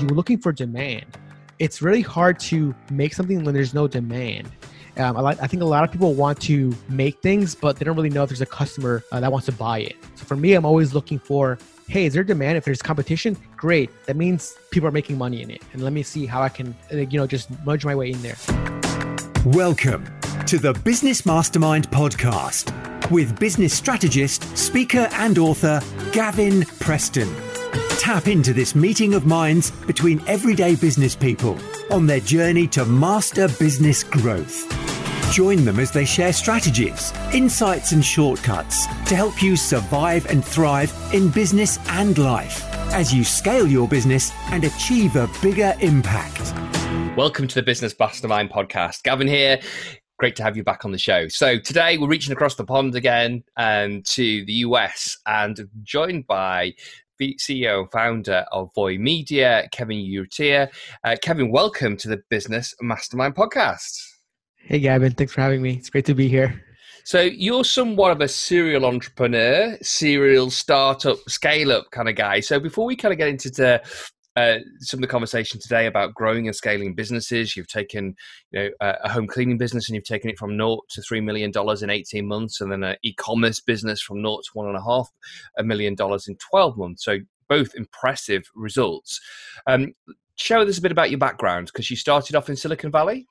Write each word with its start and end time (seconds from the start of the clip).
you're 0.00 0.10
looking 0.10 0.38
for 0.38 0.52
demand. 0.52 1.04
It's 1.58 1.80
really 1.80 2.00
hard 2.00 2.38
to 2.40 2.74
make 2.90 3.14
something 3.14 3.44
when 3.44 3.54
there's 3.54 3.74
no 3.74 3.86
demand. 3.86 4.50
Um, 4.96 5.16
I, 5.16 5.30
I, 5.30 5.46
think 5.46 5.62
a 5.62 5.66
lot 5.66 5.82
of 5.82 5.90
people 5.90 6.14
want 6.14 6.40
to 6.42 6.74
make 6.88 7.20
things, 7.20 7.54
but 7.54 7.76
they 7.76 7.84
don't 7.84 7.96
really 7.96 8.10
know 8.10 8.22
if 8.22 8.28
there's 8.28 8.40
a 8.40 8.46
customer 8.46 9.02
uh, 9.10 9.20
that 9.20 9.32
wants 9.32 9.46
to 9.46 9.52
buy 9.52 9.80
it. 9.80 9.96
So 10.14 10.24
for 10.24 10.36
me, 10.36 10.54
I'm 10.54 10.64
always 10.64 10.94
looking 10.94 11.18
for, 11.18 11.58
hey, 11.88 12.06
is 12.06 12.14
there 12.14 12.22
demand? 12.22 12.58
If 12.58 12.64
there's 12.64 12.80
competition, 12.80 13.36
great. 13.56 13.90
That 14.06 14.16
means 14.16 14.56
people 14.70 14.88
are 14.88 14.92
making 14.92 15.18
money 15.18 15.42
in 15.42 15.50
it, 15.50 15.62
and 15.72 15.82
let 15.82 15.92
me 15.92 16.04
see 16.04 16.26
how 16.26 16.42
I 16.42 16.48
can, 16.48 16.76
uh, 16.92 16.98
you 16.98 17.18
know, 17.18 17.26
just 17.26 17.50
merge 17.64 17.84
my 17.84 17.94
way 17.94 18.10
in 18.10 18.22
there. 18.22 18.36
Welcome 19.46 20.06
to 20.46 20.58
the 20.58 20.78
Business 20.84 21.26
Mastermind 21.26 21.90
podcast 21.90 22.70
with 23.10 23.38
business 23.38 23.74
strategist, 23.74 24.56
speaker, 24.56 25.08
and 25.12 25.38
author 25.38 25.80
Gavin 26.12 26.62
Preston. 26.78 27.53
Tap 27.98 28.26
into 28.26 28.52
this 28.52 28.74
meeting 28.74 29.14
of 29.14 29.24
minds 29.24 29.70
between 29.70 30.20
everyday 30.26 30.74
business 30.74 31.14
people 31.14 31.58
on 31.90 32.06
their 32.06 32.20
journey 32.20 32.66
to 32.66 32.84
master 32.84 33.48
business 33.58 34.02
growth. 34.02 34.68
Join 35.32 35.64
them 35.64 35.78
as 35.78 35.90
they 35.90 36.04
share 36.04 36.32
strategies, 36.32 37.12
insights, 37.32 37.92
and 37.92 38.04
shortcuts 38.04 38.86
to 39.06 39.16
help 39.16 39.42
you 39.42 39.56
survive 39.56 40.26
and 40.26 40.44
thrive 40.44 40.92
in 41.14 41.30
business 41.30 41.78
and 41.90 42.18
life 42.18 42.64
as 42.92 43.14
you 43.14 43.24
scale 43.24 43.66
your 43.66 43.88
business 43.88 44.32
and 44.50 44.64
achieve 44.64 45.16
a 45.16 45.30
bigger 45.40 45.74
impact. 45.80 46.52
Welcome 47.16 47.46
to 47.46 47.54
the 47.54 47.62
Business 47.62 47.94
Mastermind 47.98 48.50
podcast. 48.50 49.04
Gavin 49.04 49.28
here. 49.28 49.60
Great 50.18 50.36
to 50.36 50.42
have 50.42 50.56
you 50.56 50.62
back 50.62 50.84
on 50.84 50.92
the 50.92 50.98
show. 50.98 51.26
So 51.28 51.58
today 51.58 51.98
we're 51.98 52.08
reaching 52.08 52.32
across 52.32 52.54
the 52.54 52.64
pond 52.64 52.94
again 52.94 53.42
um, 53.56 54.02
to 54.02 54.44
the 54.44 54.52
US 54.52 55.18
and 55.26 55.68
joined 55.82 56.26
by 56.26 56.74
CEO 57.20 57.80
and 57.80 57.90
founder 57.90 58.44
of 58.52 58.70
Voy 58.74 58.98
Media, 58.98 59.68
Kevin 59.72 59.98
Urrutia. 59.98 60.68
Uh, 61.04 61.16
Kevin, 61.22 61.50
welcome 61.50 61.96
to 61.98 62.08
the 62.08 62.22
Business 62.28 62.74
Mastermind 62.80 63.34
podcast. 63.34 63.98
Hey, 64.56 64.80
Gavin. 64.80 65.12
Thanks 65.12 65.32
for 65.32 65.40
having 65.40 65.62
me. 65.62 65.74
It's 65.74 65.90
great 65.90 66.06
to 66.06 66.14
be 66.14 66.28
here. 66.28 66.62
So, 67.04 67.20
you're 67.20 67.64
somewhat 67.64 68.12
of 68.12 68.20
a 68.22 68.28
serial 68.28 68.86
entrepreneur, 68.86 69.76
serial 69.82 70.50
startup, 70.50 71.18
scale 71.28 71.70
up 71.70 71.90
kind 71.90 72.08
of 72.08 72.16
guy. 72.16 72.40
So, 72.40 72.58
before 72.58 72.86
we 72.86 72.96
kind 72.96 73.12
of 73.12 73.18
get 73.18 73.28
into 73.28 73.50
the, 73.50 73.82
uh, 74.36 74.58
some 74.80 74.98
of 74.98 75.02
the 75.02 75.08
conversation 75.08 75.60
today 75.60 75.86
about 75.86 76.14
growing 76.14 76.46
and 76.46 76.56
scaling 76.56 76.94
businesses. 76.94 77.56
You've 77.56 77.68
taken 77.68 78.16
you 78.50 78.60
know, 78.60 78.70
a 78.80 79.08
home 79.08 79.26
cleaning 79.26 79.58
business 79.58 79.88
and 79.88 79.94
you've 79.94 80.04
taken 80.04 80.30
it 80.30 80.38
from 80.38 80.56
naught 80.56 80.84
to 80.90 81.00
$3 81.00 81.22
million 81.22 81.52
in 81.82 81.90
18 81.90 82.26
months, 82.26 82.60
and 82.60 82.70
then 82.70 82.82
an 82.82 82.96
e 83.02 83.14
commerce 83.14 83.60
business 83.60 84.00
from 84.00 84.22
naught 84.22 84.44
to 84.44 84.58
$1.5 84.58 85.06
million 85.64 85.94
in 86.26 86.36
12 86.50 86.76
months. 86.76 87.04
So, 87.04 87.18
both 87.48 87.74
impressive 87.74 88.42
results. 88.54 89.20
Um, 89.66 89.92
share 90.36 90.58
with 90.58 90.68
us 90.68 90.78
a 90.78 90.82
bit 90.82 90.92
about 90.92 91.10
your 91.10 91.18
background 91.18 91.66
because 91.66 91.90
you 91.90 91.96
started 91.96 92.34
off 92.34 92.48
in 92.48 92.56
Silicon 92.56 92.90
Valley. 92.90 93.26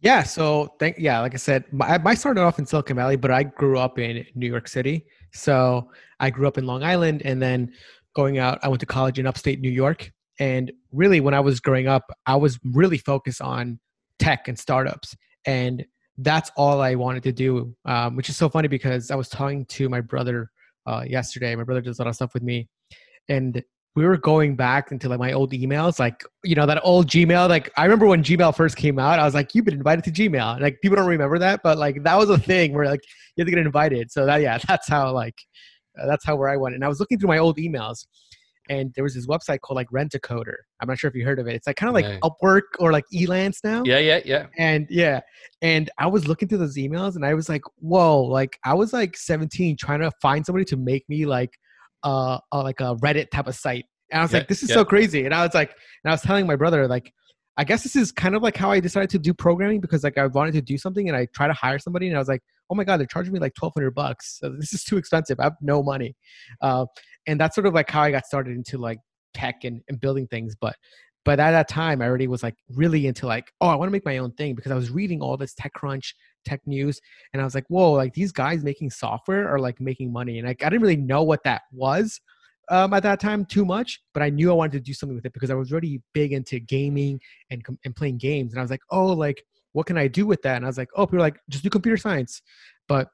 Yeah, 0.00 0.24
so 0.24 0.74
thank 0.78 0.98
yeah, 0.98 1.20
like 1.20 1.32
I 1.32 1.38
said, 1.38 1.64
my, 1.72 1.98
I 2.04 2.14
started 2.14 2.42
off 2.42 2.58
in 2.58 2.66
Silicon 2.66 2.96
Valley, 2.96 3.16
but 3.16 3.30
I 3.30 3.44
grew 3.44 3.78
up 3.78 3.98
in 3.98 4.26
New 4.34 4.46
York 4.46 4.68
City. 4.68 5.06
So 5.32 5.90
I 6.20 6.30
grew 6.30 6.46
up 6.46 6.58
in 6.58 6.66
Long 6.66 6.82
Island, 6.82 7.22
and 7.24 7.40
then 7.40 7.72
going 8.16 8.38
out, 8.38 8.58
I 8.62 8.68
went 8.68 8.80
to 8.80 8.86
college 8.86 9.18
in 9.18 9.26
upstate 9.26 9.60
New 9.60 9.70
York. 9.70 10.10
And 10.40 10.72
really, 10.90 11.20
when 11.20 11.34
I 11.34 11.40
was 11.40 11.60
growing 11.60 11.86
up, 11.86 12.10
I 12.26 12.36
was 12.36 12.58
really 12.64 12.98
focused 12.98 13.40
on 13.40 13.78
tech 14.18 14.48
and 14.48 14.58
startups. 14.58 15.14
And 15.44 15.84
that's 16.18 16.50
all 16.56 16.80
I 16.80 16.94
wanted 16.94 17.22
to 17.24 17.32
do, 17.32 17.76
um, 17.84 18.16
which 18.16 18.28
is 18.28 18.36
so 18.36 18.48
funny 18.48 18.68
because 18.68 19.10
I 19.10 19.14
was 19.14 19.28
talking 19.28 19.66
to 19.66 19.88
my 19.88 20.00
brother 20.00 20.50
uh, 20.86 21.04
yesterday. 21.06 21.54
My 21.54 21.64
brother 21.64 21.82
does 21.82 21.98
a 21.98 22.02
lot 22.02 22.08
of 22.08 22.16
stuff 22.16 22.34
with 22.34 22.42
me. 22.42 22.68
And 23.28 23.62
we 23.94 24.04
were 24.04 24.18
going 24.18 24.56
back 24.56 24.92
into 24.92 25.08
like 25.08 25.18
my 25.18 25.32
old 25.32 25.52
emails, 25.52 25.98
like 25.98 26.22
you 26.44 26.54
know 26.54 26.66
that 26.66 26.80
old 26.84 27.08
Gmail. 27.08 27.48
Like 27.48 27.72
I 27.78 27.84
remember 27.84 28.06
when 28.06 28.22
Gmail 28.22 28.54
first 28.54 28.76
came 28.76 28.98
out, 28.98 29.18
I 29.18 29.24
was 29.24 29.34
like, 29.34 29.54
"You've 29.54 29.64
been 29.64 29.74
invited 29.74 30.04
to 30.04 30.10
Gmail." 30.10 30.60
Like 30.60 30.80
people 30.82 30.96
don't 30.96 31.08
remember 31.08 31.38
that, 31.38 31.60
but 31.64 31.78
like 31.78 32.02
that 32.04 32.18
was 32.18 32.28
a 32.28 32.38
thing 32.38 32.74
where 32.74 32.84
like 32.84 33.00
you 33.34 33.42
had 33.42 33.46
to 33.46 33.50
get 33.50 33.58
invited. 33.58 34.12
So 34.12 34.26
that 34.26 34.42
yeah, 34.42 34.58
that's 34.68 34.86
how 34.86 35.12
like 35.12 35.34
uh, 36.00 36.06
that's 36.06 36.24
how 36.24 36.36
where 36.36 36.48
I 36.48 36.56
went. 36.56 36.74
And 36.74 36.84
I 36.84 36.88
was 36.88 37.00
looking 37.00 37.18
through 37.18 37.28
my 37.28 37.38
old 37.38 37.56
emails, 37.58 38.06
and 38.68 38.92
there 38.94 39.04
was 39.04 39.14
this 39.14 39.26
website 39.26 39.60
called 39.60 39.76
like 39.76 39.92
Rent 39.92 40.14
a 40.14 40.18
Coder. 40.18 40.56
I'm 40.80 40.88
not 40.88 40.98
sure 40.98 41.08
if 41.08 41.14
you 41.14 41.24
heard 41.24 41.38
of 41.38 41.46
it. 41.46 41.54
It's 41.54 41.66
like 41.66 41.76
kind 41.76 41.88
of 41.88 41.94
like. 41.94 42.20
Upwork 42.20 42.62
or 42.78 42.92
like 42.92 43.04
Elance 43.14 43.58
now. 43.62 43.82
Yeah, 43.84 43.98
yeah, 43.98 44.20
yeah. 44.24 44.46
And 44.58 44.86
yeah, 44.90 45.20
and 45.62 45.90
I 45.98 46.06
was 46.06 46.26
looking 46.26 46.48
through 46.48 46.58
those 46.58 46.76
emails, 46.76 47.16
and 47.16 47.24
I 47.24 47.34
was 47.34 47.48
like, 47.48 47.62
whoa! 47.78 48.22
Like 48.22 48.58
I 48.64 48.74
was 48.74 48.92
like 48.92 49.16
17, 49.16 49.76
trying 49.76 50.00
to 50.00 50.10
find 50.20 50.44
somebody 50.44 50.64
to 50.66 50.76
make 50.76 51.08
me 51.08 51.26
like 51.26 51.50
uh, 52.02 52.38
uh 52.52 52.62
like 52.62 52.80
a 52.80 52.96
Reddit 52.96 53.30
type 53.30 53.46
of 53.46 53.54
site. 53.54 53.84
And 54.10 54.20
I 54.20 54.22
was 54.22 54.32
yeah, 54.32 54.38
like, 54.38 54.48
this 54.48 54.62
is 54.62 54.70
yeah. 54.70 54.76
so 54.76 54.84
crazy. 54.84 55.24
And 55.24 55.34
I 55.34 55.44
was 55.44 55.54
like, 55.54 55.70
and 55.70 56.10
I 56.10 56.14
was 56.14 56.22
telling 56.22 56.46
my 56.46 56.56
brother 56.56 56.86
like. 56.88 57.12
I 57.56 57.64
guess 57.64 57.82
this 57.82 57.96
is 57.96 58.12
kind 58.12 58.34
of 58.34 58.42
like 58.42 58.56
how 58.56 58.70
I 58.70 58.80
decided 58.80 59.10
to 59.10 59.18
do 59.18 59.32
programming 59.32 59.80
because 59.80 60.04
like 60.04 60.18
I 60.18 60.26
wanted 60.26 60.52
to 60.52 60.62
do 60.62 60.76
something 60.76 61.08
and 61.08 61.16
I 61.16 61.26
try 61.34 61.46
to 61.46 61.54
hire 61.54 61.78
somebody 61.78 62.08
and 62.08 62.16
I 62.16 62.18
was 62.18 62.28
like, 62.28 62.42
oh 62.68 62.74
my 62.74 62.84
god 62.84 62.98
they're 62.98 63.06
charging 63.06 63.32
me 63.32 63.38
like 63.38 63.54
1200 63.58 63.94
bucks. 63.94 64.38
So 64.40 64.50
this 64.50 64.72
is 64.72 64.84
too 64.84 64.96
expensive. 64.96 65.40
I 65.40 65.44
have 65.44 65.56
no 65.60 65.82
money. 65.82 66.16
Uh, 66.60 66.86
and 67.26 67.40
that's 67.40 67.54
sort 67.54 67.66
of 67.66 67.74
like 67.74 67.90
how 67.90 68.02
i 68.02 68.10
got 68.10 68.26
started 68.26 68.56
into 68.56 68.78
like 68.78 68.98
tech 69.34 69.64
and, 69.64 69.82
and 69.88 70.00
building 70.00 70.26
things 70.26 70.54
but 70.58 70.76
but 71.24 71.40
at 71.40 71.50
that 71.50 71.68
time 71.68 72.00
i 72.00 72.06
already 72.06 72.28
was 72.28 72.42
like 72.42 72.54
really 72.70 73.06
into 73.06 73.26
like 73.26 73.52
oh 73.60 73.68
i 73.68 73.74
want 73.74 73.88
to 73.88 73.92
make 73.92 74.04
my 74.04 74.18
own 74.18 74.32
thing 74.32 74.54
because 74.54 74.72
i 74.72 74.76
was 74.76 74.90
reading 74.90 75.20
all 75.20 75.36
this 75.36 75.54
techcrunch 75.54 76.14
tech 76.44 76.60
news 76.66 77.00
and 77.32 77.42
i 77.42 77.44
was 77.44 77.54
like 77.54 77.66
whoa 77.68 77.92
like 77.92 78.14
these 78.14 78.32
guys 78.32 78.64
making 78.64 78.90
software 78.90 79.48
are 79.48 79.58
like 79.58 79.80
making 79.80 80.12
money 80.12 80.38
and 80.38 80.48
like 80.48 80.62
i 80.62 80.68
didn't 80.68 80.82
really 80.82 80.96
know 80.96 81.22
what 81.22 81.42
that 81.44 81.62
was 81.72 82.20
um, 82.70 82.92
at 82.92 83.02
that 83.02 83.20
time 83.20 83.44
too 83.44 83.64
much, 83.64 84.00
but 84.14 84.22
I 84.22 84.30
knew 84.30 84.50
I 84.50 84.54
wanted 84.54 84.72
to 84.72 84.80
do 84.80 84.94
something 84.94 85.16
with 85.16 85.26
it 85.26 85.32
because 85.32 85.50
I 85.50 85.54
was 85.54 85.72
already 85.72 86.00
big 86.12 86.32
into 86.32 86.58
gaming 86.58 87.20
and 87.50 87.64
and 87.84 87.94
playing 87.94 88.18
games, 88.18 88.52
and 88.52 88.60
I 88.60 88.62
was 88.62 88.70
like, 88.70 88.82
oh, 88.90 89.06
like 89.06 89.42
what 89.76 89.84
can 89.84 89.98
I 89.98 90.08
do 90.08 90.26
with 90.26 90.40
that? 90.40 90.56
And 90.56 90.64
I 90.64 90.68
was 90.68 90.78
like, 90.78 90.88
oh, 90.96 91.04
people 91.04 91.18
are 91.18 91.20
like, 91.20 91.38
just 91.50 91.62
do 91.62 91.68
computer 91.68 91.98
science. 91.98 92.40
But 92.88 93.08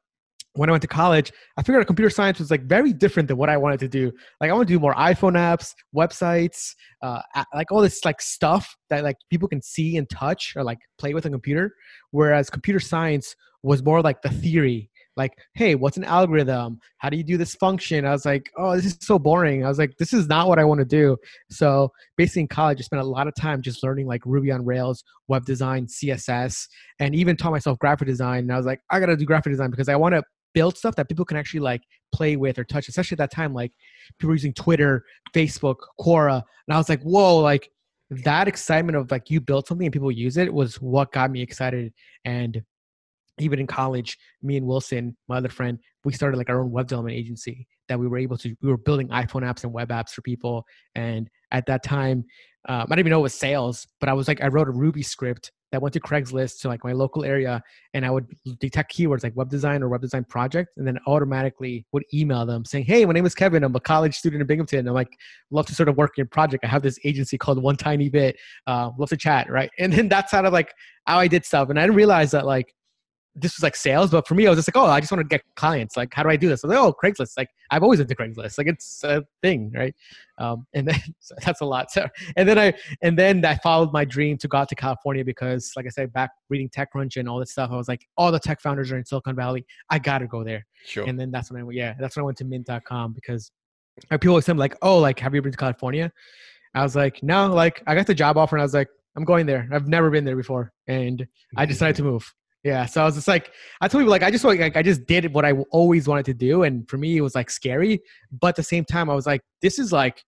when 0.55 0.69
I 0.69 0.73
went 0.73 0.83
to 0.83 0.89
college, 0.89 1.33
I 1.57 1.63
figured 1.63 1.81
out 1.81 1.89
computer 1.89 2.09
science 2.09 2.39
was 2.39 2.53
like 2.53 2.63
very 2.67 2.93
different 2.93 3.27
than 3.27 3.37
what 3.37 3.49
I 3.49 3.57
wanted 3.57 3.81
to 3.81 3.89
do. 3.89 4.13
Like 4.41 4.49
I 4.49 4.53
want 4.53 4.69
to 4.69 4.73
do 4.73 4.79
more 4.79 4.95
iPhone 4.95 5.33
apps, 5.33 5.75
websites, 5.93 6.75
uh, 7.03 7.21
like 7.53 7.73
all 7.73 7.81
this 7.81 8.05
like 8.05 8.23
stuff 8.23 8.77
that 8.91 9.03
like 9.03 9.17
people 9.29 9.49
can 9.49 9.61
see 9.61 9.97
and 9.97 10.09
touch 10.09 10.53
or 10.55 10.63
like 10.63 10.79
play 10.99 11.15
with 11.15 11.27
a 11.27 11.31
computer. 11.31 11.75
Whereas 12.13 12.49
computer 12.49 12.79
science 12.79 13.35
was 13.65 13.83
more 13.83 14.01
like 14.01 14.23
the 14.23 14.31
theory 14.31 14.89
like, 15.17 15.33
hey, 15.55 15.75
what's 15.75 15.97
an 15.97 16.05
algorithm? 16.05 16.79
How 16.99 17.11
do 17.11 17.17
you 17.17 17.25
do 17.25 17.37
this 17.37 17.55
function? 17.55 18.07
I 18.07 18.13
was 18.13 18.25
like, 18.25 18.51
oh, 18.57 18.75
this 18.75 18.87
is 18.87 18.99
so 19.01 19.19
boring. 19.19 19.65
I 19.65 19.69
was 19.69 19.79
like, 19.79 19.97
this 19.99 20.13
is 20.13 20.27
not 20.27 20.49
what 20.49 20.59
I 20.59 20.65
want 20.65 20.81
to 20.81 20.85
do. 20.85 21.17
So 21.51 21.91
basically 22.17 22.43
in 22.43 22.49
college, 22.49 22.79
I 22.81 22.83
spent 22.83 23.03
a 23.03 23.07
lot 23.07 23.29
of 23.29 23.35
time 23.35 23.63
just 23.63 23.83
learning 23.83 24.07
like 24.07 24.23
Ruby 24.25 24.51
on 24.51 24.65
Rails, 24.65 25.05
web 25.29 25.45
design, 25.45 25.87
CSS, 25.87 26.67
and 26.99 27.15
even 27.15 27.37
taught 27.37 27.53
myself 27.53 27.79
graphic 27.79 28.09
design. 28.09 28.41
And 28.41 28.53
I 28.53 28.57
was 28.57 28.67
like, 28.67 28.81
I 28.91 29.01
got 29.01 29.07
to 29.07 29.17
do 29.17 29.25
graphic 29.25 29.53
design 29.53 29.71
because 29.71 29.89
I 29.89 29.97
want 29.97 30.15
to 30.15 30.23
build 30.55 30.77
stuff 30.77 30.97
that 30.97 31.09
people 31.09 31.25
can 31.25 31.37
actually 31.37 31.61
like 31.61 31.83
play 32.13 32.37
with 32.37 32.59
or 32.59 32.65
touch, 32.65 32.89
especially 32.89 33.15
at 33.15 33.19
that 33.19 33.31
time, 33.31 33.55
like 33.55 33.73
people 34.19 34.29
were 34.29 34.35
using 34.35 34.53
Twitter, 34.53 35.05
Facebook, 35.35 35.77
Quora. 36.01 36.43
And 36.67 36.75
I 36.75 36.77
was 36.77 36.89
like, 36.89 37.03
whoa, 37.03 37.39
like 37.39 37.69
that 38.11 38.49
excitement 38.49 38.97
of 38.97 39.11
like 39.11 39.31
you 39.31 39.41
build 39.41 39.67
something 39.67 39.87
and 39.87 39.93
people 39.93 40.11
use 40.11 40.37
it 40.37 40.53
was 40.53 40.77
what 40.81 41.13
got 41.13 41.31
me 41.31 41.43
excited. 41.43 41.93
And 42.25 42.63
even 43.43 43.59
in 43.59 43.67
college, 43.67 44.19
me 44.43 44.57
and 44.57 44.67
Wilson, 44.67 45.17
my 45.29 45.37
other 45.37 45.49
friend, 45.49 45.79
we 46.05 46.13
started 46.13 46.37
like 46.37 46.51
our 46.51 46.61
own 46.61 46.71
web 46.71 46.89
development 46.89 47.17
agency 47.17 47.67
that 47.89 47.99
we 47.99 48.07
were 48.07 48.19
able 48.19 48.37
to, 48.39 48.55
we 48.63 48.71
were 48.71 48.77
building 48.77 49.09
iPhone 49.09 49.43
apps 49.43 49.65
and 49.65 49.73
web 49.73 49.89
apps 49.89 50.11
for 50.11 50.23
people. 50.23 50.65
And 50.95 51.29
at 51.51 51.67
that 51.67 51.83
time, 51.83 52.25
um, 52.69 52.83
I 52.83 52.85
didn't 52.85 53.01
even 53.01 53.11
know 53.11 53.21
it 53.21 53.23
was 53.23 53.35
sales, 53.35 53.87
but 54.01 54.09
I 54.09 54.13
was 54.13 54.29
like, 54.29 54.41
I 54.41 54.49
wrote 54.49 54.69
a 54.69 54.73
Ruby 54.73 55.03
script 55.03 55.51
that 55.73 55.81
went 55.81 55.95
to 55.95 56.01
Craigslist 56.01 56.61
to 56.61 56.69
like 56.69 56.85
my 56.85 56.93
local 56.93 57.25
area 57.25 57.63
and 57.95 58.05
I 58.05 58.11
would 58.11 58.27
detect 58.61 58.95
keywords 58.95 59.25
like 59.25 59.35
web 59.35 59.49
design 59.49 59.83
or 59.83 59.89
web 59.89 60.03
design 60.03 60.25
project 60.25 60.71
and 60.77 60.87
then 60.87 60.99
automatically 61.07 61.87
would 61.93 62.05
email 62.13 62.45
them 62.45 62.65
saying, 62.65 62.85
Hey, 62.85 63.05
my 63.07 63.13
name 63.13 63.25
is 63.25 63.35
Kevin. 63.35 63.65
I'm 63.65 63.75
a 63.75 63.81
college 63.81 64.15
student 64.15 64.43
in 64.43 64.47
Binghamton. 64.47 64.87
I'm 64.87 64.95
like, 64.95 65.17
love 65.51 65.67
to 65.67 65.75
sort 65.75 65.89
of 65.89 65.97
work 65.97 66.19
in 66.19 66.29
project. 66.29 66.65
I 66.65 66.69
have 66.69 66.83
this 66.83 66.99
agency 67.05 67.39
called 67.39 67.61
One 67.61 67.77
Tiny 67.77 68.11
Bit. 68.11 68.37
Uh, 68.67 68.91
love 68.99 69.09
to 69.09 69.17
chat. 69.17 69.51
Right. 69.51 69.71
And 69.79 69.93
then 69.93 70.09
that's 70.09 70.31
kind 70.31 70.47
of 70.47 70.53
like 70.53 70.73
how 71.07 71.19
I 71.19 71.27
did 71.27 71.45
stuff. 71.45 71.71
And 71.71 71.79
I 71.79 71.83
didn't 71.83 71.97
realize 71.97 72.31
that 72.33 72.45
like 72.45 72.75
this 73.35 73.57
was 73.57 73.63
like 73.63 73.77
sales, 73.77 74.11
but 74.11 74.29
for 74.29 74.35
me, 74.35 74.47
I 74.47 74.51
was 74.51 74.59
just 74.59 74.69
like, 74.69 74.77
oh, 74.77 74.89
I 74.89 75.01
just 75.01 75.11
want 75.11 75.21
to 75.21 75.29
get 75.29 75.43
clients. 75.57 75.97
Like, 75.97 76.13
how 76.13 76.23
do 76.23 76.29
I 76.29 76.37
do 76.37 76.49
this? 76.49 76.63
Was 76.63 76.71
like, 76.71 76.79
oh, 76.79 76.95
Craigslist. 77.03 77.33
Like, 77.37 77.49
I've 77.71 77.83
always 77.83 77.99
into 77.99 78.15
Craigslist. 78.15 78.59
Like, 78.59 78.67
it's 78.67 79.03
a 79.05 79.25
thing, 79.41 79.73
right? 79.75 79.95
Um, 80.39 80.67
and 80.75 80.89
then 80.89 81.01
so 81.21 81.35
that's 81.45 81.63
a 81.63 81.65
lot. 81.65 81.91
So, 81.91 82.07
and 82.37 82.49
then 82.49 82.59
I 82.59 82.75
and 83.01 83.19
then 83.19 83.45
I 83.45 83.57
followed 83.57 83.93
my 83.93 84.05
dream 84.05 84.37
to 84.39 84.49
go 84.49 84.59
out 84.59 84.69
to 84.69 84.75
California 84.75 85.25
because, 85.25 85.73
like 85.77 85.87
I 85.87 85.89
said, 85.89 86.13
back 86.13 86.31
reading 86.51 86.69
TechCrunch 86.69 87.17
and 87.17 87.29
all 87.29 87.39
this 87.39 87.53
stuff, 87.53 87.71
I 87.73 87.77
was 87.77 87.89
like, 87.89 88.07
all 88.19 88.31
the 88.31 88.39
tech 88.39 88.61
founders 88.61 88.93
are 88.93 88.99
in 88.99 89.05
Silicon 89.05 89.35
Valley. 89.35 89.65
I 89.89 89.99
gotta 89.99 90.27
go 90.27 90.45
there. 90.45 90.67
Sure. 90.85 91.05
And 91.05 91.19
then 91.19 91.31
that's 91.31 91.51
when 91.51 91.61
I 91.61 91.65
went. 91.65 91.77
Yeah, 91.77 91.95
that's 91.99 92.17
when 92.17 92.25
I 92.25 92.27
went 92.27 92.39
to 92.39 92.45
Mint.com 92.45 93.13
because 93.15 93.51
people 94.11 94.31
always 94.31 94.45
say 94.45 94.53
like, 94.53 94.77
oh, 94.83 94.99
like, 94.99 95.19
have 95.21 95.35
you 95.35 95.41
been 95.41 95.53
to 95.53 95.59
California? 95.59 96.13
I 96.75 96.83
was 96.83 96.97
like, 96.97 97.23
no. 97.23 97.49
Like, 97.49 97.83
I 97.87 97.95
got 97.95 98.07
the 98.07 98.15
job 98.15 98.37
offer, 98.37 98.57
and 98.57 98.63
I 98.63 98.65
was 98.65 98.75
like, 98.75 98.89
I'm 99.17 99.25
going 99.25 99.47
there. 99.47 99.69
I've 99.73 99.89
never 99.89 100.11
been 100.11 100.25
there 100.25 100.37
before, 100.37 100.73
and 100.87 101.27
I 101.57 101.67
decided 101.73 101.97
to 101.97 102.03
move. 102.03 102.33
Yeah, 102.65 102.87
so 102.87 103.03
I 103.03 103.05
was 103.05 103.17
just 103.17 103.27
like, 103.27 103.51
I 103.81 103.89
told 103.89 104.03
people 104.03 104.13
like 104.13 104.23
I 104.23 104.31
just 104.31 104.45
like 104.45 104.77
I 104.77 104.83
just 104.83 105.05
did 105.07 105.35
what 105.35 105.45
I 105.45 105.53
always 105.71 106.07
wanted 106.07 106.27
to 106.27 106.35
do, 106.35 106.63
and 106.63 106.89
for 106.89 106.97
me 106.97 107.17
it 107.17 107.21
was 107.21 107.35
like 107.35 107.51
scary, 107.51 108.01
but 108.41 108.49
at 108.49 108.57
the 108.57 108.63
same 108.63 108.85
time 108.85 109.11
I 109.11 109.15
was 109.15 109.27
like, 109.27 109.43
this 109.61 109.79
is 109.79 109.93
like, 109.93 110.23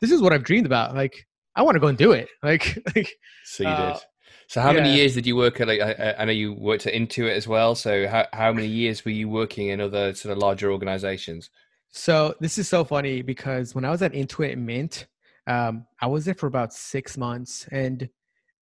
this 0.00 0.12
is 0.12 0.22
what 0.22 0.32
I've 0.32 0.44
dreamed 0.44 0.66
about. 0.66 0.94
Like 0.94 1.26
I 1.56 1.62
want 1.62 1.74
to 1.74 1.80
go 1.80 1.88
and 1.88 1.98
do 1.98 2.12
it. 2.12 2.28
Like, 2.42 2.78
like 2.94 3.12
so 3.44 3.64
you 3.64 3.68
uh, 3.68 3.92
did. 3.92 4.02
So 4.46 4.60
how 4.60 4.70
yeah. 4.70 4.82
many 4.82 4.96
years 4.96 5.14
did 5.14 5.26
you 5.26 5.36
work 5.36 5.60
at? 5.60 5.68
Like, 5.68 5.80
I, 5.80 6.14
I, 6.18 6.24
know 6.24 6.32
you 6.32 6.54
worked 6.54 6.86
at 6.86 6.92
Intuit 6.92 7.30
as 7.30 7.46
well. 7.46 7.74
So 7.74 8.08
how 8.08 8.26
how 8.32 8.52
many 8.52 8.66
years 8.66 9.04
were 9.04 9.12
you 9.12 9.28
working 9.28 9.68
in 9.68 9.80
other 9.80 10.14
sort 10.14 10.32
of 10.32 10.38
larger 10.38 10.72
organizations? 10.72 11.50
So 11.92 12.34
this 12.40 12.58
is 12.58 12.68
so 12.68 12.84
funny 12.84 13.22
because 13.22 13.74
when 13.74 13.84
I 13.84 13.90
was 13.90 14.02
at 14.02 14.12
Intuit 14.12 14.56
Mint, 14.56 15.06
um, 15.46 15.86
I 16.00 16.06
was 16.06 16.24
there 16.24 16.34
for 16.34 16.46
about 16.46 16.72
six 16.72 17.16
months, 17.16 17.68
and 17.70 18.08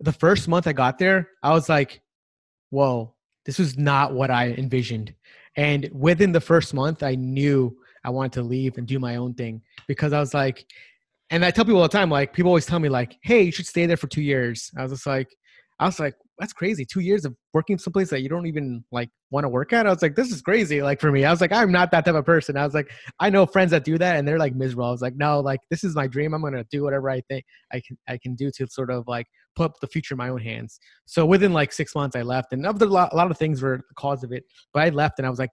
the 0.00 0.12
first 0.12 0.48
month 0.48 0.66
I 0.66 0.72
got 0.72 0.98
there, 0.98 1.28
I 1.42 1.52
was 1.52 1.69
like, 1.69 2.02
"Whoa, 2.70 3.14
this 3.49 3.59
was 3.59 3.79
not 3.79 4.12
what 4.12 4.31
I 4.31 4.50
envisioned." 4.53 5.15
And 5.56 5.89
within 5.93 6.33
the 6.33 6.41
first 6.41 6.75
month, 6.75 7.03
I 7.03 7.15
knew 7.15 7.77
I 8.05 8.11
wanted 8.11 8.35
to 8.35 8.43
leave 8.43 8.77
and 8.77 8.87
do 8.87 8.99
my 8.99 9.17
own 9.17 9.33
thing 9.35 9.62
because 9.89 10.12
I 10.12 10.21
was 10.21 10.35
like, 10.35 10.67
and 11.31 11.45
I 11.45 11.50
tell 11.50 11.65
people 11.65 11.81
all 11.81 11.89
the 11.89 11.99
time, 11.99 12.11
like 12.11 12.35
people 12.35 12.50
always 12.50 12.67
tell 12.67 12.79
me, 12.79 12.89
like, 12.89 13.17
"Hey, 13.23 13.43
you 13.43 13.53
should 13.53 13.67
stay 13.67 13.87
there 13.87 13.97
for 13.97 14.06
two 14.06 14.23
years." 14.23 14.71
I 14.77 14.83
was 14.83 14.93
just 14.93 15.06
like, 15.06 15.35
I 15.79 15.87
was 15.87 15.99
like, 15.99 16.15
that's 16.38 16.52
crazy. 16.52 16.85
Two 16.85 17.00
years 17.00 17.25
of 17.25 17.35
working 17.52 17.79
someplace 17.79 18.11
that 18.11 18.23
you 18.23 18.29
don't 18.29 18.46
even 18.46 18.85
like 18.93 19.11
want 19.31 19.44
to 19.44 19.49
work 19.49 19.73
at. 19.73 19.87
I 19.87 19.90
was 19.90 20.02
like, 20.02 20.14
this 20.14 20.31
is 20.31 20.40
crazy. 20.40 20.82
Like 20.82 21.00
for 21.00 21.11
me, 21.11 21.25
I 21.25 21.31
was 21.31 21.40
like, 21.40 21.52
I'm 21.52 21.73
not 21.73 21.90
that 21.90 22.05
type 22.05 22.14
of 22.14 22.25
person. 22.25 22.56
I 22.56 22.64
was 22.64 22.75
like, 22.75 22.90
I 23.19 23.29
know 23.29 23.44
friends 23.44 23.73
that 23.73 23.85
do 23.85 23.99
that 23.99 24.17
and 24.17 24.26
they're 24.26 24.38
like 24.38 24.55
miserable. 24.55 24.85
I 24.85 24.90
was 24.90 25.02
like, 25.02 25.17
no, 25.17 25.40
like 25.40 25.61
this 25.70 25.82
is 25.82 25.96
my 25.96 26.06
dream. 26.06 26.35
I'm 26.35 26.43
gonna 26.43 26.64
do 26.70 26.85
whatever 26.85 27.11
I 27.11 27.20
think 27.23 27.44
I 27.73 27.81
can 27.87 27.99
I 28.08 28.19
can 28.19 28.35
do 28.35 28.50
to 28.56 28.67
sort 28.69 28.90
of 28.90 29.05
like 29.08 29.26
put 29.56 29.73
the 29.81 29.88
future 29.88 30.14
in 30.14 30.19
my 30.19 30.29
own 30.29 30.40
hands. 30.40 30.79
So 31.06 31.26
within 31.26 31.52
like 31.52 31.73
six 31.73 31.94
months, 31.94 32.14
I 32.14 32.23
left, 32.23 32.52
and 32.52 32.64
of 32.67 32.79
the, 32.79 32.87
a 32.87 32.88
lot 32.88 33.31
of 33.31 33.37
things 33.37 33.61
were 33.61 33.79
the 33.79 33.94
cause 33.96 34.23
of 34.23 34.32
it. 34.32 34.44
But 34.73 34.85
I 34.85 34.90
left, 34.90 35.19
and 35.19 35.26
I 35.26 35.31
was 35.31 35.38
like, 35.38 35.50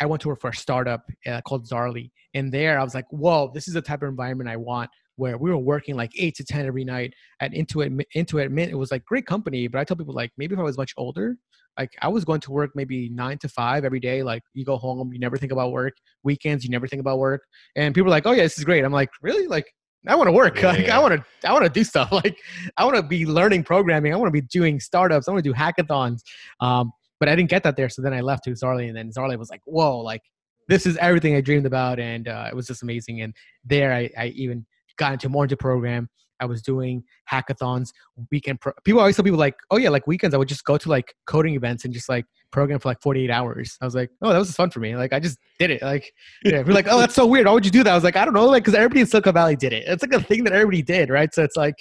I 0.00 0.06
went 0.06 0.22
to 0.22 0.28
work 0.28 0.40
for 0.40 0.50
a 0.50 0.54
startup 0.54 1.02
uh, 1.26 1.42
called 1.42 1.68
Zaarly, 1.68 2.10
and 2.32 2.50
there 2.50 2.80
I 2.80 2.84
was 2.84 2.94
like, 2.94 3.06
whoa, 3.10 3.50
this 3.52 3.68
is 3.68 3.74
the 3.74 3.82
type 3.82 4.02
of 4.02 4.08
environment 4.08 4.48
I 4.48 4.56
want 4.56 4.90
where 5.16 5.38
we 5.38 5.50
were 5.50 5.58
working 5.58 5.96
like 5.96 6.12
eight 6.18 6.34
to 6.36 6.44
10 6.44 6.66
every 6.66 6.84
night 6.84 7.14
at 7.40 7.52
Intuit, 7.52 8.00
Intuit 8.16 8.50
Mint. 8.50 8.72
It 8.72 8.76
was 8.76 8.90
like 8.90 9.04
great 9.04 9.26
company, 9.26 9.66
but 9.68 9.78
I 9.80 9.84
tell 9.84 9.96
people 9.96 10.14
like 10.14 10.32
maybe 10.36 10.54
if 10.54 10.60
I 10.60 10.64
was 10.64 10.76
much 10.76 10.92
older, 10.96 11.36
like 11.78 11.90
I 12.02 12.08
was 12.08 12.24
going 12.24 12.40
to 12.40 12.52
work 12.52 12.70
maybe 12.74 13.08
nine 13.08 13.38
to 13.38 13.48
five 13.48 13.84
every 13.84 14.00
day. 14.00 14.22
Like 14.22 14.42
you 14.54 14.64
go 14.64 14.76
home, 14.76 15.12
you 15.12 15.18
never 15.18 15.36
think 15.36 15.52
about 15.52 15.72
work. 15.72 15.94
Weekends, 16.22 16.64
you 16.64 16.70
never 16.70 16.86
think 16.86 17.00
about 17.00 17.18
work. 17.18 17.42
And 17.76 17.94
people 17.94 18.08
are 18.08 18.10
like, 18.10 18.26
oh 18.26 18.32
yeah, 18.32 18.42
this 18.42 18.58
is 18.58 18.64
great. 18.64 18.84
I'm 18.84 18.92
like, 18.92 19.10
really? 19.22 19.46
Like 19.46 19.66
I 20.06 20.14
want 20.14 20.28
to 20.28 20.32
work. 20.32 20.56
Yeah, 20.62 20.68
like 20.68 20.86
yeah. 20.86 20.98
I 20.98 21.02
want 21.02 21.14
to, 21.14 21.48
I 21.48 21.52
want 21.52 21.64
to 21.64 21.70
do 21.70 21.84
stuff. 21.84 22.10
Like 22.12 22.38
I 22.76 22.84
want 22.84 22.96
to 22.96 23.02
be 23.02 23.26
learning 23.26 23.64
programming. 23.64 24.12
I 24.12 24.16
want 24.16 24.28
to 24.28 24.32
be 24.32 24.46
doing 24.46 24.80
startups. 24.80 25.28
I 25.28 25.32
want 25.32 25.44
to 25.44 25.50
do 25.50 25.54
hackathons. 25.54 26.20
Um, 26.60 26.92
but 27.20 27.28
I 27.28 27.36
didn't 27.36 27.50
get 27.50 27.62
that 27.62 27.76
there. 27.76 27.88
So 27.88 28.02
then 28.02 28.12
I 28.12 28.20
left 28.20 28.44
to 28.44 28.50
Zaarly, 28.50 28.88
and 28.88 28.96
then 28.96 29.10
Zaarly 29.10 29.38
was 29.38 29.48
like, 29.48 29.62
whoa, 29.64 29.98
like 29.98 30.20
this 30.68 30.86
is 30.86 30.96
everything 30.98 31.36
I 31.36 31.40
dreamed 31.40 31.66
about, 31.66 31.98
and 31.98 32.28
uh, 32.28 32.48
it 32.50 32.54
was 32.54 32.66
just 32.66 32.82
amazing. 32.82 33.22
And 33.22 33.34
there, 33.64 33.92
I, 33.92 34.10
I 34.18 34.26
even 34.28 34.66
got 34.96 35.12
into 35.12 35.28
more 35.28 35.44
into 35.44 35.56
program. 35.56 36.08
I 36.40 36.46
was 36.46 36.62
doing 36.62 37.04
hackathons, 37.30 37.90
weekend. 38.30 38.60
Pro- 38.60 38.72
people 38.84 39.00
always 39.00 39.16
tell 39.16 39.24
people 39.24 39.38
like, 39.38 39.54
oh 39.70 39.76
yeah, 39.76 39.88
like 39.88 40.06
weekends 40.06 40.34
I 40.34 40.38
would 40.38 40.48
just 40.48 40.64
go 40.64 40.76
to 40.76 40.88
like 40.88 41.14
coding 41.26 41.54
events 41.54 41.84
and 41.84 41.94
just 41.94 42.08
like 42.08 42.26
program 42.50 42.80
for 42.80 42.88
like 42.88 43.00
48 43.00 43.30
hours. 43.30 43.78
I 43.80 43.84
was 43.84 43.94
like, 43.94 44.10
oh, 44.20 44.32
that 44.32 44.38
was 44.38 44.52
fun 44.52 44.70
for 44.70 44.80
me. 44.80 44.96
Like 44.96 45.12
I 45.12 45.20
just 45.20 45.38
did 45.58 45.70
it. 45.70 45.80
Like, 45.82 46.12
yeah, 46.44 46.62
we're 46.62 46.72
like, 46.72 46.86
oh, 46.88 46.98
that's 46.98 47.14
so 47.14 47.24
weird. 47.26 47.46
Why 47.46 47.52
would 47.52 47.64
you 47.64 47.70
do 47.70 47.82
that? 47.84 47.90
I 47.90 47.94
was 47.94 48.04
like, 48.04 48.16
I 48.16 48.24
don't 48.24 48.34
know, 48.34 48.46
like 48.46 48.64
because 48.64 48.74
everybody 48.74 49.00
in 49.00 49.06
Silicon 49.06 49.34
Valley 49.34 49.56
did 49.56 49.72
it. 49.72 49.84
It's 49.86 50.02
like 50.02 50.12
a 50.12 50.20
thing 50.20 50.44
that 50.44 50.52
everybody 50.52 50.82
did, 50.82 51.08
right? 51.08 51.32
So 51.32 51.42
it's 51.42 51.56
like 51.56 51.76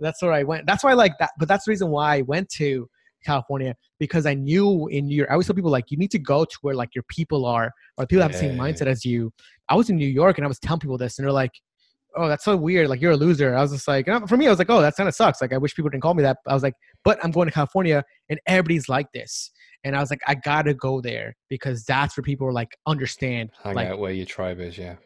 that's 0.00 0.20
where 0.20 0.32
I 0.32 0.42
went. 0.42 0.66
That's 0.66 0.82
why 0.82 0.90
I 0.90 0.94
like 0.94 1.12
that. 1.18 1.30
But 1.38 1.48
that's 1.48 1.64
the 1.64 1.70
reason 1.70 1.88
why 1.88 2.16
I 2.16 2.22
went 2.22 2.48
to 2.50 2.88
California 3.24 3.76
because 3.98 4.26
I 4.26 4.34
knew 4.34 4.88
in 4.88 5.06
New 5.06 5.16
York. 5.16 5.30
I 5.30 5.34
always 5.34 5.46
tell 5.46 5.54
people 5.54 5.70
like 5.70 5.90
you 5.90 5.96
need 5.96 6.10
to 6.10 6.18
go 6.18 6.44
to 6.44 6.58
where 6.62 6.74
like 6.74 6.94
your 6.94 7.04
people 7.08 7.46
are 7.46 7.72
or 7.96 8.06
people 8.06 8.22
have 8.22 8.32
the 8.32 8.38
same 8.38 8.58
mindset 8.58 8.86
as 8.86 9.04
you. 9.04 9.32
I 9.68 9.76
was 9.76 9.90
in 9.90 9.96
New 9.96 10.08
York 10.08 10.38
and 10.38 10.44
I 10.44 10.48
was 10.48 10.58
telling 10.58 10.80
people 10.80 10.98
this, 10.98 11.18
and 11.18 11.24
they're 11.24 11.32
like, 11.32 11.52
oh, 12.16 12.28
that's 12.28 12.44
so 12.44 12.56
weird. 12.56 12.88
Like 12.88 13.00
you're 13.00 13.12
a 13.12 13.16
loser. 13.16 13.54
I 13.54 13.62
was 13.62 13.72
just 13.72 13.88
like, 13.88 14.06
for 14.28 14.36
me, 14.36 14.46
I 14.46 14.50
was 14.50 14.58
like, 14.58 14.70
oh, 14.70 14.80
that 14.80 14.94
kind 14.96 15.08
of 15.08 15.14
sucks. 15.14 15.40
Like 15.40 15.52
I 15.52 15.58
wish 15.58 15.74
people 15.74 15.90
didn't 15.90 16.02
call 16.02 16.14
me 16.14 16.22
that. 16.22 16.38
I 16.46 16.54
was 16.54 16.62
like, 16.62 16.74
but 17.04 17.18
I'm 17.24 17.30
going 17.30 17.46
to 17.46 17.52
California 17.52 18.04
and 18.28 18.40
everybody's 18.46 18.88
like 18.88 19.06
this. 19.12 19.50
And 19.84 19.96
I 19.96 20.00
was 20.00 20.10
like, 20.10 20.20
I 20.26 20.34
gotta 20.34 20.74
go 20.74 21.00
there 21.00 21.34
because 21.48 21.84
that's 21.84 22.16
where 22.16 22.22
people 22.22 22.46
are 22.46 22.52
like 22.52 22.76
understand. 22.86 23.50
Hang 23.62 23.74
like, 23.74 23.88
out 23.88 23.98
where 23.98 24.12
your 24.12 24.26
tribe 24.26 24.60
is, 24.60 24.78
yeah. 24.78 24.96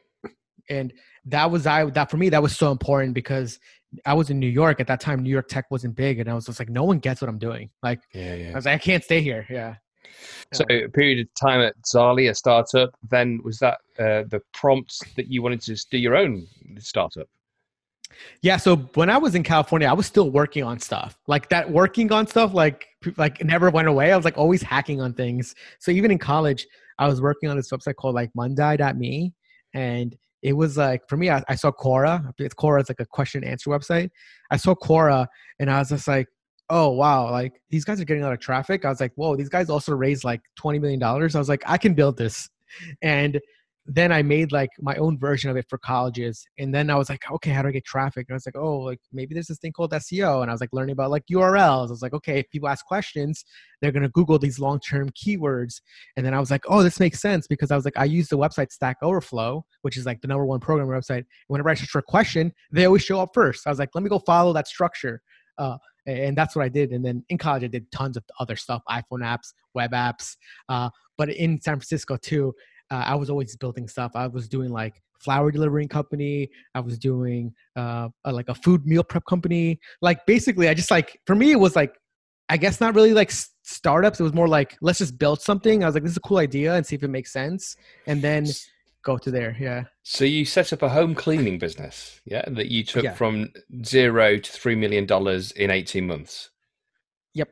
And 0.69 0.93
that 1.27 1.51
was 1.51 1.67
I 1.67 1.85
that 1.91 2.11
for 2.11 2.17
me 2.17 2.29
that 2.29 2.43
was 2.43 2.57
so 2.57 2.73
important 2.73 3.15
because 3.15 3.59
I 4.05 4.15
was 4.15 4.31
in 4.31 4.39
New 4.39 4.49
York 4.49 4.81
at 4.81 4.87
that 4.89 5.01
time. 5.01 5.23
New 5.23 5.31
York 5.31 5.49
tech 5.49 5.71
wasn't 5.71 5.97
big, 5.97 6.19
and 6.19 6.29
I 6.29 6.35
was 6.35 6.47
just 6.47 6.59
like, 6.59 6.69
no 6.69 6.85
one 6.85 6.99
gets 6.99 7.21
what 7.21 7.31
I'm 7.31 7.39
doing. 7.39 7.71
Like, 7.83 8.01
yeah, 8.13 8.35
yeah. 8.35 8.51
I 8.51 8.55
was 8.55 8.67
like, 8.67 8.75
I 8.75 8.79
can't 8.79 9.03
stay 9.03 9.21
here. 9.21 9.47
Yeah. 9.49 9.77
So 10.53 10.65
a 10.71 10.89
period 10.89 11.21
of 11.21 11.35
time 11.35 11.61
at 11.61 11.75
Zaarly, 11.83 12.31
a 12.31 12.35
startup. 12.35 12.91
Then 13.11 13.41
was 13.45 13.59
that 13.59 13.79
uh, 13.99 14.25
the 14.29 14.41
prompt 14.53 15.17
that 15.17 15.29
you 15.29 15.43
wanted 15.43 15.61
to 15.63 15.87
do 15.91 15.99
your 15.99 16.17
own 16.17 16.47
startup? 16.79 17.29
Yeah. 18.43 18.57
So 18.57 18.77
when 18.95 19.11
I 19.11 19.19
was 19.19 19.35
in 19.35 19.43
California, 19.43 19.89
I 19.89 19.93
was 19.93 20.07
still 20.07 20.31
working 20.31 20.63
on 20.63 20.79
stuff 20.79 21.19
like 21.27 21.49
that. 21.51 21.71
Working 21.71 22.13
on 22.13 22.27
stuff 22.27 22.55
like 22.55 22.87
like 23.17 23.45
never 23.45 23.71
went 23.71 23.89
away. 23.89 24.13
I 24.13 24.17
was 24.17 24.25
like 24.25 24.39
always 24.39 24.63
hacking 24.63 25.01
on 25.01 25.13
things. 25.13 25.55
So 25.81 25.91
even 25.91 26.11
in 26.11 26.19
college, 26.19 26.67
I 26.99 27.09
was 27.09 27.21
working 27.21 27.49
on 27.49 27.57
this 27.57 27.71
website 27.71 27.97
called 27.97 28.15
like 28.15 28.31
Monday.me, 28.35 29.33
and 29.75 30.17
it 30.43 30.53
was 30.53 30.77
like 30.77 31.09
for 31.09 31.17
me, 31.17 31.31
I, 31.31 31.43
I 31.49 31.57
saw 31.57 31.71
Quora. 31.73 32.33
It's 32.39 32.55
Quora 32.55 32.81
is 32.81 32.89
like 32.89 33.01
a 33.01 33.07
question 33.07 33.43
and 33.43 33.53
answer 33.53 33.71
website. 33.71 34.11
I 34.51 34.57
saw 34.57 34.75
Quora, 34.75 35.27
and 35.59 35.71
I 35.71 35.81
was 35.81 35.89
just 35.91 36.09
like, 36.09 36.29
oh 36.71 36.91
wow, 36.91 37.31
like 37.31 37.61
these 37.71 37.85
guys 37.85 38.01
are 38.01 38.05
getting 38.05 38.23
a 38.23 38.27
lot 38.27 38.33
of 38.33 38.41
traffic. 38.41 38.85
I 38.85 38.89
was 38.89 39.01
like, 39.01 39.13
whoa, 39.15 39.37
these 39.37 39.49
guys 39.49 39.71
also 39.71 39.95
raised 39.95 40.25
like 40.25 40.41
twenty 40.57 40.79
million 40.79 41.01
dollars. 41.01 41.35
I 41.35 41.39
was 41.39 41.49
like, 41.49 41.63
I 41.67 41.79
can 41.79 41.95
build 41.95 42.17
this, 42.17 42.49
and 43.03 43.41
then 43.89 44.11
I 44.11 44.23
made 44.23 44.51
like 44.51 44.71
my 44.81 44.97
own 44.97 45.19
version 45.19 45.49
of 45.49 45.57
it 45.57 45.67
for 45.69 45.79
colleges. 45.79 46.45
And 46.59 46.75
then 46.75 46.91
I 46.91 46.97
was 46.97 47.09
like, 47.09 47.23
okay, 47.31 47.51
how 47.51 47.63
do 47.63 47.69
I 47.69 47.73
get 47.73 47.85
traffic? 47.85 48.27
And 48.29 48.35
I 48.35 48.37
was 48.37 48.47
like, 48.47 48.57
oh, 48.57 48.79
like 48.79 48.99
maybe 49.13 49.33
there's 49.33 49.47
this 49.47 49.59
thing 49.59 49.73
called 49.73 49.93
SEO. 49.93 50.43
And 50.43 50.51
I 50.51 50.55
was 50.55 50.61
like 50.61 50.73
learning 50.73 50.95
about 50.95 51.11
like 51.13 51.23
URLs. 51.31 51.87
I 51.87 51.91
was 51.91 52.03
like, 52.03 52.13
okay, 52.13 52.41
if 52.41 52.51
people 52.51 52.69
ask 52.69 52.85
questions, 52.85 53.45
they're 53.81 53.93
gonna 53.93 54.09
Google 54.09 54.39
these 54.39 54.59
long-term 54.59 55.11
keywords. 55.11 55.81
And 56.17 56.27
then 56.27 56.35
I 56.35 56.41
was 56.41 56.51
like, 56.51 56.65
oh, 56.69 56.83
this 56.83 56.99
makes 56.99 57.21
sense 57.21 57.47
because 57.47 57.71
I 57.71 57.77
was 57.77 57.85
like, 57.85 57.97
I 57.97 58.05
use 58.05 58.29
the 58.29 58.39
website 58.39 58.73
Stack 58.73 58.97
Overflow, 59.03 59.65
which 59.83 59.97
is 59.97 60.05
like 60.05 60.21
the 60.21 60.29
number 60.29 60.45
one 60.45 60.61
program 60.61 60.89
website. 60.89 61.25
Whenever 61.47 61.71
I 61.71 61.75
search 61.75 61.91
for 61.91 62.01
a 62.01 62.03
question, 62.03 62.53
they 62.73 62.87
always 62.87 63.03
show 63.03 63.21
up 63.21 63.31
first. 63.35 63.67
I 63.67 63.71
was 63.71 63.79
like, 63.79 63.91
let 63.95 64.03
me 64.03 64.11
go 64.11 64.19
follow 64.19 64.53
that 64.55 64.67
structure. 64.67 65.23
Uh, 65.59 65.77
and 66.07 66.37
that's 66.37 66.55
what 66.55 66.65
I 66.65 66.69
did. 66.69 66.93
And 66.93 67.05
then 67.05 67.25
in 67.29 67.39
college, 67.39 67.65
I 67.65 67.69
did 67.69 67.91
tons 67.93 68.17
of 68.17 68.25
other 68.39 68.57
stuff, 68.57 68.83
iPhone 68.89 69.23
apps, 69.23 69.53
web 69.75 69.93
apps. 69.93 70.37
Uh, 70.69 70.91
but 71.19 71.31
in 71.31 71.61
San 71.61 71.75
Francisco 71.75 72.17
too, 72.17 72.55
uh, 72.91 73.05
I 73.07 73.15
was 73.15 73.31
always 73.31 73.57
building 73.57 73.89
stuff. 73.89 74.13
I 74.15 74.27
was 74.27 74.49
doing 74.49 74.71
like 74.71 75.03
flower 75.21 75.51
delivering 75.51 75.89
company. 75.89 76.49
I 76.75 76.81
was 76.81 76.99
doing 76.99 77.53
uh, 77.75 78.09
a, 78.25 78.33
like 78.33 78.49
a 78.49 78.55
food 78.55 78.87
meal 78.87 79.03
prep 79.03 79.25
company. 79.27 79.81
Like 80.03 80.25
basically, 80.27 80.69
I 80.69 80.75
just 80.75 80.91
like 80.91 81.19
for 81.27 81.35
me 81.35 81.53
it 81.53 81.61
was 81.61 81.75
like 81.75 81.95
I 82.49 82.57
guess 82.57 82.81
not 82.81 82.95
really 82.95 83.13
like 83.13 83.33
startups. 83.65 84.21
It 84.21 84.23
was 84.23 84.35
more 84.35 84.49
like 84.49 84.77
let's 84.81 84.99
just 84.99 85.19
build 85.19 85.41
something. 85.41 85.83
I 85.83 85.87
was 85.87 85.95
like, 85.95 86.05
this 86.05 86.13
is 86.13 86.19
a 86.19 86.21
cool 86.21 86.39
idea 86.39 86.75
and 86.75 86.87
see 86.87 86.95
if 86.95 87.03
it 87.03 87.09
makes 87.09 87.33
sense, 87.33 87.77
and 88.07 88.23
then 88.23 88.47
go 89.07 89.17
to 89.17 89.31
there. 89.31 89.57
Yeah. 89.59 89.85
So 90.03 90.25
you 90.25 90.45
set 90.45 90.73
up 90.73 90.83
a 90.83 90.89
home 90.89 91.15
cleaning 91.15 91.59
business, 91.59 92.21
yeah, 92.25 92.45
that 92.49 92.71
you 92.71 92.85
took 92.85 93.05
yeah. 93.05 93.15
from 93.15 93.53
zero 93.85 94.37
to 94.37 94.53
three 94.53 94.75
million 94.75 95.07
dollars 95.07 95.53
in 95.53 95.71
eighteen 95.71 96.07
months. 96.07 96.51
Yep. 97.35 97.49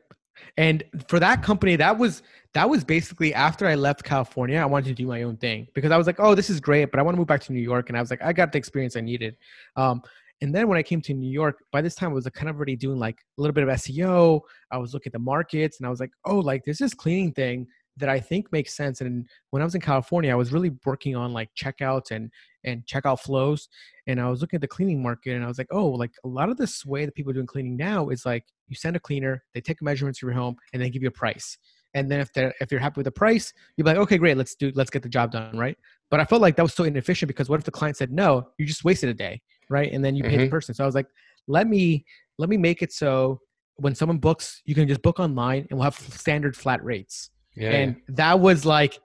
And 0.57 0.83
for 1.07 1.19
that 1.19 1.41
company, 1.41 1.77
that 1.77 1.97
was 1.97 2.21
that 2.53 2.69
was 2.69 2.83
basically 2.83 3.33
after 3.33 3.65
I 3.65 3.75
left 3.75 4.03
California, 4.03 4.59
I 4.59 4.65
wanted 4.65 4.89
to 4.89 4.93
do 4.93 5.07
my 5.07 5.23
own 5.23 5.37
thing 5.37 5.67
because 5.73 5.91
I 5.91 5.97
was 5.97 6.07
like, 6.07 6.19
oh, 6.19 6.35
this 6.35 6.49
is 6.49 6.59
great, 6.59 6.91
but 6.91 6.99
I 6.99 7.03
want 7.03 7.15
to 7.15 7.19
move 7.19 7.27
back 7.27 7.41
to 7.41 7.53
New 7.53 7.61
York. 7.61 7.89
And 7.89 7.97
I 7.97 8.01
was 8.01 8.09
like, 8.09 8.21
I 8.21 8.33
got 8.33 8.51
the 8.51 8.57
experience 8.57 8.95
I 8.95 9.01
needed. 9.01 9.35
Um, 9.75 10.01
and 10.41 10.53
then 10.53 10.67
when 10.67 10.77
I 10.77 10.83
came 10.83 11.01
to 11.01 11.13
New 11.13 11.31
York, 11.31 11.59
by 11.71 11.81
this 11.81 11.95
time 11.95 12.11
I 12.11 12.13
was 12.13 12.27
kind 12.27 12.49
of 12.49 12.57
already 12.57 12.75
doing 12.75 12.99
like 12.99 13.17
a 13.37 13.41
little 13.41 13.53
bit 13.53 13.67
of 13.67 13.69
SEO. 13.69 14.41
I 14.71 14.77
was 14.77 14.93
looking 14.93 15.09
at 15.09 15.13
the 15.13 15.19
markets 15.19 15.79
and 15.79 15.87
I 15.87 15.89
was 15.89 15.99
like, 15.99 16.11
oh, 16.25 16.39
like 16.39 16.63
there's 16.65 16.77
this 16.77 16.93
cleaning 16.93 17.31
thing 17.31 17.67
that 17.97 18.09
I 18.09 18.19
think 18.19 18.51
makes 18.51 18.75
sense. 18.75 19.01
And 19.01 19.27
when 19.51 19.61
I 19.61 19.65
was 19.65 19.75
in 19.75 19.81
California, 19.81 20.31
I 20.31 20.35
was 20.35 20.51
really 20.51 20.71
working 20.85 21.15
on 21.15 21.33
like 21.33 21.49
checkouts 21.55 22.11
and 22.11 22.31
and 22.63 22.85
checkout 22.85 23.19
flows. 23.19 23.69
And 24.07 24.19
I 24.19 24.29
was 24.29 24.41
looking 24.41 24.57
at 24.57 24.61
the 24.61 24.67
cleaning 24.67 25.01
market 25.01 25.35
and 25.35 25.43
I 25.43 25.47
was 25.47 25.57
like, 25.57 25.67
oh, 25.71 25.87
like 25.87 26.11
a 26.23 26.27
lot 26.27 26.49
of 26.49 26.57
this 26.57 26.85
way 26.85 27.05
that 27.05 27.15
people 27.15 27.31
are 27.31 27.35
doing 27.35 27.45
cleaning 27.45 27.77
now 27.77 28.09
is 28.09 28.25
like 28.25 28.43
you 28.67 28.75
send 28.75 28.95
a 28.95 28.99
cleaner, 28.99 29.43
they 29.53 29.61
take 29.61 29.81
measurements 29.81 30.19
of 30.19 30.27
your 30.27 30.33
home, 30.33 30.55
and 30.73 30.81
they 30.81 30.89
give 30.89 31.01
you 31.01 31.09
a 31.09 31.11
price 31.11 31.57
and 31.95 32.11
then 32.11 32.19
if 32.19 32.31
they're 32.33 32.53
if 32.61 32.71
you're 32.71 32.79
happy 32.79 32.99
with 32.99 33.05
the 33.05 33.11
price 33.11 33.51
you're 33.75 33.85
like 33.85 33.97
okay 33.97 34.17
great 34.17 34.37
let's 34.37 34.53
do 34.53 34.71
let's 34.75 34.91
get 34.91 35.01
the 35.01 35.09
job 35.09 35.31
done 35.31 35.57
right 35.57 35.77
but 36.11 36.19
i 36.19 36.25
felt 36.25 36.41
like 36.41 36.55
that 36.55 36.61
was 36.61 36.73
so 36.73 36.83
inefficient 36.83 37.27
because 37.27 37.49
what 37.49 37.59
if 37.59 37.65
the 37.65 37.71
client 37.71 37.97
said 37.97 38.11
no 38.11 38.47
you 38.59 38.65
just 38.65 38.83
wasted 38.83 39.09
a 39.09 39.13
day 39.13 39.41
right 39.69 39.91
and 39.91 40.05
then 40.05 40.15
you 40.15 40.23
pay 40.23 40.31
mm-hmm. 40.31 40.41
the 40.41 40.49
person 40.49 40.75
so 40.75 40.83
i 40.83 40.85
was 40.85 40.93
like 40.93 41.07
let 41.47 41.67
me 41.67 42.05
let 42.37 42.49
me 42.49 42.57
make 42.57 42.83
it 42.83 42.93
so 42.93 43.39
when 43.77 43.95
someone 43.95 44.19
books 44.19 44.61
you 44.65 44.75
can 44.75 44.87
just 44.87 45.01
book 45.01 45.19
online 45.19 45.65
and 45.69 45.79
we'll 45.79 45.83
have 45.83 45.95
standard 45.95 46.55
flat 46.55 46.83
rates 46.83 47.31
yeah, 47.55 47.71
and 47.71 47.95
yeah. 47.95 48.01
that 48.09 48.39
was 48.39 48.65
like 48.65 48.99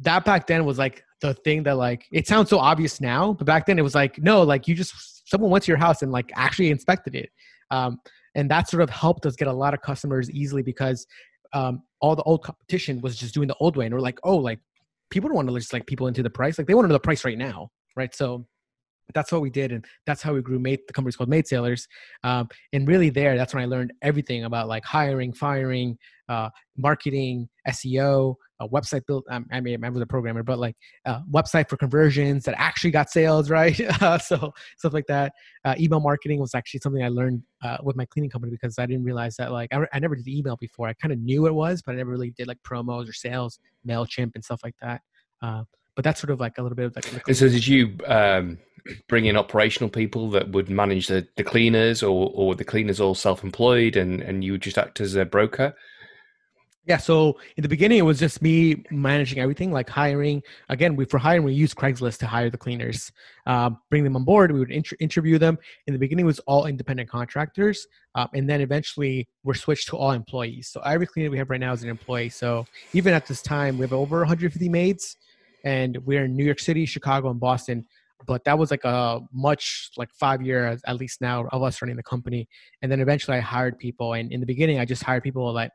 that 0.00 0.24
back 0.24 0.46
then 0.46 0.64
was 0.64 0.78
like 0.78 1.04
the 1.20 1.34
thing 1.34 1.62
that 1.64 1.76
like 1.76 2.06
it 2.12 2.26
sounds 2.26 2.48
so 2.48 2.58
obvious 2.58 3.00
now 3.00 3.34
but 3.34 3.46
back 3.46 3.66
then 3.66 3.78
it 3.78 3.82
was 3.82 3.94
like 3.94 4.18
no 4.18 4.42
like 4.42 4.66
you 4.66 4.74
just 4.74 5.28
someone 5.28 5.50
went 5.50 5.62
to 5.62 5.70
your 5.70 5.78
house 5.78 6.02
and 6.02 6.10
like 6.10 6.32
actually 6.34 6.70
inspected 6.70 7.14
it 7.14 7.30
um, 7.70 8.00
and 8.34 8.50
that 8.50 8.68
sort 8.68 8.82
of 8.82 8.90
helped 8.90 9.26
us 9.26 9.36
get 9.36 9.48
a 9.48 9.52
lot 9.52 9.74
of 9.74 9.82
customers 9.82 10.30
easily 10.30 10.62
because 10.62 11.06
um, 11.52 11.82
all 12.00 12.14
the 12.14 12.22
old 12.22 12.42
competition 12.42 13.00
was 13.00 13.16
just 13.16 13.34
doing 13.34 13.48
the 13.48 13.56
old 13.60 13.76
way, 13.76 13.86
and 13.86 13.94
we're 13.94 14.00
like, 14.00 14.18
oh, 14.24 14.36
like 14.36 14.60
people 15.10 15.28
don't 15.28 15.36
want 15.36 15.48
to 15.48 15.54
just 15.54 15.72
like 15.72 15.86
people 15.86 16.06
into 16.06 16.22
the 16.22 16.30
price, 16.30 16.58
like 16.58 16.66
they 16.66 16.74
want 16.74 16.84
to 16.84 16.88
know 16.88 16.94
the 16.94 17.00
price 17.00 17.24
right 17.24 17.38
now, 17.38 17.70
right? 17.96 18.14
So 18.14 18.46
that's 19.14 19.32
what 19.32 19.40
we 19.40 19.50
did 19.50 19.72
and 19.72 19.84
that's 20.06 20.22
how 20.22 20.32
we 20.32 20.42
grew 20.42 20.58
made 20.58 20.80
the 20.86 20.92
company's 20.92 21.16
called 21.16 21.30
MaidSailors 21.30 21.86
um, 22.24 22.48
and 22.72 22.86
really 22.88 23.10
there 23.10 23.36
that's 23.36 23.54
when 23.54 23.62
i 23.62 23.66
learned 23.66 23.92
everything 24.02 24.44
about 24.44 24.68
like 24.68 24.84
hiring 24.84 25.32
firing 25.32 25.96
uh, 26.28 26.48
marketing 26.76 27.48
seo 27.68 28.34
a 28.60 28.68
website 28.68 29.04
build 29.06 29.24
um, 29.30 29.46
i 29.52 29.60
mean 29.60 29.82
i 29.84 29.88
was 29.88 30.02
a 30.02 30.06
programmer 30.06 30.42
but 30.42 30.58
like 30.58 30.76
uh, 31.06 31.20
website 31.30 31.68
for 31.68 31.76
conversions 31.76 32.44
that 32.44 32.54
actually 32.58 32.90
got 32.90 33.10
sales 33.10 33.50
right? 33.50 33.80
Uh, 34.02 34.18
so 34.18 34.52
stuff 34.78 34.92
like 34.92 35.06
that. 35.06 35.32
Uh, 35.64 35.74
email 35.78 36.00
marketing 36.00 36.40
was 36.40 36.54
actually 36.54 36.80
something 36.80 37.02
i 37.02 37.08
learned 37.08 37.42
uh, 37.62 37.78
with 37.82 37.96
my 37.96 38.04
cleaning 38.06 38.30
company 38.30 38.50
because 38.50 38.78
i 38.78 38.86
didn't 38.86 39.04
realize 39.04 39.36
that 39.36 39.50
like 39.50 39.72
i, 39.72 39.84
I 39.92 39.98
never 39.98 40.14
did 40.14 40.28
email 40.28 40.56
before. 40.56 40.88
I 40.88 40.94
kind 40.94 41.12
of 41.12 41.18
knew 41.20 41.46
it 41.46 41.54
was 41.54 41.82
but 41.82 41.92
i 41.92 41.96
never 41.96 42.10
really 42.10 42.30
did 42.30 42.48
like 42.48 42.58
promos 42.62 43.08
or 43.08 43.12
sales 43.12 43.58
mailchimp 43.86 44.32
and 44.34 44.44
stuff 44.44 44.60
like 44.62 44.76
that. 44.80 45.00
Uh, 45.42 45.64
but 46.00 46.04
that's 46.04 46.18
sort 46.18 46.30
of 46.30 46.40
like 46.40 46.56
a 46.56 46.62
little 46.62 46.76
bit 46.76 46.86
of 46.86 46.96
like. 46.96 47.28
And 47.28 47.36
so, 47.36 47.46
did 47.46 47.66
you 47.66 47.94
um, 48.06 48.56
bring 49.06 49.26
in 49.26 49.36
operational 49.36 49.90
people 49.90 50.30
that 50.30 50.48
would 50.48 50.70
manage 50.70 51.08
the, 51.08 51.28
the 51.36 51.44
cleaners, 51.44 52.02
or 52.02 52.32
or 52.34 52.54
the 52.54 52.64
cleaners 52.64 53.00
all 53.00 53.14
self 53.14 53.44
employed, 53.44 53.96
and 53.96 54.22
and 54.22 54.42
you 54.42 54.52
would 54.52 54.62
just 54.62 54.78
act 54.78 54.98
as 54.98 55.14
a 55.14 55.26
broker? 55.26 55.74
Yeah, 56.86 56.96
so 56.96 57.38
in 57.58 57.62
the 57.62 57.68
beginning, 57.68 57.98
it 57.98 58.06
was 58.06 58.18
just 58.18 58.40
me 58.40 58.82
managing 58.90 59.40
everything, 59.40 59.72
like 59.72 59.90
hiring. 59.90 60.42
Again, 60.70 60.96
we 60.96 61.04
for 61.04 61.18
hiring, 61.18 61.44
we 61.44 61.52
use 61.52 61.74
Craigslist 61.74 62.16
to 62.20 62.26
hire 62.26 62.48
the 62.48 62.56
cleaners, 62.56 63.12
uh, 63.46 63.68
bring 63.90 64.02
them 64.02 64.16
on 64.16 64.24
board. 64.24 64.50
We 64.52 64.58
would 64.58 64.70
inter- 64.70 64.96
interview 65.00 65.36
them. 65.36 65.58
In 65.86 65.92
the 65.92 66.00
beginning, 66.00 66.24
it 66.24 66.28
was 66.28 66.38
all 66.46 66.64
independent 66.64 67.10
contractors, 67.10 67.86
uh, 68.14 68.26
and 68.32 68.48
then 68.48 68.62
eventually 68.62 69.28
we're 69.44 69.52
switched 69.52 69.88
to 69.88 69.98
all 69.98 70.12
employees. 70.12 70.68
So 70.68 70.80
every 70.80 71.06
cleaner 71.06 71.28
we 71.28 71.36
have 71.36 71.50
right 71.50 71.60
now 71.60 71.74
is 71.74 71.82
an 71.82 71.90
employee. 71.90 72.30
So 72.30 72.66
even 72.94 73.12
at 73.12 73.26
this 73.26 73.42
time, 73.42 73.76
we 73.76 73.82
have 73.82 73.92
over 73.92 74.20
150 74.20 74.66
maids, 74.70 75.18
and 75.64 75.98
we're 76.04 76.24
in 76.24 76.36
New 76.36 76.44
York 76.44 76.60
City, 76.60 76.86
Chicago, 76.86 77.30
and 77.30 77.40
Boston. 77.40 77.86
But 78.26 78.44
that 78.44 78.58
was 78.58 78.70
like 78.70 78.84
a 78.84 79.20
much 79.32 79.90
like 79.96 80.10
five 80.18 80.42
years 80.42 80.80
at 80.86 80.96
least 80.96 81.20
now 81.20 81.46
of 81.52 81.62
us 81.62 81.80
running 81.80 81.96
the 81.96 82.02
company. 82.02 82.48
And 82.82 82.90
then 82.90 83.00
eventually 83.00 83.36
i 83.36 83.40
hired 83.40 83.78
people. 83.78 84.12
And 84.14 84.32
in 84.32 84.40
the 84.40 84.46
beginning 84.46 84.78
i 84.78 84.84
just 84.84 85.02
hired 85.02 85.22
people 85.22 85.52
like 85.52 85.70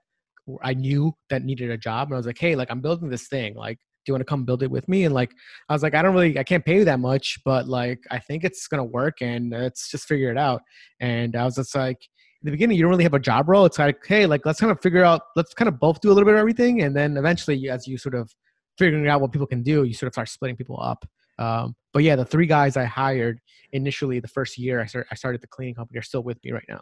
i 0.61 0.73
knew 0.73 1.13
that 1.29 1.43
needed 1.43 1.71
a 1.71 1.77
job. 1.77 2.07
And 2.07 2.15
i 2.15 2.17
was 2.17 2.27
like 2.27 2.37
hey 2.37 2.55
like 2.55 2.69
i'm 2.69 2.81
building 2.81 3.09
this 3.09 3.27
thing. 3.27 3.55
Like 3.55 3.77
do 3.77 4.11
you 4.11 4.13
want 4.13 4.21
to 4.21 4.25
come 4.25 4.45
build 4.45 4.61
it 4.61 4.69
with 4.69 4.87
me? 4.87 5.05
And 5.05 5.15
like 5.15 5.31
i 5.69 5.73
was 5.73 5.81
like 5.81 5.95
i 5.95 6.01
don't 6.01 6.13
really 6.13 6.37
i 6.37 6.43
can't 6.43 6.63
pay 6.63 6.77
you 6.77 6.85
that 6.85 6.99
much 6.99 7.39
but 7.45 7.67
like 7.67 7.99
i 8.11 8.19
think 8.19 8.43
it's 8.43 8.67
gonna 8.67 8.83
work 8.83 9.21
and 9.21 9.49
let's 9.51 9.89
just 9.89 10.07
figure 10.07 10.31
it 10.31 10.37
out. 10.37 10.61
And 10.99 11.35
i 11.35 11.45
was 11.45 11.55
just 11.55 11.75
like 11.75 11.97
in 12.41 12.45
the 12.45 12.51
beginning 12.51 12.77
you 12.77 12.83
don't 12.83 12.91
really 12.91 13.03
have 13.03 13.15
a 13.15 13.19
job 13.19 13.49
role. 13.49 13.65
It's 13.65 13.79
like 13.79 14.05
hey 14.05 14.27
like 14.27 14.45
let's 14.45 14.59
kind 14.59 14.71
of 14.71 14.79
figure 14.81 15.03
out 15.03 15.21
let's 15.35 15.53
kind 15.55 15.67
of 15.67 15.79
both 15.79 15.99
do 15.99 16.09
a 16.09 16.13
little 16.13 16.25
bit 16.25 16.35
of 16.35 16.39
everything. 16.39 16.83
And 16.83 16.95
then 16.95 17.17
eventually 17.17 17.69
as 17.69 17.87
you 17.87 17.97
sort 17.97 18.13
of 18.13 18.31
figuring 18.77 19.07
out 19.07 19.21
what 19.21 19.31
people 19.31 19.47
can 19.47 19.63
do 19.63 19.83
you 19.83 19.93
sort 19.93 20.07
of 20.07 20.13
start 20.13 20.29
splitting 20.29 20.55
people 20.55 20.79
up 20.81 21.05
um, 21.37 21.75
but 21.93 22.03
yeah, 22.03 22.15
the 22.15 22.25
three 22.25 22.45
guys 22.45 22.77
I 22.77 22.85
hired 22.85 23.39
initially 23.71 24.19
the 24.19 24.27
first 24.27 24.57
year 24.57 24.81
I 24.81 24.85
started, 24.85 25.07
I 25.11 25.15
started 25.15 25.41
the 25.41 25.47
cleaning 25.47 25.75
company 25.75 25.99
are 25.99 26.03
still 26.03 26.23
with 26.23 26.43
me 26.43 26.51
right 26.51 26.65
now. 26.69 26.81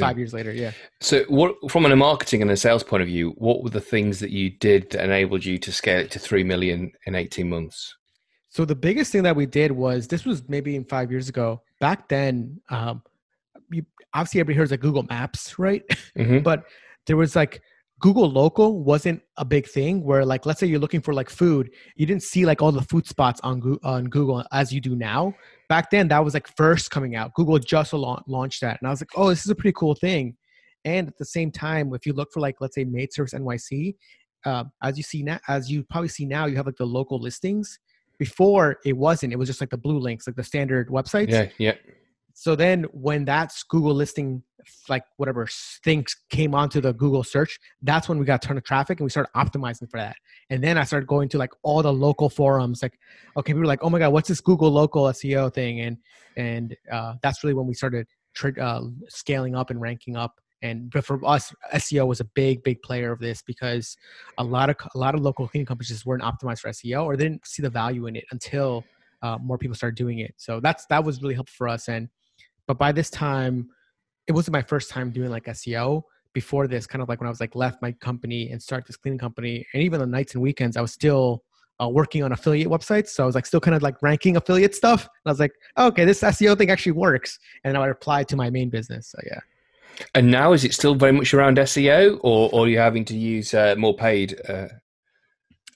Five 0.00 0.18
years 0.18 0.34
later, 0.34 0.50
yeah. 0.50 0.72
So, 1.00 1.22
what 1.28 1.54
from 1.70 1.86
a 1.86 1.94
marketing 1.94 2.42
and 2.42 2.50
a 2.50 2.56
sales 2.56 2.82
point 2.82 3.02
of 3.02 3.06
view, 3.06 3.30
what 3.38 3.62
were 3.62 3.70
the 3.70 3.80
things 3.80 4.18
that 4.18 4.30
you 4.30 4.50
did 4.50 4.90
that 4.90 5.04
enabled 5.04 5.44
you 5.44 5.58
to 5.58 5.70
scale 5.70 6.00
it 6.00 6.10
to 6.10 6.18
three 6.18 6.42
million 6.42 6.90
in 7.06 7.14
eighteen 7.14 7.48
months? 7.48 7.94
So 8.48 8.64
the 8.64 8.74
biggest 8.74 9.12
thing 9.12 9.22
that 9.22 9.36
we 9.36 9.46
did 9.46 9.70
was 9.70 10.08
this 10.08 10.24
was 10.24 10.48
maybe 10.48 10.74
in 10.74 10.84
five 10.84 11.12
years 11.12 11.28
ago. 11.28 11.62
Back 11.78 12.08
then, 12.08 12.60
um, 12.68 13.00
you, 13.70 13.86
obviously 14.12 14.40
everybody 14.40 14.56
hears 14.56 14.72
like 14.72 14.80
Google 14.80 15.04
Maps, 15.04 15.56
right? 15.56 15.84
Mm-hmm. 16.18 16.38
but 16.42 16.64
there 17.06 17.16
was 17.16 17.36
like 17.36 17.62
Google 18.00 18.30
local 18.30 18.82
wasn't 18.82 19.20
a 19.36 19.44
big 19.44 19.68
thing 19.68 20.02
where 20.02 20.24
like 20.24 20.46
let's 20.46 20.58
say 20.58 20.66
you're 20.66 20.80
looking 20.80 21.02
for 21.02 21.12
like 21.12 21.28
food, 21.28 21.70
you 21.96 22.06
didn't 22.06 22.22
see 22.22 22.46
like 22.46 22.62
all 22.62 22.72
the 22.72 22.82
food 22.82 23.06
spots 23.06 23.40
on 23.44 23.78
on 23.84 24.06
Google 24.06 24.42
as 24.52 24.72
you 24.72 24.80
do 24.80 24.96
now. 24.96 25.34
Back 25.68 25.90
then 25.90 26.08
that 26.08 26.24
was 26.24 26.32
like 26.34 26.48
first 26.56 26.90
coming 26.90 27.14
out. 27.14 27.34
Google 27.34 27.58
just 27.58 27.92
launched 27.92 28.62
that 28.62 28.78
and 28.80 28.88
I 28.88 28.90
was 28.90 29.02
like, 29.02 29.10
"Oh, 29.16 29.28
this 29.28 29.44
is 29.44 29.50
a 29.50 29.54
pretty 29.54 29.74
cool 29.76 29.94
thing." 29.94 30.36
And 30.86 31.08
at 31.08 31.18
the 31.18 31.26
same 31.26 31.52
time, 31.52 31.92
if 31.94 32.06
you 32.06 32.14
look 32.14 32.32
for 32.32 32.40
like 32.40 32.56
let's 32.60 32.74
say 32.74 32.84
Maid 32.84 33.12
Service 33.12 33.34
NYC, 33.34 33.94
uh, 34.46 34.64
as 34.82 34.96
you 34.96 35.02
see 35.02 35.22
now 35.22 35.38
as 35.46 35.70
you 35.70 35.84
probably 35.84 36.08
see 36.08 36.24
now, 36.24 36.46
you 36.46 36.56
have 36.56 36.66
like 36.66 36.76
the 36.76 36.86
local 36.86 37.20
listings. 37.20 37.78
Before 38.18 38.76
it 38.84 38.96
wasn't, 38.96 39.32
it 39.32 39.36
was 39.36 39.48
just 39.48 39.60
like 39.62 39.70
the 39.70 39.78
blue 39.78 39.98
links, 39.98 40.26
like 40.26 40.36
the 40.36 40.44
standard 40.44 40.88
websites. 40.88 41.30
Yeah, 41.30 41.48
yeah. 41.58 41.74
So 42.40 42.56
then 42.56 42.84
when 42.92 43.26
that's 43.26 43.62
Google 43.64 43.94
listing 43.94 44.42
like 44.88 45.04
whatever 45.18 45.46
things 45.84 46.16
came 46.30 46.54
onto 46.54 46.80
the 46.80 46.94
Google 46.94 47.22
search, 47.22 47.60
that's 47.82 48.08
when 48.08 48.18
we 48.18 48.24
got 48.24 48.42
a 48.42 48.48
ton 48.48 48.56
of 48.56 48.64
traffic 48.64 48.98
and 48.98 49.04
we 49.04 49.10
started 49.10 49.28
optimizing 49.36 49.90
for 49.90 49.98
that. 49.98 50.16
And 50.48 50.64
then 50.64 50.78
I 50.78 50.84
started 50.84 51.06
going 51.06 51.28
to 51.28 51.38
like 51.38 51.50
all 51.62 51.82
the 51.82 51.92
local 51.92 52.30
forums, 52.30 52.82
like, 52.82 52.98
okay, 53.36 53.50
people 53.50 53.60
were 53.60 53.66
like, 53.66 53.80
oh 53.82 53.90
my 53.90 53.98
God, 53.98 54.14
what's 54.14 54.26
this 54.26 54.40
Google 54.40 54.70
local 54.70 55.04
SEO 55.04 55.52
thing? 55.52 55.80
And, 55.80 55.98
and 56.38 56.74
uh, 56.90 57.16
that's 57.20 57.44
really 57.44 57.52
when 57.52 57.66
we 57.66 57.74
started 57.74 58.06
uh, 58.58 58.84
scaling 59.10 59.54
up 59.54 59.68
and 59.68 59.78
ranking 59.78 60.16
up. 60.16 60.40
And 60.62 60.90
but 60.90 61.04
for 61.04 61.22
us, 61.26 61.54
SEO 61.74 62.06
was 62.06 62.20
a 62.20 62.24
big, 62.24 62.62
big 62.62 62.80
player 62.80 63.12
of 63.12 63.18
this 63.18 63.42
because 63.42 63.98
a 64.38 64.44
lot 64.44 64.70
of 64.70 64.76
a 64.94 64.98
lot 64.98 65.14
of 65.14 65.20
local 65.20 65.46
cleaning 65.46 65.66
companies 65.66 65.88
just 65.88 66.06
weren't 66.06 66.22
optimized 66.22 66.60
for 66.60 66.70
SEO 66.70 67.04
or 67.04 67.18
they 67.18 67.24
didn't 67.24 67.46
see 67.46 67.60
the 67.60 67.68
value 67.68 68.06
in 68.06 68.16
it 68.16 68.24
until 68.30 68.82
uh, 69.20 69.36
more 69.42 69.58
people 69.58 69.74
started 69.74 69.96
doing 69.96 70.20
it. 70.20 70.32
So 70.38 70.58
that's 70.58 70.86
that 70.86 71.04
was 71.04 71.20
really 71.20 71.34
helpful 71.34 71.54
for 71.54 71.68
us. 71.68 71.88
And 71.88 72.08
but 72.70 72.78
by 72.78 72.92
this 72.92 73.10
time, 73.10 73.68
it 74.28 74.32
wasn't 74.32 74.52
my 74.52 74.62
first 74.62 74.90
time 74.90 75.10
doing 75.10 75.28
like 75.28 75.46
SEO. 75.46 76.02
Before 76.32 76.68
this, 76.68 76.86
kind 76.86 77.02
of 77.02 77.08
like 77.08 77.18
when 77.18 77.26
I 77.26 77.30
was 77.30 77.40
like 77.40 77.56
left 77.56 77.82
my 77.82 77.90
company 77.90 78.50
and 78.50 78.62
start 78.62 78.86
this 78.86 78.96
cleaning 78.96 79.18
company, 79.18 79.66
and 79.74 79.82
even 79.82 80.00
on 80.00 80.08
nights 80.08 80.34
and 80.34 80.40
weekends, 80.40 80.76
I 80.76 80.80
was 80.80 80.92
still 80.92 81.42
uh, 81.82 81.88
working 81.88 82.22
on 82.22 82.30
affiliate 82.30 82.68
websites. 82.68 83.08
So 83.08 83.24
I 83.24 83.26
was 83.26 83.34
like 83.34 83.44
still 83.44 83.58
kind 83.58 83.74
of 83.74 83.82
like 83.82 84.00
ranking 84.02 84.36
affiliate 84.36 84.76
stuff. 84.76 85.02
And 85.02 85.26
I 85.26 85.30
was 85.30 85.40
like, 85.40 85.50
oh, 85.78 85.88
okay, 85.88 86.04
this 86.04 86.20
SEO 86.20 86.56
thing 86.56 86.70
actually 86.70 86.92
works, 86.92 87.40
and 87.64 87.76
I 87.76 87.88
applied 87.88 88.28
to 88.28 88.36
my 88.36 88.50
main 88.50 88.70
business. 88.70 89.08
So 89.08 89.18
yeah. 89.26 89.40
And 90.14 90.30
now 90.30 90.52
is 90.52 90.62
it 90.62 90.72
still 90.72 90.94
very 90.94 91.10
much 91.10 91.34
around 91.34 91.56
SEO, 91.56 92.20
or, 92.22 92.50
or 92.52 92.66
are 92.66 92.68
you 92.68 92.78
having 92.78 93.04
to 93.06 93.16
use 93.16 93.52
uh, 93.52 93.74
more 93.76 93.96
paid? 93.96 94.40
Uh... 94.48 94.68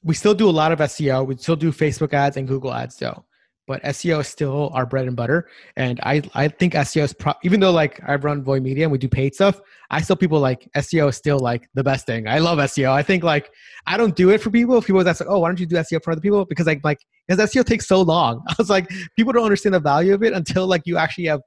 We 0.04 0.14
still 0.14 0.34
do 0.34 0.48
a 0.48 0.56
lot 0.62 0.70
of 0.70 0.78
SEO. 0.78 1.26
We 1.26 1.36
still 1.38 1.56
do 1.56 1.72
Facebook 1.72 2.12
ads 2.12 2.36
and 2.36 2.46
Google 2.46 2.72
ads, 2.72 2.98
though 2.98 3.24
but 3.66 3.82
SEO 3.82 4.20
is 4.20 4.28
still 4.28 4.70
our 4.74 4.84
bread 4.84 5.06
and 5.06 5.16
butter. 5.16 5.48
And 5.76 5.98
I, 6.02 6.22
I 6.34 6.48
think 6.48 6.74
SEO 6.74 7.02
is 7.02 7.12
pro- 7.12 7.34
even 7.42 7.60
though 7.60 7.70
like 7.70 8.00
I 8.06 8.16
run 8.16 8.42
Voy 8.42 8.60
Media 8.60 8.84
and 8.84 8.92
we 8.92 8.98
do 8.98 9.08
paid 9.08 9.34
stuff, 9.34 9.60
I 9.90 10.02
still 10.02 10.16
people 10.16 10.40
like 10.40 10.68
SEO 10.76 11.08
is 11.08 11.16
still 11.16 11.38
like 11.38 11.68
the 11.74 11.82
best 11.82 12.06
thing. 12.06 12.28
I 12.28 12.38
love 12.38 12.58
SEO. 12.58 12.90
I 12.90 13.02
think 13.02 13.24
like 13.24 13.50
I 13.86 13.96
don't 13.96 14.14
do 14.14 14.30
it 14.30 14.42
for 14.42 14.50
people. 14.50 14.76
If 14.76 14.86
people 14.86 15.06
ask 15.06 15.20
like, 15.20 15.30
oh, 15.30 15.38
why 15.38 15.48
don't 15.48 15.60
you 15.60 15.66
do 15.66 15.76
SEO 15.76 16.02
for 16.02 16.12
other 16.12 16.20
people? 16.20 16.44
Because 16.44 16.66
like 16.66 16.80
like 16.84 16.98
because 17.26 17.50
SEO 17.50 17.64
takes 17.64 17.86
so 17.86 18.02
long. 18.02 18.44
I 18.48 18.54
was 18.58 18.68
like, 18.68 18.88
people 19.16 19.32
don't 19.32 19.44
understand 19.44 19.74
the 19.74 19.80
value 19.80 20.14
of 20.14 20.22
it 20.22 20.32
until 20.32 20.66
like 20.66 20.82
you 20.84 20.96
actually 20.96 21.26
have 21.26 21.40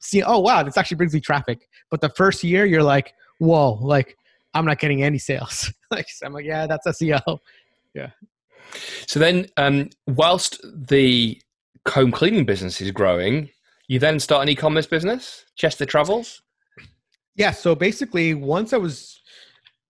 seen. 0.00 0.24
Oh 0.26 0.40
wow, 0.40 0.62
this 0.62 0.76
actually 0.76 0.96
brings 0.96 1.14
me 1.14 1.20
traffic. 1.20 1.68
But 1.90 2.00
the 2.00 2.08
first 2.10 2.42
year, 2.42 2.64
you're 2.66 2.82
like, 2.82 3.14
whoa, 3.38 3.74
like 3.74 4.16
I'm 4.54 4.64
not 4.64 4.78
getting 4.78 5.02
any 5.02 5.18
sales. 5.18 5.72
like 5.90 6.08
so 6.08 6.26
I'm 6.26 6.32
like, 6.32 6.44
yeah, 6.44 6.66
that's 6.66 6.86
SEO. 6.86 7.38
Yeah. 7.94 8.10
So 9.06 9.20
then, 9.20 9.46
um, 9.56 9.90
whilst 10.06 10.60
the 10.74 11.40
home 11.88 12.12
cleaning 12.12 12.44
business 12.44 12.80
is 12.80 12.90
growing, 12.90 13.50
you 13.88 13.98
then 13.98 14.20
start 14.20 14.42
an 14.42 14.48
e-commerce 14.48 14.86
business, 14.86 15.44
Chester 15.56 15.84
Travels. 15.84 16.42
Yeah. 17.34 17.50
So 17.50 17.74
basically, 17.74 18.34
once 18.34 18.72
I 18.72 18.76
was 18.76 19.20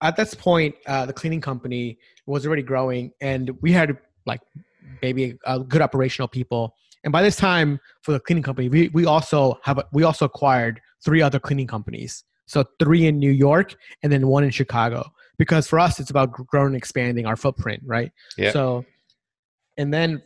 at 0.01 0.15
this 0.15 0.33
point, 0.33 0.75
uh, 0.87 1.05
the 1.05 1.13
cleaning 1.13 1.41
company 1.41 1.97
was 2.25 2.45
already 2.45 2.63
growing, 2.63 3.11
and 3.21 3.51
we 3.61 3.71
had 3.71 3.97
like 4.25 4.41
maybe 5.01 5.37
a 5.45 5.59
good 5.59 5.81
operational 5.81 6.27
people. 6.27 6.75
And 7.03 7.11
by 7.11 7.21
this 7.21 7.35
time, 7.35 7.79
for 8.01 8.13
the 8.13 8.19
cleaning 8.19 8.43
company, 8.43 8.69
we, 8.69 8.89
we 8.89 9.05
also 9.05 9.59
have 9.63 9.77
a, 9.77 9.85
we 9.91 10.03
also 10.03 10.25
acquired 10.25 10.79
three 11.03 11.21
other 11.21 11.39
cleaning 11.39 11.67
companies. 11.67 12.23
So 12.45 12.65
three 12.79 13.07
in 13.07 13.19
New 13.19 13.31
York 13.31 13.75
and 14.03 14.11
then 14.11 14.27
one 14.27 14.43
in 14.43 14.51
Chicago. 14.51 15.11
Because 15.37 15.67
for 15.67 15.79
us, 15.79 15.99
it's 15.99 16.09
about 16.09 16.31
growing 16.31 16.67
and 16.67 16.75
expanding 16.75 17.25
our 17.25 17.35
footprint, 17.35 17.81
right? 17.85 18.11
Yeah. 18.37 18.51
So, 18.51 18.85
and 19.77 19.93
then 19.93 20.21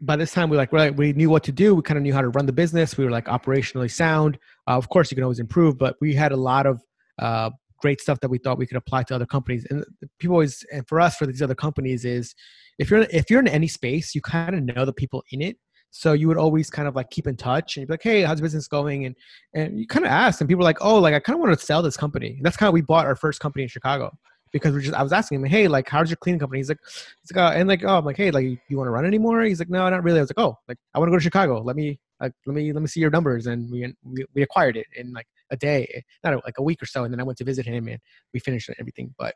by 0.00 0.16
this 0.16 0.32
time 0.32 0.48
we 0.48 0.56
like 0.56 0.72
we 0.72 0.90
we 0.90 1.12
knew 1.12 1.30
what 1.30 1.44
to 1.44 1.52
do. 1.52 1.74
We 1.74 1.82
kind 1.82 1.98
of 1.98 2.02
knew 2.02 2.14
how 2.14 2.22
to 2.22 2.28
run 2.30 2.46
the 2.46 2.52
business. 2.52 2.96
We 2.96 3.04
were 3.04 3.10
like 3.10 3.26
operationally 3.26 3.90
sound. 3.90 4.38
Uh, 4.66 4.76
of 4.76 4.88
course 4.88 5.10
you 5.10 5.14
can 5.14 5.24
always 5.24 5.40
improve 5.40 5.78
but 5.78 5.96
we 6.00 6.14
had 6.14 6.32
a 6.32 6.36
lot 6.36 6.66
of 6.66 6.82
uh, 7.18 7.50
great 7.78 8.00
stuff 8.00 8.20
that 8.20 8.28
we 8.28 8.38
thought 8.38 8.58
we 8.58 8.66
could 8.66 8.76
apply 8.76 9.02
to 9.04 9.14
other 9.14 9.26
companies. 9.26 9.66
And 9.70 9.84
people 10.18 10.34
always 10.34 10.64
and 10.72 10.86
for 10.88 11.00
us 11.00 11.16
for 11.16 11.26
these 11.26 11.42
other 11.42 11.54
companies 11.54 12.04
is 12.04 12.34
if 12.78 12.90
you're 12.90 13.02
if 13.10 13.30
you're 13.30 13.40
in 13.40 13.48
any 13.48 13.68
space 13.68 14.14
you 14.14 14.20
kind 14.20 14.54
of 14.54 14.76
know 14.76 14.84
the 14.84 14.92
people 14.92 15.22
in 15.30 15.42
it. 15.42 15.56
So 15.92 16.12
you 16.12 16.28
would 16.28 16.38
always 16.38 16.70
kind 16.70 16.86
of 16.86 16.94
like 16.94 17.10
keep 17.10 17.26
in 17.26 17.36
touch 17.36 17.76
and 17.76 17.86
be 17.86 17.92
like 17.92 18.02
hey 18.02 18.22
how's 18.22 18.40
business 18.40 18.68
going? 18.68 19.06
And 19.06 19.16
and 19.54 19.78
you 19.78 19.86
kind 19.86 20.04
of 20.06 20.12
ask 20.12 20.40
and 20.40 20.48
people 20.48 20.62
are 20.62 20.70
like 20.70 20.80
oh 20.80 20.98
like 20.98 21.14
i 21.14 21.20
kind 21.20 21.34
of 21.34 21.40
want 21.40 21.58
to 21.58 21.64
sell 21.64 21.82
this 21.82 21.96
company. 21.96 22.34
And 22.36 22.44
that's 22.44 22.56
kind 22.56 22.68
of 22.68 22.74
we 22.74 22.80
bought 22.80 23.06
our 23.06 23.16
first 23.16 23.40
company 23.40 23.64
in 23.64 23.68
chicago 23.68 24.16
because 24.52 24.72
we're 24.72 24.80
just 24.80 24.94
I 24.94 25.02
was 25.02 25.12
asking 25.12 25.40
him, 25.40 25.44
hey, 25.44 25.68
like 25.68 25.88
how's 25.88 26.10
your 26.10 26.16
cleaning 26.16 26.38
company? 26.38 26.58
He's 26.58 26.68
like, 26.68 26.80
he's 27.22 27.34
like, 27.34 27.52
uh, 27.52 27.56
and 27.56 27.68
like, 27.68 27.84
oh, 27.84 27.98
I'm 27.98 28.04
like, 28.04 28.16
hey, 28.16 28.30
like, 28.30 28.44
you 28.44 28.76
want 28.76 28.86
to 28.86 28.92
run 28.92 29.06
anymore? 29.06 29.42
He's 29.42 29.58
like, 29.58 29.70
no, 29.70 29.88
not 29.88 30.02
really. 30.02 30.18
I 30.18 30.22
was 30.22 30.30
like, 30.30 30.44
oh, 30.44 30.56
like 30.68 30.78
I 30.94 30.98
want 30.98 31.08
to 31.08 31.12
go 31.12 31.18
to 31.18 31.22
Chicago. 31.22 31.60
Let 31.62 31.76
me, 31.76 31.98
like, 32.20 32.32
let 32.46 32.54
me, 32.54 32.72
let 32.72 32.82
me 32.82 32.88
see 32.88 33.00
your 33.00 33.10
numbers, 33.10 33.46
and 33.46 33.70
we 33.70 33.92
we, 34.34 34.42
acquired 34.42 34.76
it 34.76 34.86
in 34.96 35.12
like 35.12 35.26
a 35.50 35.56
day, 35.56 36.04
not 36.24 36.34
a, 36.34 36.40
like 36.44 36.58
a 36.58 36.62
week 36.62 36.82
or 36.82 36.86
so, 36.86 37.04
and 37.04 37.12
then 37.12 37.20
I 37.20 37.24
went 37.24 37.38
to 37.38 37.44
visit 37.44 37.66
him 37.66 37.88
and 37.88 37.98
we 38.34 38.40
finished 38.40 38.70
everything. 38.78 39.14
But, 39.18 39.34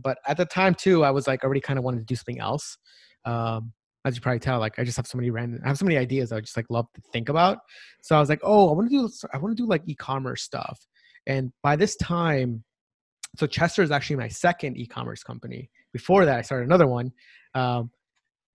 but 0.00 0.18
at 0.26 0.36
the 0.36 0.44
time 0.44 0.74
too, 0.74 1.04
I 1.04 1.10
was 1.10 1.26
like 1.26 1.44
already 1.44 1.60
kind 1.60 1.78
of 1.78 1.84
wanted 1.84 1.98
to 1.98 2.04
do 2.04 2.16
something 2.16 2.40
else. 2.40 2.78
Um, 3.24 3.72
as 4.04 4.14
you 4.14 4.20
probably 4.20 4.40
tell, 4.40 4.58
like 4.58 4.78
I 4.78 4.84
just 4.84 4.96
have 4.96 5.06
so 5.06 5.16
many 5.16 5.30
random, 5.30 5.60
I 5.64 5.68
have 5.68 5.78
so 5.78 5.86
many 5.86 5.96
ideas 5.96 6.30
I 6.30 6.40
just 6.40 6.56
like 6.56 6.66
love 6.68 6.86
to 6.94 7.00
think 7.12 7.28
about. 7.30 7.58
So 8.02 8.14
I 8.16 8.20
was 8.20 8.28
like, 8.28 8.40
oh, 8.42 8.68
I 8.68 8.72
want 8.72 8.90
to 8.90 8.96
do, 8.96 9.10
I 9.32 9.38
want 9.38 9.56
to 9.56 9.62
do 9.62 9.66
like 9.66 9.82
e-commerce 9.86 10.42
stuff. 10.42 10.78
And 11.26 11.52
by 11.62 11.76
this 11.76 11.96
time, 11.96 12.64
so 13.36 13.46
Chester 13.46 13.82
is 13.82 13.90
actually 13.90 14.16
my 14.16 14.28
second 14.28 14.76
e-commerce 14.76 15.22
company. 15.22 15.70
Before 15.92 16.24
that, 16.24 16.38
I 16.38 16.42
started 16.42 16.66
another 16.66 16.86
one. 16.86 17.12
Um, 17.54 17.90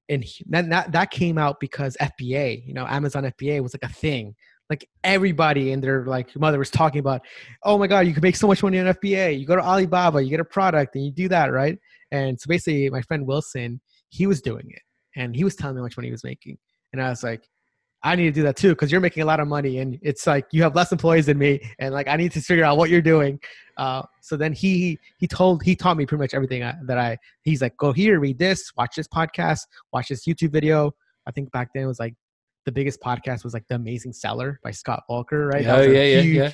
and 0.09 0.25
then 0.47 0.69
that, 0.69 0.91
that 0.91 1.11
came 1.11 1.37
out 1.37 1.59
because 1.59 1.95
FBA, 2.01 2.65
you 2.65 2.73
know, 2.73 2.85
Amazon 2.87 3.23
FBA 3.23 3.61
was 3.61 3.73
like 3.73 3.89
a 3.89 3.93
thing. 3.93 4.35
Like 4.69 4.87
everybody 5.03 5.71
and 5.71 5.83
their 5.83 6.05
like 6.05 6.35
mother 6.35 6.59
was 6.59 6.69
talking 6.69 6.99
about, 6.99 7.21
oh 7.63 7.77
my 7.77 7.87
God, 7.87 8.07
you 8.07 8.13
can 8.13 8.21
make 8.21 8.35
so 8.35 8.47
much 8.47 8.61
money 8.61 8.79
on 8.79 8.85
FBA. 8.87 9.39
You 9.39 9.45
go 9.45 9.55
to 9.55 9.61
Alibaba, 9.61 10.21
you 10.21 10.29
get 10.29 10.39
a 10.39 10.45
product 10.45 10.95
and 10.95 11.05
you 11.05 11.11
do 11.11 11.27
that, 11.29 11.51
right? 11.51 11.77
And 12.11 12.39
so 12.39 12.47
basically 12.47 12.89
my 12.89 13.01
friend 13.01 13.25
Wilson, 13.25 13.81
he 14.09 14.27
was 14.27 14.41
doing 14.41 14.65
it 14.69 14.81
and 15.15 15.35
he 15.35 15.43
was 15.43 15.55
telling 15.55 15.75
me 15.75 15.79
how 15.79 15.83
much 15.83 15.97
money 15.97 16.07
he 16.07 16.11
was 16.11 16.23
making. 16.23 16.57
And 16.93 17.01
I 17.01 17.09
was 17.09 17.23
like, 17.23 17.47
I 18.01 18.15
need 18.15 18.25
to 18.25 18.31
do 18.31 18.43
that 18.43 18.55
too 18.55 18.69
because 18.69 18.91
you're 18.91 19.01
making 19.01 19.23
a 19.23 19.25
lot 19.25 19.39
of 19.39 19.47
money 19.47 19.79
and 19.79 19.99
it's 20.01 20.25
like 20.25 20.45
you 20.51 20.63
have 20.63 20.73
less 20.75 20.91
employees 20.91 21.25
than 21.25 21.37
me 21.37 21.59
and 21.79 21.93
like 21.93 22.07
I 22.07 22.15
need 22.15 22.31
to 22.31 22.41
figure 22.41 22.63
out 22.63 22.77
what 22.77 22.89
you're 22.89 23.01
doing. 23.01 23.39
Uh, 23.77 24.03
so 24.21 24.37
then 24.37 24.53
he 24.53 24.97
he 25.17 25.27
told 25.27 25.63
he 25.63 25.75
taught 25.75 25.97
me 25.97 26.05
pretty 26.05 26.21
much 26.21 26.33
everything 26.33 26.63
I, 26.63 26.75
that 26.85 26.97
I 26.97 27.17
he's 27.41 27.61
like 27.61 27.75
go 27.77 27.91
here 27.91 28.19
read 28.19 28.39
this 28.39 28.71
watch 28.77 28.95
this 28.95 29.07
podcast 29.07 29.61
watch 29.91 30.07
this 30.07 30.25
YouTube 30.25 30.51
video. 30.51 30.93
I 31.27 31.31
think 31.31 31.51
back 31.51 31.69
then 31.73 31.83
it 31.83 31.87
was 31.87 31.99
like 31.99 32.15
the 32.65 32.71
biggest 32.71 33.01
podcast 33.01 33.43
was 33.43 33.53
like 33.53 33.67
the 33.67 33.75
Amazing 33.75 34.13
Seller 34.13 34.59
by 34.63 34.71
Scott 34.71 35.03
Voelker 35.09 35.51
right? 35.51 35.65
Oh 35.67 35.81
yeah 35.81 36.03
yeah 36.03 36.21
huge, 36.21 36.35
yeah 36.37 36.51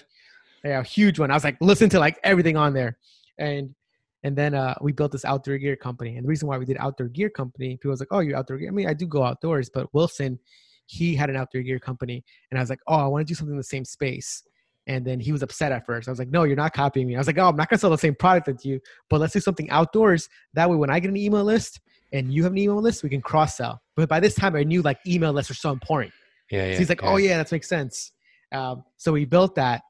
yeah 0.64 0.84
huge 0.84 1.20
one. 1.20 1.30
I 1.30 1.36
was 1.36 1.44
like 1.44 1.58
listen 1.62 1.90
to 1.90 2.00
like 2.00 2.20
everything 2.24 2.58
on 2.58 2.74
there 2.74 2.98
and 3.38 3.76
and 4.24 4.36
then 4.36 4.56
uh, 4.56 4.74
we 4.82 4.92
built 4.92 5.12
this 5.12 5.24
outdoor 5.24 5.60
gear 5.60 5.76
company. 5.76 6.16
And 6.16 6.26
the 6.26 6.28
reason 6.28 6.48
why 6.48 6.58
we 6.58 6.66
did 6.66 6.78
outdoor 6.80 7.10
gear 7.10 7.30
company, 7.30 7.78
people 7.78 7.92
was 7.92 8.00
like, 8.00 8.10
"Oh, 8.10 8.22
you 8.22 8.36
outdoor 8.36 8.58
gear." 8.58 8.70
I 8.70 8.72
mean, 8.72 8.88
I 8.88 8.96
do 8.96 9.06
go 9.06 9.22
outdoors, 9.22 9.70
but 9.72 9.94
Wilson, 9.94 10.40
he 10.86 11.16
had 11.16 11.30
an 11.30 11.36
outdoor 11.36 11.62
gear 11.62 11.80
company, 11.80 12.24
and 12.52 12.60
I 12.60 12.62
was 12.62 12.70
like, 12.70 12.80
"Oh, 12.88 12.96
I 12.96 13.08
want 13.08 13.26
to 13.26 13.32
do 13.32 13.36
something 13.36 13.54
in 13.54 13.58
the 13.58 13.64
same 13.64 13.86
space." 13.86 14.44
And 14.88 15.04
then 15.04 15.20
he 15.20 15.32
was 15.32 15.42
upset 15.42 15.72
at 15.72 15.86
first. 15.86 16.08
I 16.08 16.12
was 16.12 16.20
like, 16.20 16.30
"No, 16.30 16.44
you're 16.44 16.56
not 16.56 16.74
copying 16.74 17.08
me." 17.08 17.16
I 17.16 17.18
was 17.18 17.28
like, 17.28 17.38
"Oh, 17.38 17.50
I'm 17.50 17.56
not 17.56 17.70
gonna 17.70 17.80
sell 17.80 17.90
the 17.90 17.98
same 17.98 18.16
product 18.16 18.48
as 18.48 18.66
you, 18.66 18.80
but 19.10 19.20
let's 19.20 19.34
do 19.34 19.40
something 19.40 19.70
outdoors. 19.70 20.30
That 20.54 20.70
way, 20.70 20.76
when 20.76 20.90
I 20.90 21.00
get 21.00 21.10
an 21.10 21.18
email 21.18 21.44
list 21.44 21.82
and 22.14 22.32
you 22.32 22.44
have 22.44 22.52
an 22.52 22.58
email 22.58 22.82
list, 22.82 23.04
we 23.04 23.10
can 23.10 23.22
cross 23.22 23.58
sell." 23.58 23.82
But 23.96 24.10
by 24.10 24.20
this 24.20 24.36
time, 24.36 24.56
I 24.56 24.64
knew 24.64 24.82
like 24.82 25.00
email 25.08 25.34
lists 25.34 25.52
are 25.52 25.56
so 25.56 25.72
important. 25.72 26.14
Yeah, 26.52 26.68
yeah. 26.68 26.74
So 26.74 26.80
he's 26.80 26.90
like, 26.90 27.02
yeah. 27.02 27.10
"Oh 27.10 27.18
yeah, 27.18 27.38
that 27.38 27.52
makes 27.52 27.68
sense." 27.68 28.12
Um, 28.52 28.84
so 28.98 29.12
we 29.12 29.26
built 29.26 29.56
that, 29.56 29.82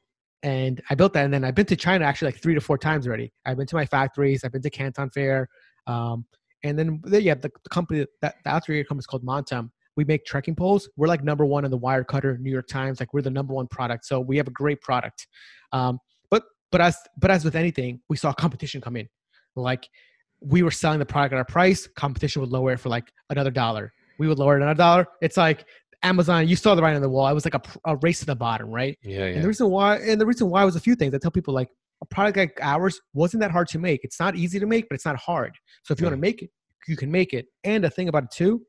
and 0.43 0.81
I 0.89 0.95
built 0.95 1.13
that. 1.13 1.25
And 1.25 1.33
then 1.33 1.43
I've 1.43 1.55
been 1.55 1.65
to 1.67 1.75
China 1.75 2.05
actually 2.05 2.31
like 2.31 2.41
three 2.41 2.53
to 2.53 2.61
four 2.61 2.77
times 2.77 3.07
already. 3.07 3.33
I've 3.45 3.57
been 3.57 3.67
to 3.67 3.75
my 3.75 3.85
factories. 3.85 4.43
I've 4.43 4.51
been 4.51 4.61
to 4.61 4.69
Canton 4.69 5.09
Fair. 5.09 5.49
Um, 5.87 6.25
and 6.63 6.79
then 6.79 7.01
yeah, 7.07 7.35
the, 7.35 7.51
the 7.63 7.69
company 7.69 8.05
that 8.21 8.35
the 8.43 8.49
outdoor 8.49 8.75
gear 8.75 8.83
company 8.83 9.01
is 9.01 9.05
called 9.05 9.23
Montem. 9.23 9.69
We 9.95 10.03
make 10.05 10.25
trekking 10.25 10.55
poles. 10.55 10.89
We're 10.97 11.07
like 11.07 11.23
number 11.23 11.45
one 11.45 11.65
in 11.65 11.71
the 11.71 11.79
Wirecutter, 11.79 12.39
New 12.39 12.51
York 12.51 12.67
Times. 12.67 12.99
Like 12.99 13.13
we're 13.13 13.21
the 13.21 13.29
number 13.29 13.53
one 13.53 13.67
product. 13.67 14.05
So 14.05 14.19
we 14.19 14.37
have 14.37 14.47
a 14.47 14.51
great 14.51 14.81
product. 14.81 15.27
Um, 15.71 15.99
but 16.29 16.43
but 16.71 16.81
as 16.81 16.97
but 17.17 17.31
as 17.31 17.45
with 17.45 17.55
anything, 17.55 18.01
we 18.09 18.17
saw 18.17 18.33
competition 18.33 18.81
come 18.81 18.95
in. 18.97 19.07
Like 19.55 19.87
we 20.41 20.63
were 20.63 20.71
selling 20.71 20.99
the 20.99 21.05
product 21.05 21.33
at 21.33 21.37
our 21.37 21.45
price. 21.45 21.87
Competition 21.95 22.41
would 22.41 22.51
lower 22.51 22.73
it 22.73 22.79
for 22.79 22.89
like 22.89 23.11
another 23.29 23.51
dollar. 23.51 23.93
We 24.19 24.27
would 24.27 24.39
lower 24.39 24.57
it 24.57 24.61
another 24.61 24.77
dollar. 24.77 25.07
It's 25.21 25.37
like 25.37 25.65
Amazon, 26.03 26.47
you 26.47 26.55
saw 26.55 26.75
the 26.75 26.81
writing 26.81 26.97
on 26.97 27.01
the 27.01 27.09
wall. 27.09 27.27
It 27.27 27.33
was 27.33 27.45
like 27.45 27.55
a, 27.55 27.61
a 27.85 27.95
race 27.97 28.19
to 28.19 28.25
the 28.25 28.35
bottom, 28.35 28.69
right? 28.69 28.97
Yeah, 29.01 29.19
yeah. 29.19 29.25
And 29.25 29.43
the 29.43 29.47
reason 29.47 29.69
why, 29.69 29.97
and 29.97 30.21
the 30.21 30.25
reason 30.25 30.49
why 30.49 30.63
was 30.63 30.75
a 30.75 30.79
few 30.79 30.95
things. 30.95 31.13
I 31.13 31.17
tell 31.17 31.31
people 31.31 31.53
like 31.53 31.69
a 32.01 32.05
product 32.05 32.37
like 32.37 32.59
ours 32.61 32.99
wasn't 33.13 33.41
that 33.41 33.51
hard 33.51 33.67
to 33.69 33.79
make. 33.79 34.01
It's 34.03 34.19
not 34.19 34.35
easy 34.35 34.59
to 34.59 34.65
make, 34.65 34.87
but 34.87 34.95
it's 34.95 35.05
not 35.05 35.17
hard. 35.17 35.53
So 35.83 35.93
if 35.93 35.99
you 35.99 36.05
want 36.05 36.13
to 36.13 36.21
make 36.21 36.41
it, 36.41 36.51
you 36.87 36.95
can 36.95 37.11
make 37.11 37.33
it. 37.33 37.47
And 37.63 37.83
the 37.83 37.89
thing 37.89 38.07
about 38.07 38.25
it 38.25 38.31
too 38.31 38.61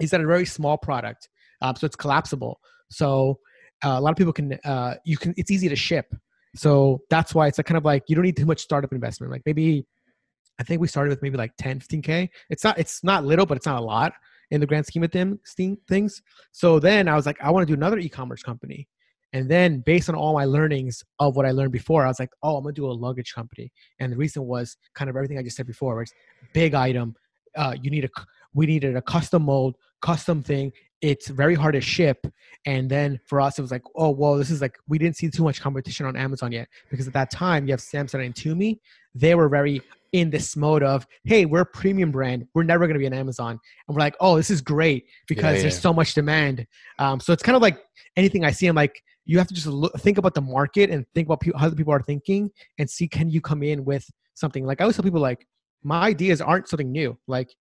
is 0.00 0.10
that 0.10 0.20
a 0.20 0.26
very 0.26 0.46
small 0.46 0.76
product, 0.76 1.28
um, 1.62 1.76
so 1.76 1.86
it's 1.86 1.96
collapsible. 1.96 2.60
So 2.90 3.38
uh, 3.84 3.96
a 3.98 4.00
lot 4.00 4.10
of 4.10 4.16
people 4.16 4.32
can, 4.32 4.58
uh, 4.64 4.94
you 5.04 5.16
can, 5.16 5.34
it's 5.36 5.50
easy 5.50 5.68
to 5.68 5.76
ship. 5.76 6.14
So 6.54 7.02
that's 7.10 7.34
why 7.34 7.48
it's 7.48 7.58
a 7.58 7.62
kind 7.62 7.76
of 7.76 7.84
like 7.84 8.04
you 8.08 8.14
don't 8.14 8.24
need 8.24 8.36
too 8.36 8.46
much 8.46 8.60
startup 8.60 8.92
investment. 8.92 9.32
Like 9.32 9.42
maybe, 9.44 9.86
I 10.58 10.62
think 10.62 10.80
we 10.80 10.88
started 10.88 11.10
with 11.10 11.20
maybe 11.20 11.36
like 11.36 11.52
10, 11.58 11.80
15k. 11.80 12.28
It's 12.48 12.64
not, 12.64 12.78
it's 12.78 13.04
not 13.04 13.24
little, 13.24 13.44
but 13.44 13.58
it's 13.58 13.66
not 13.66 13.78
a 13.78 13.84
lot 13.84 14.14
in 14.50 14.60
the 14.60 14.66
grand 14.66 14.86
scheme 14.86 15.02
of 15.02 15.10
them 15.10 15.38
things. 15.88 16.22
So 16.52 16.78
then 16.78 17.08
I 17.08 17.14
was 17.14 17.26
like, 17.26 17.36
I 17.42 17.50
want 17.50 17.66
to 17.66 17.70
do 17.70 17.76
another 17.76 17.98
e-commerce 17.98 18.42
company. 18.42 18.88
And 19.32 19.50
then 19.50 19.80
based 19.80 20.08
on 20.08 20.14
all 20.14 20.32
my 20.32 20.44
learnings 20.44 21.04
of 21.18 21.36
what 21.36 21.44
I 21.44 21.50
learned 21.50 21.72
before, 21.72 22.04
I 22.04 22.08
was 22.08 22.20
like, 22.20 22.30
oh, 22.42 22.56
I'm 22.56 22.62
gonna 22.62 22.72
do 22.72 22.86
a 22.86 22.92
luggage 22.92 23.34
company. 23.34 23.72
And 23.98 24.12
the 24.12 24.16
reason 24.16 24.44
was 24.44 24.76
kind 24.94 25.10
of 25.10 25.16
everything 25.16 25.36
I 25.36 25.42
just 25.42 25.56
said 25.56 25.66
before, 25.66 25.96
was 25.96 26.12
big 26.54 26.74
item. 26.74 27.14
Uh, 27.54 27.74
you 27.82 27.90
need 27.90 28.04
a 28.04 28.08
we 28.54 28.66
needed 28.66 28.96
a 28.96 29.02
custom 29.02 29.42
mold, 29.42 29.76
custom 30.02 30.42
thing. 30.42 30.72
It's 31.02 31.28
very 31.28 31.54
hard 31.54 31.74
to 31.74 31.80
ship. 31.80 32.26
And 32.64 32.90
then 32.90 33.20
for 33.26 33.40
us, 33.40 33.58
it 33.58 33.62
was 33.62 33.70
like, 33.70 33.82
oh, 33.94 34.10
well, 34.10 34.36
this 34.36 34.50
is 34.50 34.60
like 34.60 34.76
we 34.88 34.98
didn't 34.98 35.16
see 35.16 35.30
too 35.30 35.44
much 35.44 35.60
competition 35.60 36.06
on 36.06 36.16
Amazon 36.16 36.52
yet 36.52 36.68
because 36.90 37.06
at 37.06 37.12
that 37.12 37.30
time 37.30 37.66
you 37.66 37.72
have 37.72 37.80
Samsonite 37.80 38.24
and 38.24 38.34
Tumi. 38.34 38.78
They 39.14 39.34
were 39.34 39.48
very 39.48 39.82
in 40.12 40.30
this 40.30 40.56
mode 40.56 40.82
of, 40.82 41.06
hey, 41.24 41.44
we're 41.44 41.60
a 41.60 41.66
premium 41.66 42.10
brand. 42.10 42.46
We're 42.54 42.62
never 42.62 42.86
going 42.86 42.94
to 42.94 42.98
be 42.98 43.06
on 43.06 43.12
Amazon. 43.12 43.60
And 43.86 43.94
we're 43.94 44.00
like, 44.00 44.16
oh, 44.20 44.36
this 44.36 44.50
is 44.50 44.60
great 44.60 45.06
because 45.26 45.44
yeah, 45.44 45.52
yeah. 45.52 45.60
there's 45.62 45.80
so 45.80 45.92
much 45.92 46.14
demand. 46.14 46.66
Um, 46.98 47.20
so 47.20 47.32
it's 47.32 47.42
kind 47.42 47.56
of 47.56 47.62
like 47.62 47.84
anything 48.16 48.44
I 48.44 48.50
see. 48.50 48.66
I'm 48.66 48.76
like, 48.76 49.02
you 49.26 49.38
have 49.38 49.48
to 49.48 49.54
just 49.54 49.66
look, 49.66 49.92
think 50.00 50.18
about 50.18 50.34
the 50.34 50.40
market 50.40 50.90
and 50.90 51.04
think 51.14 51.28
about 51.28 51.40
people, 51.40 51.58
how 51.58 51.68
the 51.68 51.76
people 51.76 51.92
are 51.92 52.00
thinking 52.00 52.50
and 52.78 52.88
see 52.88 53.08
can 53.08 53.28
you 53.28 53.40
come 53.40 53.62
in 53.62 53.84
with 53.84 54.08
something. 54.34 54.64
Like 54.64 54.80
I 54.80 54.84
always 54.84 54.96
tell 54.96 55.02
people, 55.02 55.20
like 55.20 55.46
my 55.82 56.02
ideas 56.02 56.40
aren't 56.40 56.68
something 56.68 56.90
new. 56.90 57.18
Like 57.26 57.54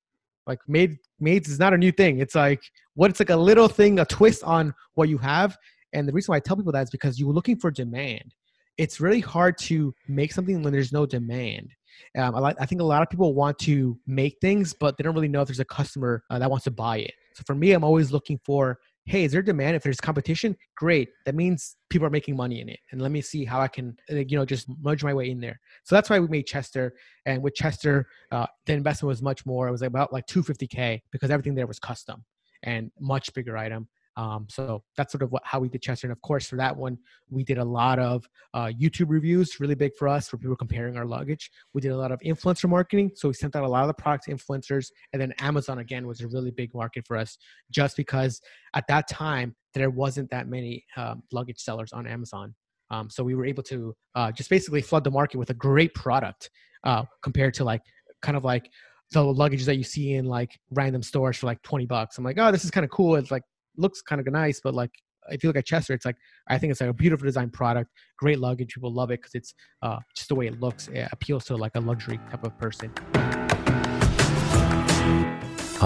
like 0.48 0.60
made 0.68 0.98
maids 1.20 1.50
is 1.50 1.60
not 1.60 1.74
a 1.74 1.78
new 1.78 1.92
thing. 1.92 2.20
It's 2.20 2.36
like 2.36 2.62
what 2.94 3.10
it's 3.10 3.20
like 3.20 3.30
a 3.30 3.36
little 3.36 3.68
thing, 3.68 4.00
a 4.00 4.06
twist 4.06 4.44
on 4.44 4.74
what 4.94 5.10
you 5.10 5.18
have. 5.18 5.58
And 5.94 6.08
the 6.08 6.14
reason 6.14 6.32
why 6.32 6.38
I 6.38 6.42
tell 6.42 6.58
people 6.58 6.72
that 6.74 6.84
is 6.84 6.90
because 6.90 7.20
you're 7.20 7.32
looking 7.32 7.58
for 7.58 7.72
demand. 7.72 8.34
It's 8.78 9.00
really 9.00 9.22
hard 9.22 9.58
to 9.60 9.94
make 10.08 10.34
something 10.34 10.62
when 10.62 10.74
there's 10.74 10.92
no 10.92 11.06
demand. 11.06 11.72
Um, 12.18 12.36
I, 12.36 12.54
I, 12.60 12.66
think 12.66 12.82
a 12.82 12.84
lot 12.84 13.02
of 13.02 13.10
people 13.10 13.34
want 13.34 13.58
to 13.60 13.98
make 14.06 14.38
things, 14.42 14.74
but 14.74 14.98
they 14.98 15.04
don't 15.04 15.16
really 15.16 15.30
know 15.30 15.42
if 15.42 15.48
there's 15.48 15.62
a 15.62 15.66
customer 15.66 16.24
uh, 16.30 16.38
that 16.40 16.50
wants 16.50 16.66
to 16.66 16.72
buy 16.72 16.98
it. 16.98 17.14
So 17.34 17.44
for 17.46 17.56
me, 17.56 17.72
I'm 17.72 17.86
always 17.86 18.12
looking 18.12 18.38
for, 18.46 18.80
hey, 19.06 19.24
is 19.24 19.32
there 19.32 19.42
demand? 19.42 19.76
If 19.76 19.84
there's 19.84 20.02
competition, 20.02 20.58
great. 20.76 21.10
That 21.26 21.36
means 21.36 21.76
people 21.90 22.08
are 22.08 22.12
making 22.12 22.36
money 22.36 22.62
in 22.62 22.70
it, 22.70 22.80
and 22.92 23.02
let 23.02 23.12
me 23.12 23.22
see 23.22 23.46
how 23.46 23.62
I 23.62 23.68
can, 23.68 23.96
uh, 24.12 24.16
you 24.16 24.38
know, 24.38 24.46
just 24.46 24.68
merge 24.82 25.04
my 25.04 25.14
way 25.14 25.30
in 25.30 25.40
there. 25.40 25.60
So 25.84 25.96
that's 25.96 26.10
why 26.10 26.20
we 26.20 26.28
made 26.28 26.48
Chester. 26.48 26.96
And 27.26 27.44
with 27.44 27.54
Chester, 27.54 28.08
uh, 28.32 28.48
the 28.66 28.74
investment 28.74 29.10
was 29.10 29.22
much 29.22 29.46
more. 29.46 29.68
It 29.68 29.72
was 29.72 29.84
about 29.84 30.12
like 30.12 30.26
250k 30.28 31.02
because 31.12 31.30
everything 31.30 31.56
there 31.56 31.68
was 31.68 31.80
custom 31.80 32.24
and 32.64 32.92
much 33.00 33.34
bigger 33.34 33.58
item. 33.58 33.88
Um, 34.18 34.48
so 34.50 34.84
that's 34.96 35.12
sort 35.12 35.24
of 35.24 35.32
what, 35.32 35.44
how 35.46 35.60
we 35.60 35.68
did 35.68 35.82
Chester. 35.82 36.08
And 36.08 36.12
of 36.12 36.22
course, 36.22 36.48
for 36.48 36.56
that 36.56 36.76
one, 36.76 36.98
we 37.30 37.44
did 37.44 37.58
a 37.58 37.64
lot 37.64 38.00
of 38.00 38.28
uh, 38.54 38.72
YouTube 38.80 39.08
reviews, 39.10 39.60
really 39.60 39.76
big 39.76 39.94
for 39.98 40.08
us 40.08 40.30
for 40.30 40.38
people 40.38 40.56
comparing 40.56 40.98
our 40.98 41.06
luggage. 41.06 41.52
We 41.74 41.82
did 41.82 41.92
a 41.92 41.98
lot 41.98 42.12
of 42.12 42.20
influencer 42.22 42.70
marketing. 42.70 43.12
So 43.16 43.28
we 43.28 43.34
sent 43.34 43.56
out 43.56 43.64
a 43.64 43.68
lot 43.68 43.82
of 43.82 43.88
the 43.88 43.94
product 43.94 44.26
to 44.26 44.34
influencers. 44.34 44.88
And 45.12 45.22
then 45.22 45.34
Amazon, 45.40 45.80
again, 45.80 46.08
was 46.08 46.22
a 46.22 46.28
really 46.28 46.52
big 46.52 46.74
market 46.74 47.06
for 47.06 47.18
us 47.18 47.38
just 47.72 47.98
because 47.98 48.42
at 48.74 48.88
that 48.88 49.10
time, 49.10 49.56
there 49.74 49.90
wasn't 49.90 50.30
that 50.32 50.48
many 50.48 50.86
um, 50.96 51.24
luggage 51.34 51.60
sellers 51.60 51.92
on 51.92 52.08
Amazon. 52.08 52.56
Um, 52.92 53.10
so 53.10 53.24
we 53.24 53.36
were 53.36 53.46
able 53.46 53.64
to 53.64 53.94
uh, 54.14 54.32
just 54.32 54.50
basically 54.50 54.82
flood 54.82 55.04
the 55.04 55.12
market 55.12 55.38
with 55.38 55.50
a 55.50 55.56
great 55.56 55.94
product 55.94 56.50
uh, 56.86 57.04
compared 57.22 57.54
to 57.56 57.64
like 57.64 57.82
kind 58.22 58.38
of 58.38 58.44
like 58.44 58.70
the 59.12 59.24
luggage 59.24 59.66
that 59.66 59.76
you 59.76 59.84
see 59.84 60.14
in 60.14 60.26
like 60.26 60.58
random 60.72 61.04
stores 61.04 61.38
for 61.38 61.48
like 61.48 61.62
20 61.64 61.86
bucks. 61.86 62.18
I'm 62.18 62.24
like, 62.24 62.38
oh, 62.40 62.52
this 62.52 62.64
is 62.64 62.72
kind 62.72 62.84
of 62.84 62.92
cool. 62.92 63.16
It's 63.16 63.32
like 63.32 63.44
looks 63.78 64.02
kind 64.02 64.20
of 64.20 64.32
nice, 64.32 64.60
but 64.64 64.74
like 64.74 64.92
if 65.30 65.44
you 65.44 65.50
look 65.50 65.58
at 65.58 65.66
Chester, 65.66 65.94
it's 65.94 66.06
like 66.06 66.18
I 66.48 66.58
think 66.58 66.72
it's 66.72 66.82
like 66.82 66.90
a 66.90 66.94
beautiful 66.94 67.26
design 67.26 67.50
product, 67.50 67.92
great 68.18 68.40
luggage. 68.40 68.74
People 68.74 68.94
love 68.94 69.12
it 69.12 69.22
because 69.22 69.36
it's 69.36 69.54
uh, 69.82 70.00
just 70.16 70.30
the 70.30 70.36
way 70.36 70.48
it 70.48 70.60
looks. 70.60 70.88
It 70.90 71.08
appeals 71.12 71.46
to 71.46 71.56
like 71.56 71.76
a 71.76 71.80
luxury 71.80 72.20
type 72.30 72.44
of 72.44 72.58
person. 72.58 72.92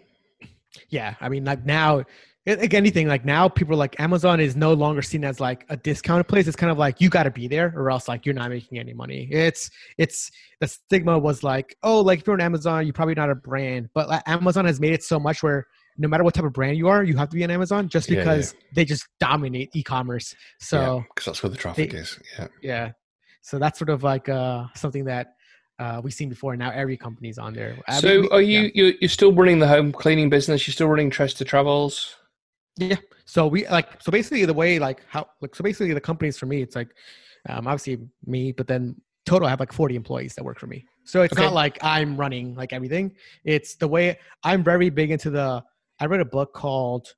Yeah, 0.89 1.17
I 1.21 1.29
mean, 1.29 1.45
like 1.45 1.67
now, 1.67 2.05
like 2.57 2.75
anything, 2.75 3.09
like 3.09 3.25
now, 3.25 3.49
people 3.49 3.75
are 3.75 3.77
like 3.77 3.99
Amazon 4.01 4.41
is 4.41 4.57
no 4.57 4.73
longer 4.73 5.03
seen 5.03 5.25
as 5.25 5.41
like 5.41 5.67
a 5.69 5.77
discounted 5.77 6.29
place. 6.29 6.47
It's 6.47 6.57
kind 6.57 6.73
of 6.73 6.79
like 6.79 7.01
you 7.01 7.11
got 7.11 7.25
to 7.25 7.31
be 7.31 7.49
there, 7.49 7.73
or 7.77 7.91
else 7.91 8.09
like 8.09 8.25
you're 8.25 8.35
not 8.35 8.51
making 8.51 8.79
any 8.79 8.95
money. 8.95 9.29
It's 9.31 9.71
it's 9.99 10.31
the 10.61 10.69
stigma 10.69 11.19
was 11.19 11.43
like, 11.43 11.77
oh, 11.83 12.01
like 12.01 12.21
if 12.21 12.27
you're 12.27 12.35
on 12.35 12.41
Amazon, 12.41 12.87
you're 12.87 12.93
probably 12.93 13.15
not 13.15 13.31
a 13.31 13.35
brand. 13.35 13.89
But 13.95 14.09
like, 14.09 14.23
Amazon 14.27 14.65
has 14.65 14.81
made 14.81 14.93
it 14.93 15.03
so 15.03 15.19
much 15.21 15.43
where 15.43 15.67
no 15.99 16.09
matter 16.09 16.25
what 16.25 16.35
type 16.35 16.45
of 16.45 16.53
brand 16.53 16.77
you 16.77 16.89
are, 16.89 17.03
you 17.03 17.17
have 17.17 17.29
to 17.29 17.37
be 17.37 17.45
on 17.45 17.51
Amazon 17.51 17.89
just 17.89 18.09
because 18.09 18.53
yeah, 18.53 18.61
yeah. 18.61 18.71
they 18.75 18.85
just 18.85 19.07
dominate 19.19 19.71
e-commerce. 19.75 20.35
So 20.61 21.05
because 21.15 21.27
yeah, 21.27 21.31
that's 21.31 21.43
where 21.43 21.51
the 21.51 21.57
traffic 21.57 21.91
they, 21.91 21.99
is. 21.99 22.19
Yeah. 22.39 22.49
Yeah. 22.63 22.91
So 23.43 23.59
that's 23.59 23.79
sort 23.79 23.91
of 23.91 24.03
like 24.03 24.29
uh, 24.29 24.67
something 24.75 25.05
that 25.07 25.35
uh, 25.79 26.01
we've 26.03 26.15
seen 26.15 26.29
before. 26.29 26.57
Now 26.57 26.71
every 26.71 26.97
company's 26.97 27.39
on 27.39 27.53
there. 27.53 27.79
I 27.89 28.01
so 28.01 28.23
mean, 28.23 28.29
are 28.33 28.41
you 28.41 28.61
yeah. 28.61 28.71
you're, 28.75 28.93
you're 29.01 29.09
still 29.09 29.33
running 29.33 29.59
the 29.59 29.67
home 29.67 29.91
cleaning 29.93 30.31
business? 30.31 30.67
You're 30.67 30.73
still 30.73 30.89
running 30.89 31.11
Chester 31.11 31.45
Travels? 31.45 32.15
Yeah. 32.79 32.97
So 33.25 33.47
we 33.47 33.67
like 33.69 34.01
so 34.01 34.11
basically 34.11 34.45
the 34.45 34.55
way 34.55 34.79
like 34.79 35.05
how 35.09 35.29
like 35.41 35.55
so 35.55 35.63
basically 35.63 35.93
the 35.93 36.01
companies 36.01 36.39
for 36.39 36.47
me 36.47 36.63
it's 36.63 36.77
like 36.77 36.89
um, 37.49 37.67
obviously 37.67 37.99
me, 38.27 38.53
but 38.53 38.67
then 38.67 38.97
total 39.27 39.47
I 39.47 39.51
have 39.51 39.61
like 39.61 39.73
40 39.73 39.97
employees 39.97 40.35
that 40.35 40.45
work 40.45 40.59
for 40.59 40.67
me. 40.67 40.85
So 41.05 41.23
it's 41.23 41.33
okay. 41.33 41.43
not 41.43 41.53
like 41.53 41.79
I'm 41.83 42.17
running 42.17 42.55
like 42.55 42.73
everything. 42.73 43.13
It's 43.45 43.77
the 43.77 43.89
way 43.89 44.19
I'm 44.45 44.63
very 44.63 44.91
big 44.91 45.11
into 45.11 45.31
the. 45.31 45.63
I 46.01 46.07
read 46.07 46.21
a 46.21 46.25
book 46.25 46.53
called 46.55 47.09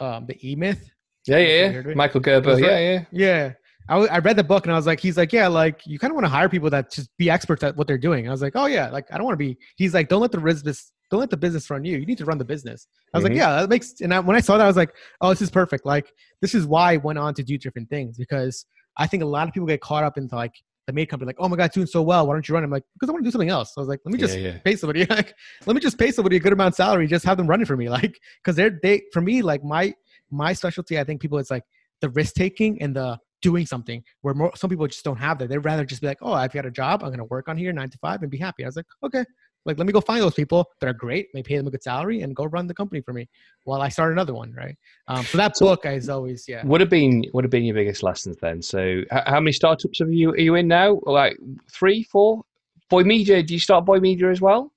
um, 0.00 0.26
the 0.26 0.36
E 0.48 0.56
Myth. 0.56 0.90
Yeah, 1.26 1.38
yeah, 1.38 1.82
yeah. 1.86 1.94
Michael 1.94 2.20
Gerber. 2.20 2.58
Yeah, 2.58 2.78
yeah, 2.78 3.04
yeah. 3.12 3.52
I, 3.88 3.96
I 4.06 4.18
read 4.18 4.36
the 4.36 4.44
book 4.44 4.64
and 4.64 4.72
I 4.72 4.76
was 4.76 4.86
like, 4.86 5.00
he's 5.00 5.16
like, 5.16 5.32
yeah, 5.32 5.48
like 5.48 5.86
you 5.86 5.98
kind 5.98 6.10
of 6.10 6.14
want 6.14 6.24
to 6.24 6.30
hire 6.30 6.48
people 6.48 6.70
that 6.70 6.90
just 6.90 7.10
be 7.18 7.28
experts 7.28 7.62
at 7.62 7.76
what 7.76 7.86
they're 7.86 7.98
doing. 7.98 8.26
I 8.26 8.30
was 8.30 8.40
like, 8.40 8.54
oh 8.56 8.66
yeah, 8.66 8.88
like 8.88 9.06
I 9.12 9.16
don't 9.18 9.26
want 9.26 9.34
to 9.34 9.44
be. 9.44 9.58
He's 9.76 9.92
like, 9.94 10.08
don't 10.08 10.20
let 10.20 10.32
the 10.32 10.40
business, 10.40 10.92
don't 11.10 11.20
let 11.20 11.30
the 11.30 11.36
business 11.36 11.68
run 11.70 11.84
you. 11.84 11.98
You 11.98 12.06
need 12.06 12.18
to 12.18 12.24
run 12.24 12.38
the 12.38 12.44
business. 12.44 12.86
I 13.12 13.18
was 13.18 13.24
mm-hmm. 13.24 13.34
like, 13.34 13.38
yeah, 13.38 13.60
that 13.60 13.68
makes. 13.68 14.00
And 14.00 14.14
I, 14.14 14.20
when 14.20 14.36
I 14.36 14.40
saw 14.40 14.56
that, 14.56 14.64
I 14.64 14.66
was 14.66 14.76
like, 14.76 14.94
oh, 15.20 15.30
this 15.30 15.42
is 15.42 15.50
perfect. 15.50 15.84
Like 15.84 16.12
this 16.40 16.54
is 16.54 16.66
why 16.66 16.92
I 16.92 16.96
went 16.98 17.18
on 17.18 17.34
to 17.34 17.42
do 17.42 17.58
different 17.58 17.90
things 17.90 18.16
because 18.16 18.64
I 18.96 19.06
think 19.06 19.22
a 19.22 19.26
lot 19.26 19.48
of 19.48 19.54
people 19.54 19.66
get 19.66 19.80
caught 19.80 20.04
up 20.04 20.16
into 20.18 20.36
like 20.36 20.54
the 20.86 20.92
maid 20.92 21.06
company, 21.06 21.26
like, 21.26 21.36
oh 21.38 21.48
my 21.48 21.56
god, 21.56 21.66
it's 21.66 21.74
doing 21.74 21.86
so 21.86 22.02
well. 22.02 22.26
Why 22.26 22.34
don't 22.34 22.48
you 22.48 22.54
run? 22.54 22.64
I'm 22.64 22.70
like, 22.70 22.84
because 22.94 23.08
I 23.08 23.12
want 23.12 23.24
to 23.24 23.28
do 23.28 23.32
something 23.32 23.48
else. 23.48 23.74
So 23.74 23.80
I 23.80 23.82
was 23.82 23.88
like, 23.88 24.00
let 24.04 24.12
me 24.12 24.18
just 24.18 24.36
yeah, 24.36 24.52
yeah. 24.52 24.58
pay 24.58 24.76
somebody. 24.76 25.04
Like, 25.10 25.34
let 25.66 25.74
me 25.74 25.80
just 25.80 25.98
pay 25.98 26.10
somebody 26.12 26.36
a 26.36 26.40
good 26.40 26.52
amount 26.52 26.68
of 26.68 26.74
salary, 26.74 27.06
just 27.06 27.24
have 27.24 27.36
them 27.36 27.46
running 27.46 27.66
for 27.66 27.76
me. 27.76 27.88
Like, 28.00 28.20
because 28.42 28.56
they're 28.56 28.78
they 28.82 29.02
for 29.12 29.20
me, 29.20 29.42
like 29.42 29.64
my 29.64 29.92
my 30.30 30.52
specialty. 30.52 30.98
I 30.98 31.04
think 31.04 31.20
people, 31.20 31.38
it's 31.38 31.50
like 31.50 31.64
the 32.00 32.08
risk 32.10 32.34
taking 32.34 32.80
and 32.80 32.94
the 32.94 33.18
doing 33.42 33.66
something 33.66 34.02
where 34.20 34.34
more, 34.34 34.54
some 34.54 34.70
people 34.70 34.86
just 34.86 35.04
don't 35.04 35.16
have 35.16 35.38
that. 35.38 35.48
They'd 35.48 35.58
rather 35.58 35.84
just 35.84 36.00
be 36.00 36.06
like, 36.06 36.18
oh, 36.22 36.32
I've 36.32 36.52
got 36.52 36.66
a 36.66 36.70
job. 36.70 37.02
I'm 37.02 37.08
going 37.08 37.18
to 37.18 37.24
work 37.24 37.48
on 37.48 37.56
here 37.56 37.72
nine 37.72 37.90
to 37.90 37.98
five 37.98 38.22
and 38.22 38.30
be 38.30 38.38
happy. 38.38 38.64
I 38.64 38.68
was 38.68 38.76
like, 38.76 38.86
okay, 39.02 39.24
like 39.66 39.78
let 39.78 39.86
me 39.86 39.92
go 39.92 40.00
find 40.00 40.22
those 40.22 40.34
people 40.34 40.70
that 40.80 40.88
are 40.88 40.92
great. 40.94 41.28
Let 41.34 41.38
me 41.38 41.42
pay 41.42 41.56
them 41.56 41.66
a 41.66 41.70
good 41.70 41.82
salary 41.82 42.22
and 42.22 42.34
go 42.34 42.44
run 42.44 42.66
the 42.66 42.74
company 42.74 43.00
for 43.00 43.12
me 43.12 43.28
while 43.64 43.82
I 43.82 43.88
start 43.88 44.12
another 44.12 44.34
one. 44.34 44.52
Right. 44.52 44.76
Um, 45.08 45.24
so 45.24 45.38
that 45.38 45.56
so 45.56 45.66
book 45.66 45.86
is 45.86 46.08
always 46.08 46.46
yeah. 46.48 46.64
Would 46.64 46.80
have 46.80 46.90
been 46.90 47.24
would 47.32 47.44
have 47.44 47.50
been 47.50 47.64
your 47.64 47.74
biggest 47.74 48.02
lessons 48.02 48.36
then. 48.40 48.62
So 48.62 49.02
how 49.10 49.40
many 49.40 49.52
startups 49.52 49.98
have 49.98 50.12
you 50.12 50.30
are 50.30 50.38
you 50.38 50.54
in 50.54 50.68
now? 50.68 51.00
Like 51.04 51.36
three, 51.70 52.02
four? 52.04 52.42
Voy 52.88 53.04
Media. 53.04 53.42
Do 53.42 53.54
you 53.54 53.60
start 53.60 53.84
Voy 53.86 54.00
Media 54.00 54.30
as 54.30 54.40
well? 54.40 54.72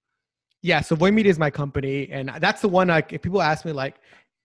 Yeah. 0.61 0.81
So 0.81 0.95
Voy 0.95 1.11
Media 1.11 1.29
is 1.29 1.39
my 1.39 1.49
company, 1.49 2.09
and 2.11 2.31
that's 2.39 2.61
the 2.61 2.69
one. 2.69 2.89
Like 2.89 3.13
if 3.13 3.21
people 3.21 3.41
ask 3.41 3.65
me 3.65 3.71
like, 3.71 3.95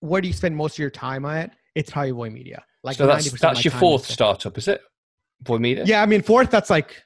where 0.01 0.21
do 0.21 0.29
you 0.29 0.35
spend 0.35 0.57
most 0.57 0.75
of 0.75 0.79
your 0.79 0.91
time 0.91 1.25
at? 1.25 1.53
It's 1.75 1.91
probably 1.91 2.13
Voy 2.13 2.31
Media. 2.31 2.65
Like 2.83 2.97
so 2.97 3.07
that's 3.07 3.31
that's 3.41 3.65
your 3.65 3.73
fourth 3.73 4.07
startup, 4.07 4.57
is 4.57 4.69
it? 4.69 4.81
Voy 5.43 5.59
Media. 5.59 5.85
Yeah, 5.85 6.03
I 6.03 6.07
mean 6.07 6.23
fourth. 6.23 6.51
That's 6.51 6.71
like 6.71 7.03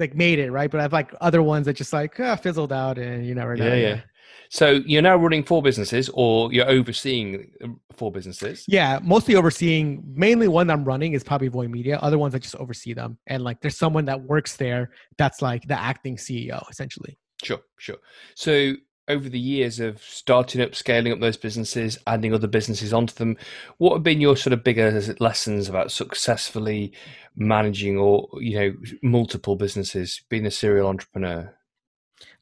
like 0.00 0.14
made 0.14 0.38
it 0.38 0.50
right, 0.50 0.70
but 0.70 0.80
I've 0.80 0.92
like 0.92 1.14
other 1.20 1.42
ones 1.42 1.66
that 1.66 1.74
just 1.74 1.92
like 1.92 2.18
uh, 2.18 2.36
fizzled 2.36 2.72
out, 2.72 2.98
and 2.98 3.26
you 3.26 3.34
never 3.34 3.56
know. 3.56 3.66
Yeah, 3.66 3.74
yeah. 3.74 4.00
So 4.48 4.80
you're 4.84 5.02
now 5.02 5.14
running 5.16 5.44
four 5.44 5.62
businesses, 5.62 6.10
or 6.12 6.52
you're 6.52 6.68
overseeing 6.68 7.52
um, 7.62 7.80
four 7.92 8.10
businesses? 8.10 8.64
Yeah, 8.66 8.98
mostly 9.02 9.36
overseeing. 9.36 10.02
Mainly 10.06 10.48
one 10.48 10.68
I'm 10.70 10.84
running 10.84 11.12
is 11.12 11.22
probably 11.22 11.48
Voy 11.48 11.68
Media. 11.68 11.98
Other 12.02 12.18
ones 12.18 12.34
I 12.34 12.38
just 12.38 12.56
oversee 12.56 12.92
them, 12.92 13.18
and 13.28 13.44
like 13.44 13.60
there's 13.60 13.76
someone 13.76 14.06
that 14.06 14.20
works 14.20 14.56
there 14.56 14.90
that's 15.18 15.40
like 15.40 15.68
the 15.68 15.78
acting 15.78 16.16
CEO 16.16 16.68
essentially. 16.68 17.16
Sure, 17.42 17.60
sure. 17.78 17.96
So 18.34 18.74
over 19.08 19.28
the 19.28 19.38
years 19.38 19.80
of 19.80 20.02
starting 20.02 20.60
up, 20.60 20.74
scaling 20.74 21.12
up 21.12 21.20
those 21.20 21.36
businesses, 21.36 21.98
adding 22.06 22.32
other 22.32 22.46
businesses 22.46 22.92
onto 22.92 23.14
them, 23.14 23.36
what 23.78 23.94
have 23.94 24.02
been 24.02 24.20
your 24.20 24.36
sort 24.36 24.52
of 24.52 24.62
bigger 24.62 25.02
lessons 25.18 25.68
about 25.68 25.90
successfully 25.90 26.92
managing 27.36 27.96
or 27.98 28.28
you 28.40 28.58
know 28.58 28.74
multiple 29.02 29.56
businesses, 29.56 30.22
being 30.28 30.46
a 30.46 30.50
serial 30.50 30.88
entrepreneur? 30.88 31.52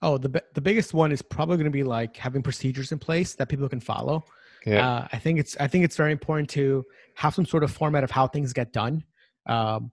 Oh, 0.02 0.18
the 0.18 0.42
the 0.54 0.60
biggest 0.60 0.94
one 0.94 1.12
is 1.12 1.22
probably 1.22 1.56
going 1.56 1.64
to 1.64 1.70
be 1.70 1.84
like 1.84 2.16
having 2.16 2.42
procedures 2.42 2.92
in 2.92 2.98
place 2.98 3.34
that 3.34 3.48
people 3.48 3.68
can 3.68 3.80
follow. 3.80 4.24
Yeah. 4.66 4.86
Uh, 4.86 5.08
I 5.12 5.18
think 5.18 5.38
it's 5.38 5.56
I 5.58 5.66
think 5.66 5.84
it's 5.84 5.96
very 5.96 6.12
important 6.12 6.50
to 6.50 6.84
have 7.14 7.34
some 7.34 7.46
sort 7.46 7.64
of 7.64 7.70
format 7.70 8.04
of 8.04 8.10
how 8.10 8.26
things 8.26 8.52
get 8.52 8.72
done, 8.72 9.04
um, 9.46 9.90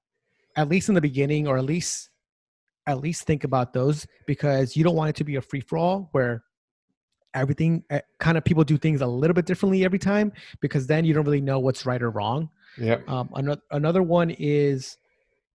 at 0.55 0.69
least 0.69 0.89
in 0.89 0.95
the 0.95 1.01
beginning, 1.01 1.47
or 1.47 1.57
at 1.57 1.65
least 1.65 2.09
at 2.87 2.99
least 2.99 3.23
think 3.23 3.43
about 3.43 3.73
those 3.73 4.05
because 4.27 4.75
you 4.75 4.83
don't 4.83 4.95
want 4.95 5.09
it 5.09 5.15
to 5.15 5.23
be 5.23 5.37
a 5.37 5.41
free 5.41 5.61
for 5.61 5.77
all 5.77 6.09
where 6.11 6.43
everything 7.35 7.83
eh, 7.89 7.99
kind 8.19 8.37
of 8.37 8.43
people 8.43 8.63
do 8.63 8.77
things 8.77 9.01
a 9.01 9.07
little 9.07 9.33
bit 9.33 9.45
differently 9.45 9.85
every 9.85 9.99
time 9.99 10.31
because 10.61 10.87
then 10.87 11.05
you 11.05 11.13
don't 11.13 11.25
really 11.25 11.41
know 11.41 11.59
what's 11.59 11.85
right 11.85 12.01
or 12.01 12.09
wrong. 12.09 12.49
Yeah. 12.77 12.99
Um, 13.07 13.29
another 13.35 13.61
another 13.71 14.03
one 14.03 14.31
is 14.31 14.97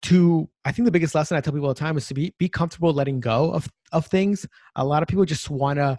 to 0.03 0.49
I 0.65 0.71
think 0.71 0.85
the 0.85 0.91
biggest 0.91 1.15
lesson 1.15 1.37
I 1.37 1.41
tell 1.41 1.53
people 1.53 1.67
all 1.67 1.73
the 1.73 1.79
time 1.79 1.97
is 1.97 2.07
to 2.07 2.13
be 2.13 2.33
be 2.37 2.47
comfortable 2.47 2.93
letting 2.93 3.19
go 3.19 3.51
of 3.51 3.67
of 3.91 4.05
things. 4.05 4.45
A 4.75 4.85
lot 4.85 5.01
of 5.01 5.07
people 5.07 5.25
just 5.25 5.49
want 5.49 5.77
to 5.77 5.97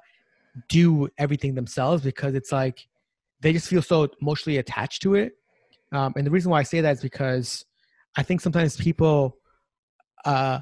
do 0.69 1.09
everything 1.19 1.55
themselves 1.55 2.03
because 2.03 2.35
it's 2.35 2.53
like 2.53 2.87
they 3.41 3.53
just 3.53 3.69
feel 3.69 3.83
so 3.83 4.09
emotionally 4.21 4.59
attached 4.59 5.03
to 5.03 5.15
it. 5.15 5.33
Um, 5.93 6.13
and 6.17 6.27
the 6.27 6.31
reason 6.31 6.51
why 6.51 6.61
I 6.61 6.63
say 6.63 6.81
that 6.81 6.97
is 6.97 7.03
because 7.03 7.65
I 8.17 8.23
think 8.23 8.41
sometimes 8.41 8.77
people 8.77 9.39
uh, 10.25 10.61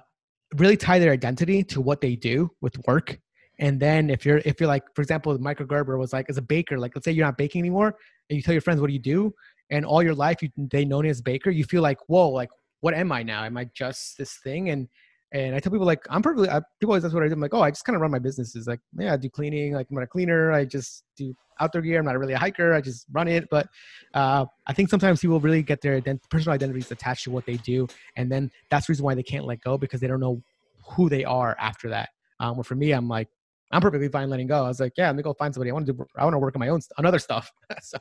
really 0.56 0.76
tie 0.76 0.98
their 0.98 1.12
identity 1.12 1.62
to 1.64 1.80
what 1.80 2.00
they 2.00 2.16
do 2.16 2.50
with 2.60 2.76
work 2.86 3.20
and 3.58 3.80
then 3.80 4.10
if 4.10 4.24
you're 4.24 4.40
if 4.44 4.60
you're 4.60 4.68
like, 4.68 4.84
for 4.94 5.02
example, 5.02 5.36
Michael 5.38 5.66
Gerber 5.66 5.98
was 5.98 6.12
like, 6.12 6.26
as 6.28 6.36
a 6.36 6.42
baker, 6.42 6.78
like 6.78 6.92
let's 6.94 7.04
say 7.04 7.12
you're 7.12 7.26
not 7.26 7.38
baking 7.38 7.60
anymore, 7.60 7.96
and 8.28 8.36
you 8.36 8.42
tell 8.42 8.54
your 8.54 8.60
friends 8.60 8.80
what 8.80 8.88
do 8.88 8.92
you 8.92 8.98
do, 8.98 9.34
and 9.70 9.84
all 9.84 10.02
your 10.02 10.14
life 10.14 10.42
you, 10.42 10.50
they 10.56 10.84
know 10.84 11.02
you 11.02 11.10
as 11.10 11.20
baker, 11.20 11.50
you 11.50 11.64
feel 11.64 11.82
like, 11.82 11.98
whoa, 12.08 12.28
like 12.28 12.50
what 12.80 12.94
am 12.94 13.10
I 13.12 13.22
now? 13.22 13.44
Am 13.44 13.56
I 13.56 13.68
just 13.74 14.18
this 14.18 14.36
thing? 14.44 14.70
And 14.70 14.88
and 15.32 15.54
I 15.54 15.58
tell 15.58 15.72
people 15.72 15.86
like 15.86 16.06
I'm 16.08 16.22
perfectly. 16.22 16.48
I, 16.48 16.60
people 16.80 16.92
always 16.92 17.02
that's 17.02 17.14
what 17.14 17.22
I 17.22 17.26
do. 17.26 17.34
I'm 17.34 17.40
like, 17.40 17.52
oh, 17.52 17.60
I 17.60 17.70
just 17.70 17.84
kind 17.84 17.96
of 17.96 18.00
run 18.00 18.10
my 18.10 18.18
businesses. 18.18 18.66
Like, 18.66 18.80
yeah, 18.98 19.12
I 19.12 19.16
do 19.16 19.28
cleaning. 19.28 19.74
Like, 19.74 19.88
I'm 19.90 19.96
not 19.96 20.04
a 20.04 20.06
cleaner. 20.06 20.52
I 20.52 20.64
just 20.64 21.04
do 21.16 21.34
outdoor 21.60 21.82
gear. 21.82 21.98
I'm 21.98 22.06
not 22.06 22.18
really 22.18 22.32
a 22.32 22.38
hiker. 22.38 22.72
I 22.72 22.80
just 22.80 23.06
run 23.12 23.28
it. 23.28 23.48
But 23.50 23.68
uh, 24.14 24.46
I 24.66 24.72
think 24.72 24.88
sometimes 24.88 25.20
people 25.20 25.38
really 25.40 25.62
get 25.62 25.82
their 25.82 26.00
ident- 26.00 26.22
personal 26.30 26.54
identities 26.54 26.90
attached 26.90 27.24
to 27.24 27.30
what 27.30 27.44
they 27.44 27.56
do, 27.56 27.86
and 28.16 28.32
then 28.32 28.50
that's 28.70 28.86
the 28.86 28.92
reason 28.92 29.04
why 29.04 29.14
they 29.14 29.22
can't 29.22 29.44
let 29.44 29.60
go 29.60 29.76
because 29.76 30.00
they 30.00 30.06
don't 30.06 30.20
know 30.20 30.42
who 30.82 31.08
they 31.10 31.24
are 31.24 31.54
after 31.58 31.90
that. 31.90 32.10
Um, 32.40 32.56
where 32.56 32.64
for 32.64 32.76
me, 32.76 32.92
I'm 32.92 33.08
like, 33.08 33.28
I'm 33.70 33.82
perfectly 33.82 34.08
fine 34.08 34.30
letting 34.30 34.46
go. 34.46 34.64
I 34.64 34.68
was 34.68 34.80
like, 34.80 34.94
yeah, 34.96 35.06
let 35.06 35.16
me 35.16 35.22
go 35.22 35.34
find 35.34 35.52
somebody. 35.52 35.70
I 35.70 35.74
want 35.74 35.86
to 35.86 35.92
do, 35.92 36.06
I 36.16 36.24
want 36.24 36.34
to 36.34 36.38
work 36.38 36.56
on 36.56 36.60
my 36.60 36.68
own, 36.68 36.80
on 36.96 37.04
other 37.04 37.18
stuff. 37.18 37.50
so, 37.82 37.98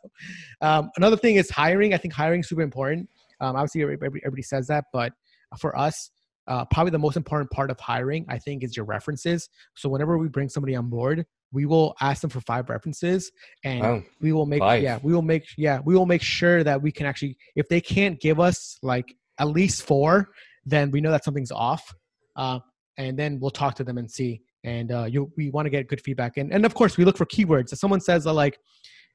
um, 0.62 0.90
another 0.98 1.18
thing 1.18 1.36
is 1.36 1.50
hiring. 1.50 1.94
I 1.94 1.98
think 1.98 2.14
hiring 2.14 2.42
is 2.42 2.50
super 2.50 2.62
important. 2.62 3.10
Um, 3.42 3.56
obviously, 3.56 3.82
everybody, 3.82 4.22
everybody, 4.24 4.42
says 4.42 4.68
that, 4.68 4.86
but 4.94 5.14
for 5.60 5.78
us, 5.78 6.12
uh, 6.48 6.64
probably 6.66 6.92
the 6.92 7.00
most 7.00 7.18
important 7.18 7.52
part 7.52 7.70
of 7.70 7.80
hiring, 7.80 8.26
I 8.30 8.40
think, 8.40 8.64
is 8.64 8.76
your 8.76 8.86
references. 8.86 9.50
So 9.76 9.90
whenever 9.90 10.18
we 10.18 10.30
bring 10.30 10.48
somebody 10.48 10.76
on 10.76 10.90
board, 10.90 11.26
we 11.52 11.66
will 11.66 11.96
ask 12.02 12.22
them 12.22 12.30
for 12.30 12.42
five 12.42 12.70
references, 12.70 13.32
and 13.64 13.86
oh, 13.86 14.04
we 14.22 14.34
will 14.34 14.46
make, 14.46 14.60
five. 14.60 14.82
yeah, 14.82 15.00
we 15.02 15.14
will 15.14 15.22
make, 15.22 15.46
yeah, 15.58 15.80
we 15.84 15.96
will 15.96 16.06
make 16.06 16.22
sure 16.22 16.64
that 16.64 16.82
we 16.82 16.92
can 16.92 17.06
actually, 17.06 17.38
if 17.56 17.68
they 17.70 17.82
can't 17.82 18.20
give 18.20 18.40
us 18.40 18.78
like 18.82 19.14
at 19.40 19.48
least 19.48 19.84
four, 19.84 20.30
then 20.66 20.92
we 20.92 21.00
know 21.00 21.12
that 21.12 21.24
something's 21.24 21.52
off. 21.52 21.94
Uh, 22.36 22.60
and 22.98 23.18
then 23.18 23.40
we'll 23.40 23.52
talk 23.52 23.76
to 23.76 23.84
them 23.84 23.98
and 23.98 24.10
see 24.10 24.42
and 24.68 24.92
uh, 24.92 25.06
you 25.06 25.32
we 25.38 25.50
want 25.50 25.66
to 25.66 25.70
get 25.70 25.88
good 25.88 26.02
feedback. 26.02 26.38
And 26.38 26.54
and 26.54 26.66
of 26.66 26.74
course 26.74 26.98
we 26.98 27.06
look 27.06 27.18
for 27.18 27.26
keywords. 27.26 27.72
If 27.74 27.80
someone 27.80 28.02
says 28.02 28.28
uh, 28.28 28.34
like 28.34 28.60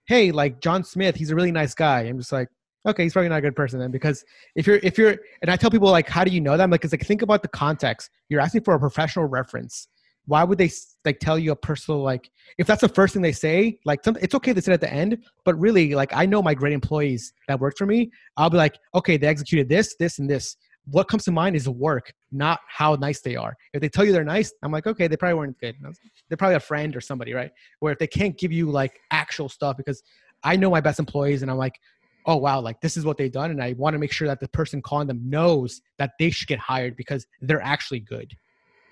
hey 0.07 0.33
like 0.33 0.61
john 0.61 0.83
smith 0.83 1.15
he's 1.15 1.31
a 1.31 1.35
really 1.35 1.53
nice 1.53 1.75
guy 1.75 2.01
i'm 2.01 2.19
just 2.19 2.33
like 2.33 2.49
okay 2.89 3.05
he's 3.05 3.13
probably 3.13 3.29
not 3.29 3.39
a 3.39 3.43
good 3.43 3.55
person 3.55 3.79
then 3.79 3.91
because 3.91 4.25
if 4.57 4.67
you're 4.67 4.81
if 4.83 4.99
you're 4.99 5.17
and 5.43 5.51
i 5.51 5.57
tell 5.57 5.71
people 5.71 5.91
like 5.91 6.09
how 6.09 6.25
do 6.25 6.31
you 6.31 6.41
know 6.41 6.57
that 6.57 6.65
i'm 6.65 6.71
like 6.71 6.81
because 6.81 6.93
like 6.93 7.07
think 7.07 7.23
about 7.23 7.43
the 7.43 7.49
context. 7.49 8.11
You're 8.29 8.41
asking 8.41 8.63
for 8.63 8.75
a 8.75 8.79
professional 8.79 9.27
reference. 9.27 9.89
Why 10.27 10.45
would 10.45 10.59
they 10.59 10.71
like 11.05 11.19
tell 11.19 11.39
you 11.39 11.53
a 11.53 11.57
personal 11.57 12.01
like 12.01 12.31
if 12.59 12.67
that's 12.67 12.81
the 12.81 12.89
first 12.89 13.13
thing 13.13 13.23
they 13.23 13.33
say 13.33 13.79
like 13.85 14.05
some, 14.05 14.17
it's 14.21 14.35
okay 14.37 14.53
to 14.53 14.63
say 14.63 14.73
at 14.73 14.81
the 14.81 14.93
end 14.93 15.19
but 15.45 15.59
really 15.59 15.95
like 15.95 16.13
i 16.15 16.25
know 16.25 16.41
my 16.41 16.55
great 16.55 16.73
employees 16.73 17.33
that 17.49 17.61
work 17.61 17.77
for 17.77 17.87
me. 17.87 18.11
I'll 18.37 18.51
be 18.51 18.57
like 18.57 18.77
okay 18.95 19.17
they 19.17 19.27
executed 19.27 19.69
this 19.69 19.95
this 19.99 20.19
and 20.19 20.29
this 20.31 20.57
what 20.87 21.09
comes 21.09 21.25
to 21.25 21.31
mind 21.31 21.55
is 21.55 21.69
work 21.69 22.13
not 22.31 22.61
how 22.69 22.95
nice 22.95 23.21
they 23.21 23.37
are 23.37 23.57
if 23.73 23.81
they 23.81 23.89
tell 23.89 24.05
you 24.05 24.13
they're 24.13 24.25
nice 24.25 24.53
i'm 24.63 24.73
like 24.73 24.87
okay 24.87 25.07
they 25.07 25.17
probably 25.17 25.35
weren't 25.35 25.59
good 25.59 25.77
they're 26.29 26.37
probably 26.37 26.57
a 26.57 26.61
friend 26.61 26.97
or 26.97 27.01
somebody 27.01 27.33
right 27.33 27.51
where 27.81 27.93
if 27.93 27.99
they 27.99 28.07
can't 28.07 28.39
give 28.39 28.53
you 28.53 28.71
like 28.71 29.01
actual 29.11 29.49
stuff 29.49 29.77
because 29.77 30.03
i 30.43 30.57
know 30.57 30.71
my 30.71 30.81
best 30.81 30.99
employees 30.99 31.43
and 31.43 31.51
i'm 31.51 31.57
like 31.57 31.79
oh 32.27 32.37
wow 32.37 32.61
like 32.61 32.81
this 32.81 32.97
is 32.97 33.05
what 33.05 33.17
they've 33.17 33.33
done 33.33 33.51
and 33.51 33.63
i 33.63 33.75
want 33.75 33.95
to 33.95 33.99
make 33.99 34.13
sure 34.13 34.27
that 34.27 34.41
the 34.41 34.49
person 34.49 34.83
calling 34.83 35.07
them 35.07 35.21
knows 35.25 35.81
that 35.99 36.13
they 36.19 36.31
should 36.31 36.49
get 36.49 36.59
hired 36.59 36.97
because 36.97 37.27
they're 37.41 37.63
actually 37.63 38.01
good 38.01 38.35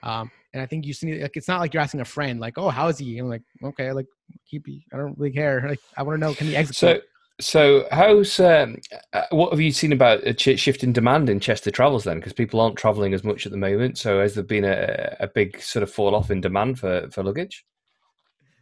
um, 0.03 0.31
and 0.53 0.63
I 0.63 0.67
think 0.67 0.87
you 0.87 0.93
see, 0.93 1.21
like, 1.21 1.37
it's 1.37 1.49
not 1.49 1.61
like 1.61 1.75
you're 1.75 1.83
asking 1.83 2.01
a 2.01 2.05
friend, 2.05 2.41
like, 2.41 2.59
"Oh, 2.59 2.71
how 2.71 2.89
is 2.89 2.99
he?" 2.99 3.19
I'm 3.19 3.29
like, 3.29 3.43
"Okay, 3.63 3.93
like, 3.93 4.07
keep. 4.49 4.67
I 4.93 4.97
don't 4.97 5.17
really 5.19 5.33
care. 5.33 5.65
Like, 5.69 5.81
I 5.97 6.03
want 6.03 6.17
to 6.17 6.27
know, 6.27 6.35
can 6.35 6.47
he 6.47 6.57
execute?" 6.57 6.77
So, 6.77 7.01
so 7.41 7.87
how's 7.91 8.39
um, 8.39 8.77
uh, 9.13 9.23
what 9.31 9.51
have 9.51 9.61
you 9.61 9.73
seen 9.73 9.93
about 9.93 10.23
a 10.25 10.57
shift 10.57 10.85
in 10.85 10.93
demand 10.93 11.29
in 11.29 11.41
Chester 11.41 11.71
travels 11.71 12.05
then? 12.05 12.19
Because 12.19 12.33
people 12.33 12.61
aren't 12.61 12.77
traveling 12.77 13.15
as 13.15 13.25
much 13.25 13.47
at 13.47 13.53
the 13.53 13.59
moment. 13.59 13.99
So, 13.99 14.21
has 14.21 14.35
there 14.35 14.45
been 14.45 14.65
a, 14.65 15.17
a 15.21 15.27
big 15.27 15.61
sort 15.61 15.83
of 15.83 15.91
fall 15.91 16.15
off 16.15 16.31
in 16.31 16.41
demand 16.41 16.79
for 16.79 17.09
for 17.11 17.23
luggage? 17.23 17.65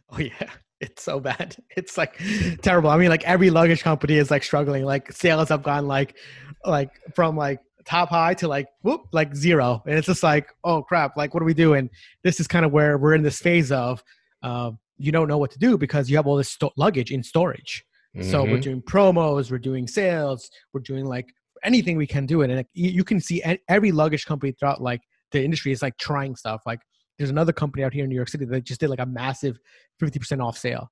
Oh 0.09 0.19
yeah, 0.19 0.49
it's 0.79 1.03
so 1.03 1.19
bad. 1.19 1.55
It's 1.77 1.97
like 1.97 2.19
terrible. 2.61 2.89
I 2.89 2.97
mean, 2.97 3.09
like 3.09 3.23
every 3.23 3.49
luggage 3.49 3.83
company 3.83 4.15
is 4.15 4.31
like 4.31 4.43
struggling. 4.43 4.85
Like 4.85 5.11
sales 5.11 5.49
have 5.49 5.63
gone 5.63 5.87
like, 5.87 6.17
like 6.65 6.91
from 7.15 7.37
like 7.37 7.59
top 7.85 8.09
high 8.09 8.33
to 8.35 8.47
like 8.47 8.67
whoop 8.83 9.07
like 9.13 9.35
zero 9.35 9.81
and 9.87 9.97
it's 9.97 10.05
just 10.05 10.21
like 10.21 10.53
oh 10.63 10.83
crap 10.83 11.17
like 11.17 11.33
what 11.33 11.39
do 11.39 11.45
we 11.45 11.55
do 11.55 11.73
and 11.73 11.89
this 12.23 12.39
is 12.39 12.47
kind 12.47 12.63
of 12.63 12.71
where 12.71 12.99
we're 12.99 13.15
in 13.15 13.23
this 13.23 13.39
phase 13.39 13.71
of 13.71 14.03
uh, 14.43 14.69
you 14.97 15.11
don't 15.11 15.27
know 15.27 15.39
what 15.39 15.49
to 15.49 15.57
do 15.57 15.75
because 15.75 16.07
you 16.07 16.15
have 16.15 16.27
all 16.27 16.35
this 16.35 16.51
sto- 16.51 16.73
luggage 16.77 17.09
in 17.09 17.23
storage 17.23 17.83
mm-hmm. 18.15 18.29
so 18.29 18.43
we're 18.43 18.49
mm-hmm. 18.49 18.61
doing 18.61 18.81
promos 18.81 19.51
we're 19.51 19.57
doing 19.57 19.87
sales 19.87 20.49
we're 20.73 20.81
doing 20.81 21.05
like 21.05 21.33
anything 21.63 21.97
we 21.97 22.07
can 22.07 22.25
do 22.25 22.41
it 22.41 22.49
and 22.49 22.65
you, 22.73 22.89
you 22.89 23.03
can 23.03 23.19
see 23.19 23.43
every 23.67 23.91
luggage 23.91 24.25
company 24.25 24.51
throughout 24.51 24.81
like 24.81 25.01
the 25.31 25.43
industry 25.43 25.71
is 25.71 25.81
like 25.81 25.97
trying 25.97 26.35
stuff 26.35 26.61
like 26.65 26.79
there's 27.17 27.29
another 27.29 27.51
company 27.51 27.83
out 27.83 27.93
here 27.93 28.03
in 28.03 28.09
new 28.09 28.15
york 28.15 28.29
city 28.29 28.45
that 28.45 28.63
just 28.63 28.79
did 28.79 28.89
like 28.89 28.99
a 28.99 29.05
massive 29.05 29.59
50% 30.01 30.43
off 30.43 30.57
sale 30.57 30.89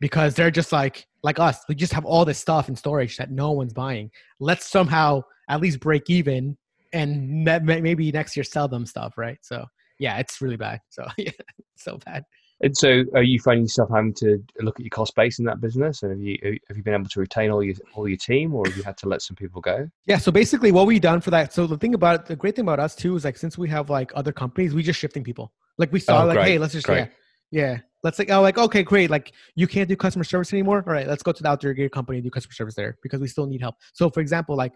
because 0.00 0.34
they're 0.34 0.50
just 0.50 0.72
like 0.72 1.06
like 1.22 1.38
us 1.38 1.58
we 1.68 1.74
just 1.74 1.92
have 1.92 2.04
all 2.04 2.24
this 2.24 2.38
stuff 2.38 2.68
in 2.68 2.76
storage 2.76 3.16
that 3.16 3.30
no 3.30 3.52
one's 3.52 3.72
buying 3.72 4.10
let's 4.38 4.68
somehow 4.68 5.20
at 5.48 5.60
least 5.60 5.80
break 5.80 6.08
even 6.08 6.56
and 6.94 7.44
maybe 7.44 8.12
next 8.12 8.36
year 8.36 8.44
sell 8.44 8.68
them 8.68 8.86
stuff, 8.86 9.18
right? 9.18 9.38
So 9.42 9.66
yeah, 9.98 10.18
it's 10.18 10.40
really 10.40 10.56
bad. 10.56 10.80
So 10.88 11.04
yeah, 11.18 11.32
so 11.76 11.98
bad. 12.06 12.24
And 12.60 12.76
so, 12.76 13.04
are 13.14 13.22
you 13.22 13.40
finding 13.40 13.64
yourself 13.64 13.90
having 13.92 14.14
to 14.14 14.42
look 14.60 14.78
at 14.78 14.84
your 14.84 14.90
cost 14.90 15.14
base 15.14 15.38
in 15.38 15.44
that 15.46 15.60
business? 15.60 16.02
And 16.02 16.12
have 16.12 16.20
you 16.20 16.38
uh, 16.44 16.58
have 16.68 16.76
you 16.76 16.82
been 16.82 16.94
able 16.94 17.08
to 17.08 17.20
retain 17.20 17.50
all 17.50 17.62
your 17.62 17.74
all 17.94 18.08
your 18.08 18.16
team, 18.16 18.54
or 18.54 18.64
have 18.66 18.76
you 18.76 18.82
had 18.82 18.96
to 18.98 19.08
let 19.08 19.22
some 19.22 19.36
people 19.36 19.60
go? 19.60 19.88
Yeah. 20.06 20.18
So 20.18 20.30
basically, 20.30 20.72
what 20.72 20.86
we 20.86 20.98
done 20.98 21.20
for 21.20 21.30
that. 21.30 21.52
So 21.52 21.66
the 21.66 21.76
thing 21.76 21.94
about 21.94 22.20
it, 22.20 22.26
the 22.26 22.36
great 22.36 22.56
thing 22.56 22.64
about 22.64 22.80
us 22.80 22.94
too 22.94 23.16
is 23.16 23.24
like 23.24 23.36
since 23.36 23.58
we 23.58 23.68
have 23.70 23.90
like 23.90 24.12
other 24.14 24.32
companies, 24.32 24.74
we 24.74 24.82
just 24.82 24.98
shifting 24.98 25.24
people. 25.24 25.52
Like 25.78 25.92
we 25.92 25.98
saw, 25.98 26.22
oh, 26.22 26.26
like, 26.26 26.36
great. 26.36 26.46
hey, 26.46 26.58
let's 26.58 26.72
just 26.72 26.86
great. 26.86 27.08
yeah, 27.50 27.72
yeah. 27.72 27.78
Let's 28.04 28.18
like, 28.18 28.30
oh, 28.30 28.42
like, 28.42 28.58
okay, 28.58 28.82
great. 28.82 29.08
Like, 29.08 29.32
you 29.56 29.66
can't 29.66 29.88
do 29.88 29.96
customer 29.96 30.24
service 30.24 30.52
anymore. 30.52 30.84
All 30.86 30.92
right, 30.92 31.08
let's 31.08 31.22
go 31.22 31.32
to 31.32 31.42
the 31.42 31.48
outdoor 31.48 31.72
gear 31.72 31.88
company 31.88 32.18
and 32.18 32.24
do 32.24 32.30
customer 32.30 32.52
service 32.52 32.74
there 32.74 32.98
because 33.02 33.20
we 33.20 33.28
still 33.28 33.46
need 33.46 33.62
help. 33.62 33.76
So, 33.94 34.10
for 34.10 34.20
example, 34.20 34.56
like, 34.56 34.74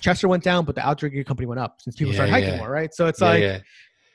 Chester 0.00 0.26
went 0.26 0.42
down, 0.42 0.64
but 0.64 0.74
the 0.74 0.86
outdoor 0.86 1.10
gear 1.10 1.22
company 1.22 1.46
went 1.46 1.60
up 1.60 1.82
since 1.82 1.96
people 1.96 2.12
yeah, 2.12 2.16
started 2.16 2.32
hiking 2.32 2.48
yeah. 2.54 2.58
more, 2.58 2.70
right? 2.70 2.92
So 2.94 3.06
it's 3.06 3.20
yeah, 3.20 3.28
like, 3.28 3.62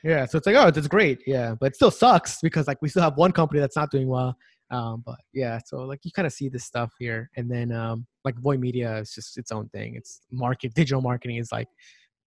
yeah. 0.02 0.26
so 0.26 0.38
it's 0.38 0.46
like, 0.46 0.56
oh, 0.56 0.70
that's 0.70 0.88
great, 0.88 1.20
yeah, 1.26 1.54
but 1.58 1.66
it 1.66 1.76
still 1.76 1.90
sucks 1.90 2.38
because 2.42 2.66
like 2.66 2.78
we 2.82 2.88
still 2.88 3.02
have 3.02 3.16
one 3.16 3.32
company 3.32 3.60
that's 3.60 3.76
not 3.76 3.90
doing 3.90 4.08
well. 4.08 4.36
Um, 4.70 5.02
but 5.04 5.18
yeah, 5.32 5.58
so 5.64 5.78
like 5.78 6.00
you 6.02 6.12
kind 6.12 6.26
of 6.26 6.32
see 6.32 6.48
this 6.48 6.64
stuff 6.64 6.92
here, 6.98 7.30
and 7.36 7.50
then 7.50 7.72
um, 7.72 8.06
like 8.24 8.38
Voy 8.38 8.56
Media 8.58 8.98
is 8.98 9.12
just 9.14 9.38
its 9.38 9.50
own 9.50 9.68
thing. 9.70 9.94
It's 9.96 10.20
market, 10.30 10.74
digital 10.74 11.00
marketing 11.00 11.36
is 11.36 11.50
like 11.50 11.68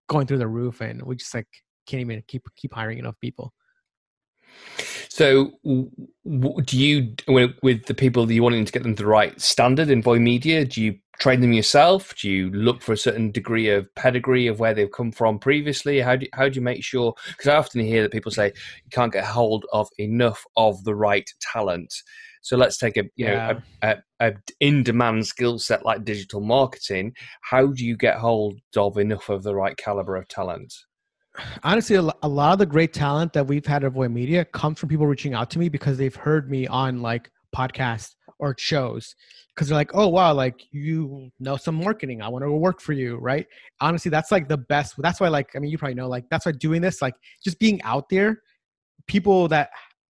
going 0.09 0.25
through 0.25 0.39
the 0.39 0.47
roof, 0.47 0.81
and 0.81 1.01
we 1.03 1.15
just 1.15 1.33
like 1.35 1.47
can't 1.85 2.01
even 2.01 2.23
keep 2.27 2.43
keep 2.55 2.73
hiring 2.73 2.97
enough 2.97 3.19
people. 3.21 3.53
So, 5.09 5.51
do 5.63 6.79
you 6.79 7.15
with 7.61 7.85
the 7.85 7.93
people 7.93 8.25
that 8.25 8.33
you 8.33 8.43
wanting 8.43 8.65
to 8.65 8.71
get 8.71 8.83
them 8.83 8.95
to 8.95 9.03
the 9.03 9.09
right 9.09 9.39
standard 9.39 9.89
in 9.89 10.01
Voy 10.01 10.19
Media? 10.19 10.65
Do 10.65 10.81
you 10.81 10.97
train 11.19 11.41
them 11.41 11.53
yourself? 11.53 12.15
Do 12.15 12.29
you 12.29 12.49
look 12.51 12.81
for 12.81 12.93
a 12.93 12.97
certain 12.97 13.31
degree 13.31 13.69
of 13.69 13.93
pedigree 13.95 14.47
of 14.47 14.59
where 14.59 14.73
they've 14.73 14.91
come 14.91 15.11
from 15.11 15.39
previously? 15.39 15.99
How 15.99 16.15
do 16.15 16.27
how 16.33 16.49
do 16.49 16.55
you 16.55 16.61
make 16.61 16.83
sure? 16.83 17.13
Because 17.29 17.47
I 17.47 17.55
often 17.55 17.81
hear 17.81 18.01
that 18.01 18.11
people 18.11 18.31
say 18.31 18.47
you 18.47 18.89
can't 18.91 19.13
get 19.13 19.25
hold 19.25 19.65
of 19.71 19.89
enough 19.97 20.43
of 20.57 20.83
the 20.83 20.95
right 20.95 21.29
talent. 21.39 21.93
So 22.41 22.57
let's 22.57 22.77
take 22.77 22.97
a 22.97 23.03
you 23.15 23.27
yeah. 23.27 23.53
know 23.53 23.61
a, 23.83 23.97
a, 24.19 24.27
a 24.27 24.33
in 24.59 24.83
demand 24.83 25.27
skill 25.27 25.59
set 25.59 25.85
like 25.85 26.03
digital 26.03 26.41
marketing. 26.41 27.13
How 27.41 27.67
do 27.67 27.85
you 27.85 27.95
get 27.95 28.17
hold 28.17 28.59
of 28.75 28.97
enough 28.97 29.29
of 29.29 29.43
the 29.43 29.55
right 29.55 29.77
caliber 29.77 30.15
of 30.15 30.27
talent? 30.27 30.73
honestly 31.63 31.95
a 31.95 32.27
lot 32.27 32.51
of 32.51 32.59
the 32.59 32.65
great 32.65 32.91
talent 32.91 33.31
that 33.31 33.47
we've 33.47 33.65
had 33.65 33.85
at 33.85 33.93
Voy 33.93 34.09
Media 34.09 34.43
comes 34.43 34.77
from 34.77 34.89
people 34.89 35.07
reaching 35.07 35.33
out 35.33 35.49
to 35.51 35.59
me 35.59 35.69
because 35.69 35.97
they've 35.97 36.13
heard 36.13 36.51
me 36.51 36.67
on 36.67 37.01
like 37.01 37.31
podcasts 37.55 38.15
or 38.41 38.55
shows 38.57 39.15
because 39.55 39.67
they're 39.67 39.77
like 39.77 39.91
oh 39.93 40.07
wow 40.07 40.33
like 40.33 40.61
you 40.71 41.31
know 41.39 41.55
some 41.55 41.75
marketing 41.75 42.21
i 42.21 42.27
want 42.27 42.43
to 42.43 42.51
work 42.51 42.81
for 42.81 42.93
you 42.93 43.17
right? 43.17 43.47
Honestly 43.79 44.09
that's 44.09 44.31
like 44.31 44.49
the 44.49 44.57
best 44.57 44.95
that's 44.97 45.21
why 45.21 45.29
like 45.29 45.49
i 45.55 45.59
mean 45.59 45.71
you 45.71 45.77
probably 45.77 45.95
know 45.95 46.09
like 46.09 46.25
that's 46.29 46.45
why 46.45 46.51
doing 46.51 46.81
this 46.81 47.01
like 47.01 47.15
just 47.43 47.59
being 47.59 47.81
out 47.83 48.09
there 48.09 48.41
people 49.07 49.47
that 49.47 49.69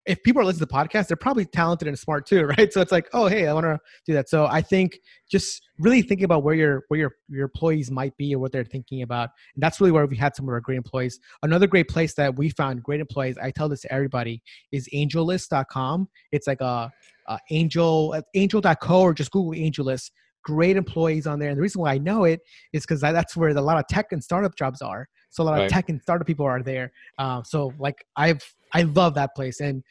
if 0.07 0.23
people 0.23 0.41
are 0.41 0.45
listening 0.45 0.65
to 0.67 0.73
the 0.73 0.73
podcast, 0.73 1.07
they're 1.07 1.17
probably 1.17 1.45
talented 1.45 1.87
and 1.87 1.99
smart 1.99 2.25
too, 2.25 2.45
right? 2.57 2.71
So 2.71 2.81
it's 2.81 2.91
like, 2.91 3.09
oh, 3.13 3.27
hey, 3.27 3.47
I 3.47 3.53
want 3.53 3.65
to 3.65 3.77
do 4.05 4.13
that. 4.13 4.29
So 4.29 4.47
I 4.47 4.61
think 4.61 4.99
just 5.29 5.61
really 5.77 6.01
thinking 6.01 6.25
about 6.25 6.43
where 6.43 6.55
your 6.55 6.83
where 6.87 6.99
your 6.99 7.15
your 7.29 7.43
employees 7.43 7.91
might 7.91 8.15
be 8.17 8.33
or 8.33 8.39
what 8.39 8.51
they're 8.51 8.63
thinking 8.63 9.01
about, 9.01 9.29
and 9.55 9.61
that's 9.61 9.79
really 9.79 9.91
where 9.91 10.05
we 10.05 10.15
had 10.15 10.35
some 10.35 10.47
of 10.47 10.53
our 10.53 10.61
great 10.61 10.77
employees. 10.77 11.19
Another 11.43 11.67
great 11.67 11.89
place 11.89 12.13
that 12.15 12.35
we 12.35 12.49
found 12.49 12.81
great 12.81 13.01
employees, 13.01 13.37
I 13.37 13.51
tell 13.51 13.69
this 13.69 13.81
to 13.81 13.93
everybody, 13.93 14.41
is 14.71 14.87
AngelList.com. 14.93 16.07
It's 16.31 16.47
like 16.47 16.61
a, 16.61 16.91
a 17.27 17.39
angel 17.51 18.13
uh, 18.15 18.21
angel.co 18.33 19.01
or 19.01 19.13
just 19.13 19.31
Google 19.31 19.51
AngelList. 19.51 20.11
Great 20.47 20.77
employees 20.77 21.27
on 21.27 21.39
there, 21.39 21.49
and 21.49 21.57
the 21.57 21.61
reason 21.61 21.81
why 21.81 21.93
I 21.93 21.97
know 21.97 22.23
it 22.23 22.39
is 22.71 22.83
because 22.83 23.01
that's 23.01 23.35
where 23.35 23.49
a 23.49 23.61
lot 23.61 23.77
of 23.77 23.85
tech 23.87 24.07
and 24.13 24.23
startup 24.23 24.55
jobs 24.55 24.81
are. 24.81 25.07
So 25.29 25.43
a 25.43 25.45
lot 25.45 25.53
right. 25.53 25.65
of 25.65 25.71
tech 25.71 25.89
and 25.89 26.01
startup 26.01 26.25
people 26.25 26.45
are 26.45 26.63
there. 26.63 26.91
Um, 27.19 27.43
so 27.43 27.73
like 27.77 28.05
I've 28.15 28.41
I 28.73 28.83
love 28.83 29.13
that 29.15 29.35
place. 29.35 29.59
And 29.59 29.83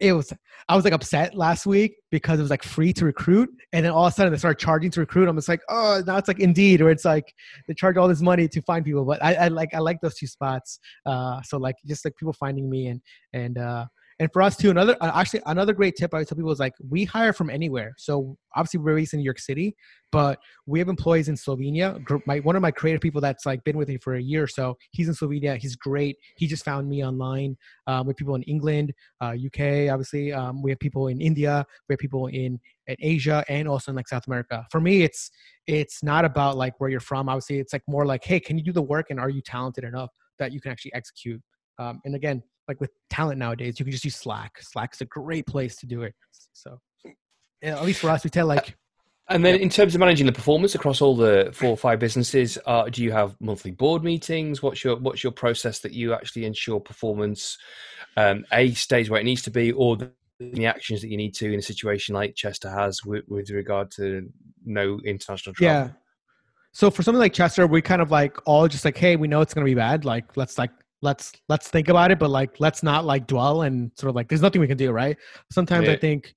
it 0.00 0.12
was 0.12 0.32
I 0.68 0.74
was 0.74 0.84
like 0.84 0.94
upset 0.94 1.34
last 1.34 1.66
week 1.66 1.94
because 2.10 2.38
it 2.38 2.42
was 2.42 2.50
like 2.50 2.62
free 2.62 2.92
to 2.94 3.04
recruit, 3.04 3.50
and 3.72 3.84
then 3.84 3.92
all 3.92 4.06
of 4.06 4.12
a 4.12 4.16
sudden 4.16 4.32
they 4.32 4.38
started 4.38 4.58
charging 4.58 4.90
to 4.92 5.00
recruit. 5.00 5.28
I'm 5.28 5.36
just 5.36 5.48
like, 5.48 5.60
oh, 5.68 6.02
now 6.06 6.16
it's 6.16 6.26
like 6.26 6.40
Indeed, 6.40 6.80
where 6.80 6.90
it's 6.90 7.04
like 7.04 7.32
they 7.68 7.74
charge 7.74 7.98
all 7.98 8.08
this 8.08 8.22
money 8.22 8.48
to 8.48 8.62
find 8.62 8.84
people. 8.84 9.04
But 9.04 9.22
I, 9.22 9.34
I 9.34 9.48
like 9.48 9.74
I 9.74 9.78
like 9.78 10.00
those 10.00 10.16
two 10.16 10.26
spots. 10.26 10.80
Uh, 11.04 11.42
so 11.42 11.58
like 11.58 11.76
just 11.86 12.04
like 12.04 12.16
people 12.16 12.32
finding 12.32 12.68
me 12.70 12.88
and 12.88 13.00
and 13.32 13.58
uh, 13.58 13.86
and 14.20 14.30
for 14.34 14.42
us 14.42 14.54
too, 14.54 14.68
another 14.68 14.98
uh, 15.00 15.10
actually 15.14 15.40
another 15.46 15.72
great 15.72 15.96
tip 15.96 16.12
I 16.12 16.22
tell 16.24 16.36
people 16.36 16.52
is 16.52 16.60
like 16.60 16.74
we 16.86 17.06
hire 17.06 17.32
from 17.32 17.48
anywhere. 17.48 17.94
So 17.96 18.36
obviously 18.54 18.78
we're 18.78 18.94
based 18.94 19.14
in 19.14 19.20
New 19.20 19.24
York 19.24 19.38
City, 19.38 19.74
but 20.12 20.38
we 20.66 20.78
have 20.78 20.88
employees 20.90 21.30
in 21.30 21.36
Slovenia. 21.36 21.98
My 22.26 22.40
one 22.40 22.54
of 22.54 22.60
my 22.60 22.70
creative 22.70 23.00
people 23.00 23.22
that's 23.22 23.46
like 23.46 23.64
been 23.64 23.78
with 23.78 23.88
me 23.88 23.96
for 23.96 24.16
a 24.16 24.20
year 24.20 24.42
or 24.42 24.46
so. 24.46 24.76
He's 24.90 25.08
in 25.08 25.14
Slovenia. 25.14 25.56
He's 25.56 25.74
great. 25.74 26.18
He 26.36 26.46
just 26.46 26.66
found 26.66 26.86
me 26.86 27.02
online. 27.02 27.56
Um, 27.86 28.06
with 28.06 28.18
people 28.18 28.34
in 28.34 28.42
England, 28.42 28.92
uh, 29.22 29.34
UK. 29.34 29.90
Obviously, 29.90 30.34
um, 30.34 30.62
we 30.62 30.70
have 30.70 30.78
people 30.80 31.08
in 31.08 31.22
India. 31.22 31.64
We 31.88 31.94
have 31.94 31.98
people 31.98 32.26
in 32.26 32.60
in 32.88 32.96
Asia 33.00 33.42
and 33.48 33.66
also 33.66 33.90
in 33.90 33.96
like 33.96 34.06
South 34.06 34.26
America. 34.26 34.66
For 34.70 34.82
me, 34.82 35.02
it's 35.02 35.30
it's 35.66 36.02
not 36.02 36.26
about 36.26 36.58
like 36.58 36.78
where 36.78 36.90
you're 36.90 37.00
from. 37.00 37.30
Obviously, 37.30 37.58
it's 37.58 37.72
like 37.72 37.84
more 37.88 38.04
like, 38.04 38.22
hey, 38.22 38.38
can 38.38 38.58
you 38.58 38.64
do 38.64 38.72
the 38.72 38.82
work 38.82 39.06
and 39.08 39.18
are 39.18 39.30
you 39.30 39.40
talented 39.40 39.84
enough 39.84 40.10
that 40.38 40.52
you 40.52 40.60
can 40.60 40.72
actually 40.72 40.92
execute? 40.92 41.40
Um, 41.78 42.02
and 42.04 42.14
again, 42.14 42.42
like 42.68 42.80
with 42.80 42.90
talent 43.08 43.38
nowadays, 43.38 43.78
you 43.78 43.84
can 43.84 43.92
just 43.92 44.04
use 44.04 44.16
Slack. 44.16 44.60
Slack 44.60 44.94
is 44.94 45.00
a 45.00 45.06
great 45.06 45.46
place 45.46 45.76
to 45.76 45.86
do 45.86 46.02
it. 46.02 46.14
So, 46.52 46.78
yeah, 47.62 47.76
at 47.76 47.84
least 47.84 48.00
for 48.00 48.10
us, 48.10 48.24
we 48.24 48.30
tell 48.30 48.46
like. 48.46 48.76
And 49.28 49.44
then, 49.44 49.60
in 49.60 49.68
terms 49.68 49.94
of 49.94 50.00
managing 50.00 50.26
the 50.26 50.32
performance 50.32 50.74
across 50.74 51.00
all 51.00 51.14
the 51.14 51.50
four 51.52 51.70
or 51.70 51.76
five 51.76 52.00
businesses, 52.00 52.58
uh, 52.66 52.88
do 52.88 53.04
you 53.04 53.12
have 53.12 53.36
monthly 53.40 53.70
board 53.70 54.02
meetings? 54.02 54.60
What's 54.62 54.82
your 54.82 54.96
what's 54.96 55.22
your 55.22 55.32
process 55.32 55.78
that 55.80 55.92
you 55.92 56.12
actually 56.14 56.46
ensure 56.46 56.80
performance 56.80 57.56
um, 58.16 58.44
a 58.52 58.72
stays 58.72 59.08
where 59.08 59.20
it 59.20 59.24
needs 59.24 59.42
to 59.42 59.50
be, 59.50 59.70
or 59.72 59.96
the, 59.96 60.10
the 60.40 60.66
actions 60.66 61.00
that 61.02 61.10
you 61.10 61.16
need 61.16 61.34
to 61.34 61.52
in 61.52 61.60
a 61.60 61.62
situation 61.62 62.14
like 62.14 62.34
Chester 62.34 62.68
has 62.68 63.04
with, 63.04 63.24
with 63.28 63.50
regard 63.50 63.92
to 63.92 64.28
no 64.64 64.98
international 65.04 65.54
travel? 65.54 65.74
Yeah. 65.74 65.90
So 66.72 66.90
for 66.90 67.02
something 67.02 67.20
like 67.20 67.32
Chester, 67.32 67.66
we 67.66 67.82
kind 67.82 68.00
of 68.00 68.10
like 68.10 68.36
all 68.46 68.68
just 68.68 68.84
like, 68.84 68.96
hey, 68.96 69.16
we 69.16 69.28
know 69.28 69.40
it's 69.40 69.54
going 69.54 69.64
to 69.64 69.70
be 69.70 69.74
bad. 69.74 70.04
Like, 70.04 70.36
let's 70.36 70.56
like 70.56 70.70
let's 71.02 71.32
let's 71.48 71.68
think 71.68 71.88
about 71.88 72.10
it 72.10 72.18
but 72.18 72.30
like 72.30 72.58
let's 72.60 72.82
not 72.82 73.04
like 73.04 73.26
dwell 73.26 73.62
and 73.62 73.90
sort 73.96 74.10
of 74.10 74.16
like 74.16 74.28
there's 74.28 74.42
nothing 74.42 74.60
we 74.60 74.66
can 74.66 74.76
do 74.76 74.90
right 74.90 75.16
sometimes 75.50 75.86
yeah. 75.86 75.92
i 75.92 75.96
think 75.96 76.34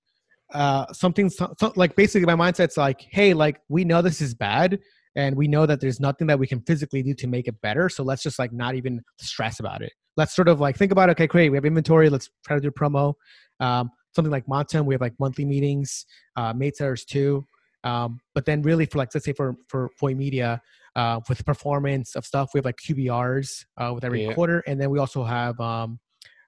uh 0.53 0.85
something 0.93 1.29
so, 1.29 1.53
like 1.75 1.95
basically 1.95 2.25
my 2.25 2.35
mindset's 2.51 2.77
like 2.77 3.05
hey 3.11 3.33
like 3.33 3.59
we 3.69 3.83
know 3.83 4.01
this 4.01 4.21
is 4.21 4.33
bad 4.33 4.79
and 5.15 5.35
we 5.35 5.47
know 5.47 5.65
that 5.65 5.79
there's 5.79 5.99
nothing 5.99 6.27
that 6.27 6.39
we 6.39 6.47
can 6.47 6.61
physically 6.61 7.03
do 7.03 7.13
to 7.13 7.27
make 7.27 7.47
it 7.47 7.59
better 7.61 7.89
so 7.89 8.03
let's 8.03 8.23
just 8.23 8.39
like 8.39 8.53
not 8.53 8.75
even 8.75 9.01
stress 9.19 9.59
about 9.59 9.81
it 9.81 9.91
let's 10.17 10.35
sort 10.35 10.47
of 10.47 10.59
like 10.59 10.77
think 10.77 10.91
about 10.91 11.09
okay, 11.11 11.27
great, 11.27 11.49
we 11.49 11.57
have 11.57 11.65
inventory. 11.65 12.09
Let's 12.09 12.29
try 12.45 12.55
to 12.55 12.61
do 12.61 12.71
promo. 12.71 13.13
Um, 13.59 13.91
something 14.15 14.31
like 14.31 14.45
Montem, 14.45 14.85
we 14.85 14.93
have 14.93 15.01
like 15.01 15.19
monthly 15.19 15.45
meetings. 15.45 16.05
Uh, 16.35 16.53
Matetters 16.53 17.05
too. 17.05 17.45
Um, 17.83 18.19
but 18.33 18.45
then 18.45 18.61
really 18.61 18.85
for 18.85 18.97
like 18.97 19.09
let's 19.13 19.25
say 19.25 19.33
for 19.33 19.55
for 19.67 19.89
Voy 19.99 20.13
Media, 20.15 20.61
uh, 20.95 21.19
with 21.27 21.45
performance 21.45 22.15
of 22.15 22.25
stuff, 22.25 22.51
we 22.53 22.59
have 22.59 22.65
like 22.65 22.77
QBRs 22.77 23.65
uh, 23.77 23.91
with 23.93 24.03
every 24.03 24.25
yeah. 24.25 24.33
quarter, 24.33 24.63
and 24.67 24.79
then 24.79 24.89
we 24.89 24.99
also 24.99 25.23
have 25.23 25.59
um, 25.59 25.99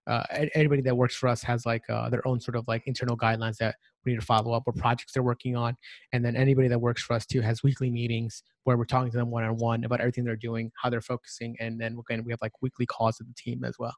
uh, 0.08 0.24
anybody 0.54 0.82
that 0.82 0.96
works 0.96 1.16
for 1.16 1.28
us 1.28 1.42
has 1.42 1.66
like 1.66 1.84
uh, 1.90 2.10
their 2.10 2.26
own 2.28 2.40
sort 2.40 2.56
of 2.56 2.68
like 2.68 2.84
internal 2.86 3.18
guidelines 3.18 3.58
that 3.58 3.76
we 4.06 4.12
need 4.12 4.20
to 4.20 4.26
follow 4.26 4.54
up 4.54 4.64
or 4.68 4.74
projects 4.74 5.14
they're 5.14 5.24
working 5.24 5.56
on 5.56 5.76
and 6.14 6.24
then 6.24 6.36
anybody 6.36 6.68
that 6.68 6.80
works 6.80 7.02
for 7.02 7.14
us 7.14 7.26
too 7.26 7.42
has 7.42 7.64
weekly 7.64 7.90
meetings 7.90 8.44
where 8.66 8.78
we're 8.78 8.86
talking 8.86 9.12
to 9.12 9.18
them 9.18 9.32
one-on-one 9.32 9.84
about 9.84 10.00
everything 10.00 10.24
they're 10.24 10.36
doing 10.36 10.72
how 10.82 10.90
they're 10.90 11.02
focusing 11.02 11.56
and 11.60 11.80
then 11.80 11.98
again 12.08 12.24
we 12.24 12.32
have 12.32 12.42
like 12.42 12.52
weekly 12.62 12.86
calls 12.86 13.18
with 13.18 13.28
the 13.28 13.34
team 13.34 13.64
as 13.64 13.80
well 13.80 13.96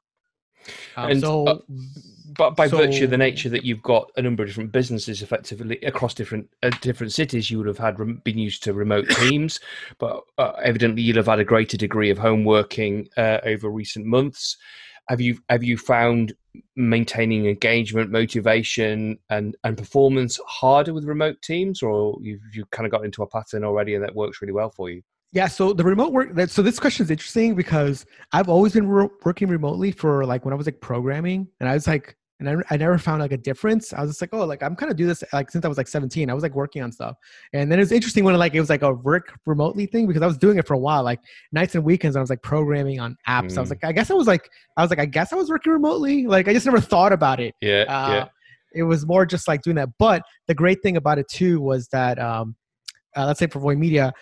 um, 0.95 1.11
and 1.11 1.21
so, 1.21 1.47
uh, 1.47 1.57
but 2.37 2.55
by 2.55 2.67
so, 2.67 2.77
virtue 2.77 3.05
of 3.05 3.09
the 3.09 3.17
nature 3.17 3.49
that 3.49 3.63
you've 3.63 3.81
got 3.81 4.11
a 4.17 4.21
number 4.21 4.43
of 4.43 4.49
different 4.49 4.71
businesses 4.71 5.21
effectively 5.21 5.77
across 5.81 6.13
different 6.13 6.49
uh, 6.63 6.69
different 6.81 7.13
cities, 7.13 7.49
you 7.49 7.57
would 7.57 7.67
have 7.67 7.77
had 7.77 7.99
rem- 7.99 8.21
been 8.23 8.37
used 8.37 8.63
to 8.63 8.73
remote 8.73 9.09
teams, 9.21 9.59
but 9.97 10.23
uh, 10.37 10.53
evidently 10.63 11.01
you'd 11.01 11.15
have 11.15 11.27
had 11.27 11.39
a 11.39 11.45
greater 11.45 11.77
degree 11.77 12.09
of 12.09 12.17
home 12.17 12.43
working 12.43 13.07
uh, 13.17 13.39
over 13.43 13.69
recent 13.69 14.05
months 14.05 14.57
have 15.09 15.21
you 15.21 15.39
have 15.49 15.63
you 15.63 15.77
found 15.77 16.33
maintaining 16.75 17.45
engagement, 17.45 18.11
motivation, 18.11 19.17
and 19.29 19.55
and 19.63 19.77
performance 19.77 20.39
harder 20.47 20.93
with 20.93 21.05
remote 21.05 21.41
teams, 21.41 21.81
or 21.81 22.17
you've 22.21 22.41
you 22.53 22.65
kind 22.71 22.85
of 22.85 22.91
got 22.91 23.05
into 23.05 23.23
a 23.23 23.27
pattern 23.27 23.63
already 23.63 23.95
and 23.95 24.03
that 24.03 24.15
works 24.15 24.41
really 24.41 24.53
well 24.53 24.69
for 24.69 24.89
you? 24.89 25.01
Yeah, 25.33 25.47
so 25.47 25.73
the 25.73 25.83
remote 25.83 26.13
work. 26.13 26.29
So 26.49 26.61
this 26.61 26.79
question 26.79 27.03
is 27.03 27.11
interesting 27.11 27.53
because 27.53 28.05
I've 28.31 28.49
always 28.49 28.73
been 28.73 28.87
re- 28.87 29.09
working 29.25 29.49
remotely 29.49 29.91
for 29.91 30.25
like 30.25 30.45
when 30.45 30.53
I 30.53 30.57
was 30.57 30.65
like 30.65 30.79
programming, 30.79 31.47
and 31.59 31.69
I 31.69 31.73
was 31.73 31.87
like 31.87 32.15
and 32.39 32.49
I, 32.49 32.55
I 32.69 32.77
never 32.77 32.97
found 32.97 33.21
like 33.21 33.31
a 33.31 33.37
difference. 33.37 33.93
I 33.93 34.01
was 34.01 34.11
just 34.11 34.21
like, 34.21 34.29
oh, 34.31 34.45
like 34.45 34.61
I'm 34.61 34.75
kind 34.75 34.91
of 34.91 34.97
do 34.97 35.07
this 35.07 35.23
like 35.33 35.49
since 35.49 35.65
I 35.65 35.67
was 35.67 35.77
like 35.77 35.87
17. 35.87 36.29
I 36.29 36.33
was 36.33 36.43
like 36.43 36.53
working 36.53 36.83
on 36.83 36.91
stuff, 36.91 37.15
and 37.53 37.71
then 37.71 37.79
it 37.79 37.81
was 37.81 37.91
interesting 37.91 38.23
when 38.23 38.37
like 38.37 38.53
it 38.53 38.59
was 38.59 38.69
like 38.69 38.83
a 38.83 38.93
work 38.93 39.33
remotely 39.45 39.85
thing 39.87 40.07
because 40.07 40.21
I 40.21 40.27
was 40.27 40.37
doing 40.37 40.57
it 40.57 40.67
for 40.67 40.75
a 40.75 40.79
while, 40.79 41.03
like 41.03 41.19
nights 41.51 41.75
and 41.75 41.83
weekends. 41.83 42.15
I 42.15 42.21
was 42.21 42.29
like 42.29 42.43
programming 42.43 42.99
on 42.99 43.17
apps. 43.27 43.53
Mm. 43.53 43.57
I 43.57 43.61
was 43.61 43.69
mm. 43.69 43.71
like, 43.71 43.83
I 43.83 43.91
guess 43.91 44.11
I 44.11 44.13
was 44.13 44.27
like, 44.27 44.49
I 44.77 44.81
was 44.81 44.89
like, 44.89 44.99
I 44.99 45.05
guess 45.05 45.33
I 45.33 45.35
was 45.35 45.49
working 45.49 45.73
remotely. 45.73 46.27
Like 46.27 46.47
I 46.47 46.53
just 46.53 46.65
never 46.65 46.81
thought 46.81 47.11
about 47.11 47.39
it. 47.39 47.55
Yeah, 47.61 47.85
uh, 47.87 48.11
yeah. 48.11 48.25
It 48.73 48.83
was 48.83 49.05
more 49.07 49.25
just 49.25 49.47
like 49.47 49.63
doing 49.63 49.77
that. 49.77 49.89
But 49.97 50.21
the 50.47 50.53
great 50.53 50.83
thing 50.83 50.97
about 50.97 51.17
it 51.17 51.27
too 51.29 51.59
was 51.59 51.87
that, 51.87 52.19
um, 52.19 52.55
uh, 53.15 53.25
let's 53.25 53.39
say 53.39 53.47
for 53.47 53.59
Voy 53.59 53.75
Media, 53.75 54.13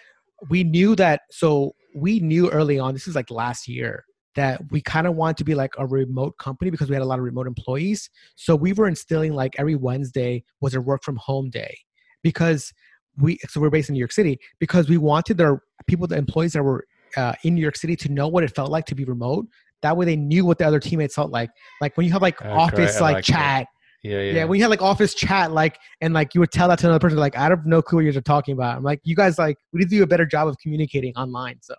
we 0.49 0.63
knew 0.63 0.95
that. 0.95 1.21
So 1.31 1.75
we 1.95 2.19
knew 2.19 2.49
early 2.49 2.79
on. 2.79 2.93
This 2.93 3.07
is 3.07 3.15
like 3.15 3.31
last 3.31 3.67
year 3.67 4.05
that 4.35 4.61
we 4.69 4.81
kind 4.81 5.07
of 5.07 5.15
wanted 5.15 5.37
to 5.37 5.43
be 5.43 5.55
like 5.55 5.71
a 5.77 5.87
remote 5.87 6.37
company 6.37 6.69
because 6.69 6.89
we 6.89 6.95
had 6.95 7.01
a 7.01 7.05
lot 7.05 7.19
of 7.19 7.25
remote 7.25 7.47
employees. 7.47 8.09
So 8.35 8.55
we 8.55 8.73
were 8.73 8.87
instilling 8.87 9.33
like 9.33 9.55
every 9.57 9.75
Wednesday 9.75 10.43
was 10.59 10.75
a 10.75 10.81
work 10.81 11.03
from 11.03 11.15
home 11.15 11.49
day 11.49 11.77
because 12.21 12.73
we 13.17 13.39
so 13.47 13.61
we're 13.61 13.69
based 13.69 13.89
in 13.89 13.93
New 13.93 13.99
York 13.99 14.11
City 14.11 14.39
because 14.59 14.89
we 14.89 14.97
wanted 14.97 15.39
our 15.39 15.61
people, 15.87 16.05
the 16.05 16.17
employees 16.17 16.53
that 16.53 16.63
were 16.63 16.85
uh, 17.15 17.33
in 17.43 17.55
New 17.55 17.61
York 17.61 17.77
City 17.77 17.95
to 17.95 18.09
know 18.09 18.27
what 18.27 18.43
it 18.43 18.53
felt 18.53 18.69
like 18.69 18.85
to 18.85 18.95
be 18.95 19.05
remote. 19.05 19.47
That 19.81 19.95
way 19.95 20.05
they 20.05 20.17
knew 20.17 20.45
what 20.45 20.57
the 20.57 20.65
other 20.65 20.79
teammates 20.79 21.15
felt 21.15 21.31
like. 21.31 21.49
Like 21.79 21.95
when 21.95 22.05
you 22.05 22.11
have 22.11 22.21
like 22.21 22.41
office 22.41 22.99
like, 22.99 23.15
like, 23.15 23.23
chat. 23.23 23.67
Yeah, 24.05 24.19
yeah. 24.19 24.51
You 24.51 24.61
had 24.61 24.69
like 24.69 24.83
office 24.83 25.15
chat, 25.15 25.51
like, 25.51 25.79
and 25.99 26.13
like 26.13 26.35
you 26.35 26.39
would 26.39 26.51
tell 26.51 26.67
that 26.67 26.77
to 26.79 26.85
another 26.85 26.99
person, 26.99 27.17
like, 27.17 27.35
I 27.35 27.45
have 27.45 27.65
no 27.65 27.81
clue 27.81 28.03
what 28.03 28.13
you're 28.13 28.21
talking 28.21 28.53
about. 28.53 28.77
I'm 28.77 28.83
like, 28.83 28.99
you 29.03 29.15
guys, 29.15 29.39
like, 29.39 29.57
we 29.73 29.79
need 29.79 29.89
to 29.89 29.95
do 29.97 30.03
a 30.03 30.07
better 30.07 30.27
job 30.27 30.47
of 30.47 30.57
communicating 30.59 31.15
online. 31.15 31.57
So, 31.61 31.73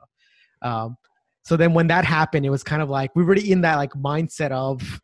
um, 0.63 0.97
so 1.45 1.57
then 1.57 1.73
when 1.73 1.87
that 1.87 2.05
happened, 2.05 2.45
it 2.45 2.51
was 2.51 2.65
kind 2.65 2.83
of 2.83 2.91
like 2.91 3.15
we 3.15 3.23
were 3.23 3.29
already 3.29 3.53
in 3.53 3.61
that 3.61 3.77
like 3.77 3.93
mindset 3.93 4.51
of, 4.51 5.01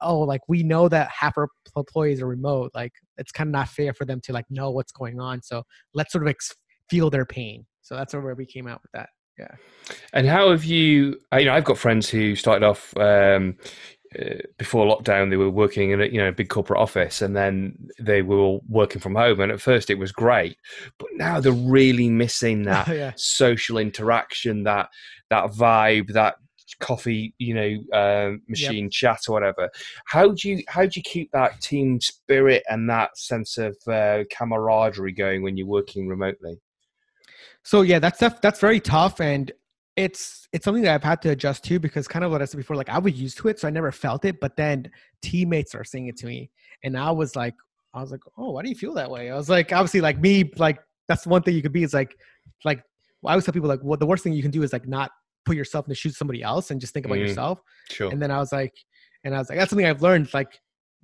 oh, 0.00 0.20
like 0.20 0.40
we 0.48 0.62
know 0.62 0.88
that 0.88 1.10
half 1.10 1.36
our 1.36 1.48
employees 1.76 2.22
are 2.22 2.26
remote. 2.26 2.70
Like 2.74 2.92
it's 3.18 3.32
kind 3.32 3.48
of 3.48 3.52
not 3.52 3.68
fair 3.68 3.92
for 3.92 4.06
them 4.06 4.18
to 4.22 4.32
like 4.32 4.46
know 4.48 4.70
what's 4.70 4.92
going 4.92 5.20
on. 5.20 5.42
So 5.42 5.64
let's 5.92 6.10
sort 6.10 6.24
of 6.24 6.28
ex- 6.28 6.54
feel 6.88 7.10
their 7.10 7.26
pain. 7.26 7.66
So 7.82 7.96
that's 7.96 8.14
where 8.14 8.34
we 8.34 8.46
came 8.46 8.66
out 8.66 8.80
with 8.82 8.92
that. 8.92 9.10
Yeah. 9.38 9.54
And 10.14 10.26
how 10.26 10.50
have 10.50 10.64
you? 10.64 11.18
You 11.38 11.44
know, 11.44 11.52
I've 11.52 11.64
got 11.64 11.76
friends 11.76 12.08
who 12.08 12.34
started 12.34 12.64
off. 12.64 12.96
Um, 12.96 13.56
uh, 14.18 14.34
before 14.58 14.86
lockdown, 14.86 15.30
they 15.30 15.36
were 15.36 15.50
working 15.50 15.90
in 15.90 16.00
a 16.00 16.06
you 16.06 16.18
know 16.18 16.28
a 16.28 16.32
big 16.32 16.48
corporate 16.48 16.80
office, 16.80 17.22
and 17.22 17.36
then 17.36 17.76
they 17.98 18.22
were 18.22 18.38
all 18.38 18.62
working 18.68 19.00
from 19.00 19.14
home. 19.14 19.40
And 19.40 19.52
at 19.52 19.60
first, 19.60 19.90
it 19.90 19.98
was 19.98 20.12
great, 20.12 20.56
but 20.98 21.08
now 21.14 21.40
they're 21.40 21.52
really 21.52 22.08
missing 22.08 22.62
that 22.64 22.88
yeah. 22.88 23.12
social 23.16 23.78
interaction, 23.78 24.64
that 24.64 24.88
that 25.30 25.50
vibe, 25.50 26.12
that 26.12 26.36
coffee, 26.80 27.34
you 27.38 27.54
know, 27.54 27.98
uh, 27.98 28.32
machine 28.48 28.84
yep. 28.84 28.92
chat 28.92 29.20
or 29.28 29.32
whatever. 29.32 29.70
How 30.06 30.32
do 30.32 30.48
you 30.50 30.62
how 30.68 30.82
do 30.82 30.92
you 30.94 31.02
keep 31.02 31.30
that 31.32 31.60
team 31.60 32.00
spirit 32.00 32.62
and 32.68 32.88
that 32.90 33.16
sense 33.16 33.58
of 33.58 33.76
uh, 33.86 34.24
camaraderie 34.30 35.12
going 35.12 35.42
when 35.42 35.56
you're 35.56 35.66
working 35.66 36.08
remotely? 36.08 36.60
So 37.64 37.82
yeah, 37.82 37.98
that's 37.98 38.18
that's 38.18 38.60
very 38.60 38.80
tough, 38.80 39.20
and 39.20 39.52
it's 39.96 40.48
it's 40.52 40.64
something 40.64 40.82
that 40.84 40.94
I've 40.94 41.04
had 41.04 41.20
to 41.22 41.30
adjust 41.30 41.64
to 41.64 41.78
because 41.78 42.08
kind 42.08 42.24
of 42.24 42.30
what 42.30 42.40
I 42.40 42.46
said 42.46 42.56
before, 42.56 42.76
like 42.76 42.88
I 42.88 42.98
was 42.98 43.14
used 43.14 43.38
to 43.38 43.48
it, 43.48 43.60
so 43.60 43.68
I 43.68 43.70
never 43.70 43.92
felt 43.92 44.24
it. 44.24 44.40
But 44.40 44.56
then 44.56 44.90
teammates 45.20 45.74
are 45.74 45.84
saying 45.84 46.06
it 46.06 46.16
to 46.18 46.26
me, 46.26 46.50
and 46.82 46.96
I 46.96 47.10
was 47.10 47.36
like, 47.36 47.54
I 47.94 48.00
was 48.00 48.10
like, 48.10 48.20
oh, 48.38 48.52
why 48.52 48.62
do 48.62 48.68
you 48.68 48.74
feel 48.74 48.94
that 48.94 49.10
way? 49.10 49.30
I 49.30 49.36
was 49.36 49.50
like, 49.50 49.72
obviously, 49.72 50.00
like 50.00 50.18
me, 50.18 50.50
like 50.56 50.78
that's 51.08 51.26
one 51.26 51.42
thing 51.42 51.54
you 51.54 51.62
could 51.62 51.72
be 51.72 51.82
is 51.82 51.92
like, 51.92 52.16
like 52.64 52.82
I 53.26 53.30
always 53.32 53.44
tell 53.44 53.52
people 53.52 53.68
like, 53.68 53.82
what 53.82 54.00
the 54.00 54.06
worst 54.06 54.24
thing 54.24 54.32
you 54.32 54.42
can 54.42 54.50
do 54.50 54.62
is 54.62 54.72
like 54.72 54.88
not 54.88 55.10
put 55.44 55.56
yourself 55.56 55.86
in 55.86 55.90
the 55.90 55.94
shoes 55.94 56.12
of 56.12 56.16
somebody 56.16 56.42
else 56.42 56.70
and 56.70 56.80
just 56.80 56.94
think 56.94 57.04
about 57.04 57.18
mm, 57.18 57.28
yourself. 57.28 57.60
Sure. 57.90 58.10
And 58.10 58.22
then 58.22 58.30
I 58.30 58.38
was 58.38 58.52
like, 58.52 58.72
and 59.24 59.34
I 59.34 59.38
was 59.38 59.48
like, 59.48 59.58
that's 59.58 59.70
something 59.70 59.86
I've 59.86 60.02
learned. 60.02 60.32
Like, 60.32 60.58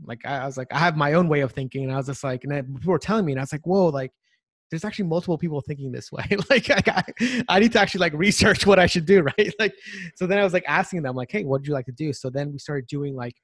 like 0.05 0.25
I, 0.25 0.47
was 0.47 0.57
like, 0.57 0.69
I 0.73 0.79
have 0.79 0.97
my 0.97 1.15
own 1.15 1.29
way 1.29 1.41
of 1.41 1.53
thinking, 1.53 1.85
and 1.85 1.93
I 1.93 1.97
was 1.97 2.07
just 2.07 2.25
like, 2.25 2.45
and 2.45 2.53
then 2.53 2.75
people 2.77 2.93
were 2.93 2.99
telling 2.99 3.25
me, 3.25 3.33
and 3.33 3.41
I 3.41 3.43
was 3.43 3.53
like, 3.53 3.67
whoa, 3.67 3.87
like 3.87 4.13
there's 4.71 4.85
actually 4.85 5.07
multiple 5.07 5.39
people 5.39 5.61
thinking 5.61 5.93
this 5.93 6.13
way. 6.13 6.25
like 6.51 6.71
I, 6.71 7.03
I, 7.49 7.59
need 7.59 7.73
to 7.73 7.81
actually 7.81 8.01
like 8.01 8.13
research 8.13 8.67
what 8.67 8.79
I 8.79 8.87
should 8.87 9.07
do, 9.07 9.23
right? 9.39 9.53
Like, 9.59 9.75
so 10.15 10.27
then 10.27 10.39
I 10.39 10.45
was 10.45 10.53
like 10.53 10.65
asking 10.67 11.03
them, 11.03 11.17
like, 11.17 11.31
hey, 11.31 11.45
what 11.45 11.61
would 11.61 11.67
you 11.67 11.75
like 11.75 11.87
to 11.87 11.93
do? 11.93 12.13
So 12.13 12.31
then 12.31 12.53
we 12.53 12.59
started 12.59 12.87
doing 12.87 13.15
like, 13.15 13.35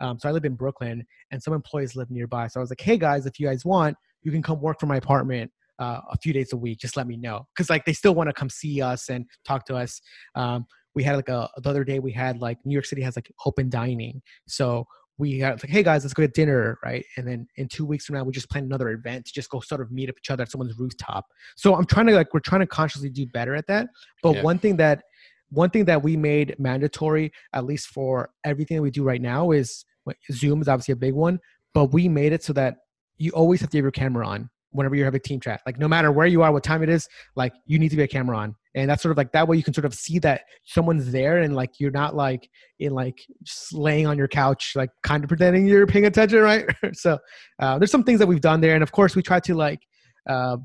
um, 0.00 0.18
so 0.18 0.28
I 0.28 0.32
live 0.32 0.44
in 0.44 0.54
Brooklyn, 0.54 1.04
and 1.30 1.42
some 1.42 1.54
employees 1.54 1.94
live 1.94 2.10
nearby. 2.10 2.46
So 2.48 2.60
I 2.60 2.62
was 2.62 2.70
like, 2.70 2.80
hey 2.80 2.96
guys, 2.96 3.26
if 3.26 3.38
you 3.38 3.46
guys 3.46 3.64
want, 3.64 3.96
you 4.22 4.32
can 4.32 4.42
come 4.42 4.60
work 4.60 4.80
from 4.80 4.88
my 4.88 4.96
apartment 4.96 5.50
uh, 5.78 6.00
a 6.10 6.16
few 6.18 6.32
days 6.32 6.52
a 6.52 6.56
week. 6.56 6.78
Just 6.78 6.96
let 6.96 7.06
me 7.06 7.16
know, 7.16 7.46
because 7.54 7.70
like 7.70 7.84
they 7.84 7.92
still 7.92 8.14
want 8.14 8.28
to 8.28 8.32
come 8.32 8.48
see 8.48 8.80
us 8.80 9.08
and 9.10 9.26
talk 9.44 9.66
to 9.66 9.76
us. 9.76 10.00
Um, 10.34 10.66
we 10.94 11.02
had 11.02 11.16
like 11.16 11.28
a 11.28 11.50
the 11.58 11.68
other 11.68 11.84
day 11.84 11.98
we 11.98 12.12
had 12.12 12.40
like 12.40 12.58
New 12.64 12.72
York 12.72 12.86
City 12.86 13.02
has 13.02 13.16
like 13.16 13.30
open 13.44 13.68
dining, 13.68 14.22
so 14.46 14.86
we 15.16 15.38
got 15.38 15.62
like, 15.62 15.70
hey 15.70 15.82
guys, 15.82 16.02
let's 16.04 16.14
go 16.14 16.22
to 16.22 16.28
dinner, 16.28 16.78
right? 16.84 17.04
And 17.16 17.26
then 17.26 17.46
in 17.56 17.68
two 17.68 17.86
weeks 17.86 18.06
from 18.06 18.16
now, 18.16 18.24
we 18.24 18.32
just 18.32 18.50
plan 18.50 18.64
another 18.64 18.90
event 18.90 19.26
to 19.26 19.32
just 19.32 19.48
go 19.48 19.60
sort 19.60 19.80
of 19.80 19.92
meet 19.92 20.08
up 20.08 20.16
each 20.18 20.30
other 20.30 20.42
at 20.42 20.50
someone's 20.50 20.76
rooftop. 20.78 21.26
So 21.56 21.74
I'm 21.74 21.86
trying 21.86 22.06
to 22.06 22.14
like 22.14 22.34
we're 22.34 22.40
trying 22.40 22.62
to 22.62 22.66
consciously 22.66 23.10
do 23.10 23.26
better 23.26 23.54
at 23.54 23.66
that. 23.68 23.88
But 24.22 24.36
yeah. 24.36 24.42
one 24.42 24.58
thing 24.58 24.76
that 24.78 25.04
one 25.50 25.70
thing 25.70 25.84
that 25.84 26.02
we 26.02 26.16
made 26.16 26.56
mandatory, 26.58 27.32
at 27.52 27.64
least 27.64 27.88
for 27.88 28.30
everything 28.44 28.76
that 28.76 28.82
we 28.82 28.90
do 28.90 29.04
right 29.04 29.22
now, 29.22 29.52
is 29.52 29.84
Zoom 30.32 30.60
is 30.60 30.68
obviously 30.68 30.92
a 30.92 30.96
big 30.96 31.14
one, 31.14 31.38
but 31.74 31.92
we 31.92 32.08
made 32.08 32.32
it 32.32 32.42
so 32.42 32.52
that 32.54 32.78
you 33.16 33.30
always 33.30 33.60
have 33.60 33.70
to 33.70 33.78
have 33.78 33.84
your 33.84 33.92
camera 33.92 34.26
on 34.26 34.50
whenever 34.74 34.96
you 34.96 35.04
have 35.04 35.14
a 35.14 35.20
team 35.20 35.40
chat. 35.40 35.60
Like 35.64 35.78
no 35.78 35.86
matter 35.86 36.10
where 36.10 36.26
you 36.26 36.42
are, 36.42 36.52
what 36.52 36.64
time 36.64 36.82
it 36.82 36.88
is, 36.88 37.08
like 37.36 37.52
you 37.64 37.78
need 37.78 37.90
to 37.90 37.96
be 37.96 38.02
a 38.02 38.08
camera 38.08 38.36
on. 38.36 38.56
And 38.74 38.90
that's 38.90 39.02
sort 39.02 39.12
of 39.12 39.16
like 39.16 39.30
that 39.32 39.46
way 39.46 39.56
you 39.56 39.62
can 39.62 39.72
sort 39.72 39.84
of 39.84 39.94
see 39.94 40.18
that 40.18 40.42
someone's 40.64 41.12
there 41.12 41.38
and 41.38 41.54
like 41.54 41.78
you're 41.78 41.92
not 41.92 42.16
like 42.16 42.50
in 42.80 42.92
like 42.92 43.20
just 43.44 43.72
laying 43.72 44.06
on 44.06 44.18
your 44.18 44.26
couch, 44.26 44.72
like 44.74 44.90
kind 45.04 45.22
of 45.22 45.28
pretending 45.28 45.66
you're 45.66 45.86
paying 45.86 46.06
attention, 46.06 46.40
right? 46.40 46.66
so 46.92 47.18
uh, 47.60 47.78
there's 47.78 47.92
some 47.92 48.02
things 48.02 48.18
that 48.18 48.26
we've 48.26 48.40
done 48.40 48.60
there. 48.60 48.74
And 48.74 48.82
of 48.82 48.90
course 48.90 49.14
we 49.14 49.22
try 49.22 49.38
to 49.40 49.54
like 49.54 49.80
uh, 50.28 50.56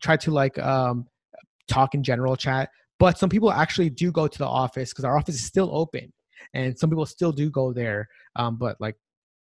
try 0.00 0.16
to 0.18 0.30
like 0.30 0.56
um, 0.60 1.06
talk 1.68 1.94
in 1.94 2.04
general 2.04 2.36
chat. 2.36 2.70
But 3.00 3.18
some 3.18 3.30
people 3.30 3.50
actually 3.50 3.90
do 3.90 4.12
go 4.12 4.28
to 4.28 4.38
the 4.38 4.46
office 4.46 4.90
because 4.90 5.04
our 5.04 5.18
office 5.18 5.34
is 5.34 5.44
still 5.44 5.70
open 5.72 6.12
and 6.54 6.78
some 6.78 6.88
people 6.88 7.06
still 7.06 7.32
do 7.32 7.50
go 7.50 7.72
there 7.72 8.08
um, 8.36 8.56
but 8.56 8.76
like 8.80 8.96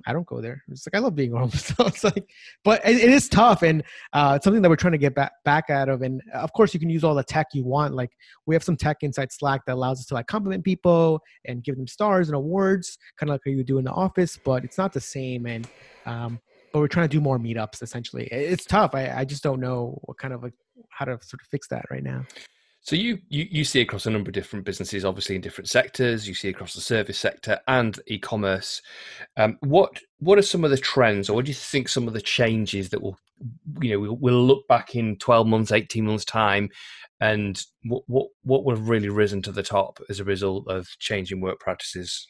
I 0.05 0.13
don't 0.13 0.25
go 0.25 0.41
there. 0.41 0.63
It's 0.69 0.85
like 0.87 0.95
I 0.95 1.03
love 1.03 1.15
being 1.15 1.31
home. 1.37 1.51
So 1.51 1.85
it's 1.85 2.03
like, 2.03 2.29
but 2.63 2.81
it, 2.85 2.97
it 2.97 3.09
is 3.09 3.27
tough, 3.27 3.63
and 3.63 3.83
uh, 4.13 4.33
it's 4.35 4.43
something 4.43 4.61
that 4.61 4.69
we're 4.69 4.75
trying 4.75 4.93
to 4.93 4.97
get 4.97 5.15
back 5.15 5.33
back 5.43 5.69
out 5.69 5.89
of. 5.89 6.01
And 6.01 6.21
of 6.33 6.53
course, 6.53 6.73
you 6.73 6.79
can 6.79 6.89
use 6.89 7.03
all 7.03 7.15
the 7.15 7.23
tech 7.23 7.47
you 7.53 7.63
want. 7.63 7.93
Like 7.93 8.11
we 8.45 8.55
have 8.55 8.63
some 8.63 8.77
tech 8.77 8.97
inside 9.01 9.31
Slack 9.31 9.65
that 9.65 9.73
allows 9.73 9.99
us 9.99 10.05
to 10.07 10.13
like 10.13 10.27
compliment 10.27 10.63
people 10.63 11.21
and 11.45 11.63
give 11.63 11.75
them 11.75 11.87
stars 11.87 12.29
and 12.29 12.35
awards, 12.35 12.97
kind 13.19 13.29
of 13.29 13.35
like 13.35 13.41
you 13.45 13.63
do 13.63 13.77
in 13.77 13.85
the 13.85 13.91
office. 13.91 14.37
But 14.43 14.63
it's 14.63 14.77
not 14.77 14.93
the 14.93 15.01
same. 15.01 15.45
And 15.45 15.67
um, 16.05 16.39
but 16.71 16.79
we're 16.79 16.87
trying 16.87 17.09
to 17.09 17.15
do 17.15 17.21
more 17.21 17.39
meetups. 17.39 17.81
Essentially, 17.81 18.27
it's 18.27 18.65
tough. 18.65 18.93
I, 18.93 19.09
I 19.09 19.25
just 19.25 19.43
don't 19.43 19.59
know 19.59 19.99
what 20.03 20.17
kind 20.17 20.33
of 20.33 20.43
like 20.43 20.53
how 20.89 21.05
to 21.05 21.17
sort 21.21 21.41
of 21.41 21.47
fix 21.49 21.67
that 21.69 21.85
right 21.89 22.03
now. 22.03 22.25
So 22.87 22.95
you, 22.95 23.19
you 23.27 23.45
you 23.51 23.63
see 23.65 23.81
across 23.81 24.05
a 24.05 24.09
number 24.09 24.29
of 24.29 24.33
different 24.33 24.63
businesses, 24.63 25.03
obviously 25.03 25.35
in 25.35 25.41
different 25.41 25.69
sectors. 25.69 26.25
You 26.25 26.33
see 26.33 26.47
across 26.47 26.73
the 26.73 26.79
service 26.79 27.19
sector 27.19 27.59
and 27.67 27.99
e-commerce. 28.07 28.81
Um, 29.35 29.57
what 29.59 29.99
what 30.19 30.39
are 30.39 30.41
some 30.41 30.63
of 30.63 30.71
the 30.71 30.77
trends, 30.77 31.29
or 31.29 31.33
what 31.33 31.43
do 31.43 31.49
you 31.49 31.55
think 31.55 31.89
some 31.89 32.07
of 32.07 32.13
the 32.13 32.21
changes 32.21 32.87
that 32.91 33.01
will, 33.01 33.19
you 33.81 33.91
know, 33.91 33.99
we'll, 33.99 34.15
we'll 34.15 34.45
look 34.45 34.65
back 34.69 34.95
in 34.95 35.17
twelve 35.17 35.47
months, 35.47 35.73
eighteen 35.73 36.05
months 36.05 36.23
time, 36.23 36.69
and 37.19 37.61
what 37.83 38.03
what 38.07 38.27
what 38.43 38.63
will 38.63 38.77
have 38.77 38.87
really 38.87 39.09
risen 39.09 39.41
to 39.41 39.51
the 39.51 39.63
top 39.63 39.99
as 40.07 40.21
a 40.21 40.23
result 40.23 40.65
of 40.69 40.87
changing 40.97 41.41
work 41.41 41.59
practices? 41.59 42.25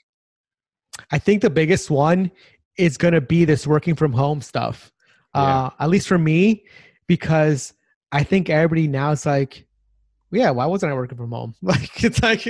I 1.11 1.19
think 1.19 1.43
the 1.43 1.51
biggest 1.51 1.91
one 1.91 2.31
is 2.79 2.97
going 2.97 3.13
to 3.13 3.21
be 3.21 3.45
this 3.45 3.67
working 3.67 3.93
from 3.93 4.11
home 4.11 4.41
stuff. 4.41 4.91
Yeah. 5.35 5.41
Uh, 5.41 5.69
at 5.81 5.89
least 5.89 6.07
for 6.07 6.17
me, 6.17 6.65
because 7.05 7.75
I 8.11 8.23
think 8.23 8.49
everybody 8.49 8.87
now 8.87 9.11
is 9.11 9.23
like, 9.23 9.66
yeah, 10.31 10.49
why 10.49 10.65
wasn't 10.65 10.91
I 10.91 10.95
working 10.95 11.17
from 11.17 11.31
home? 11.31 11.55
Like 11.61 12.03
it's 12.03 12.21
like 12.21 12.45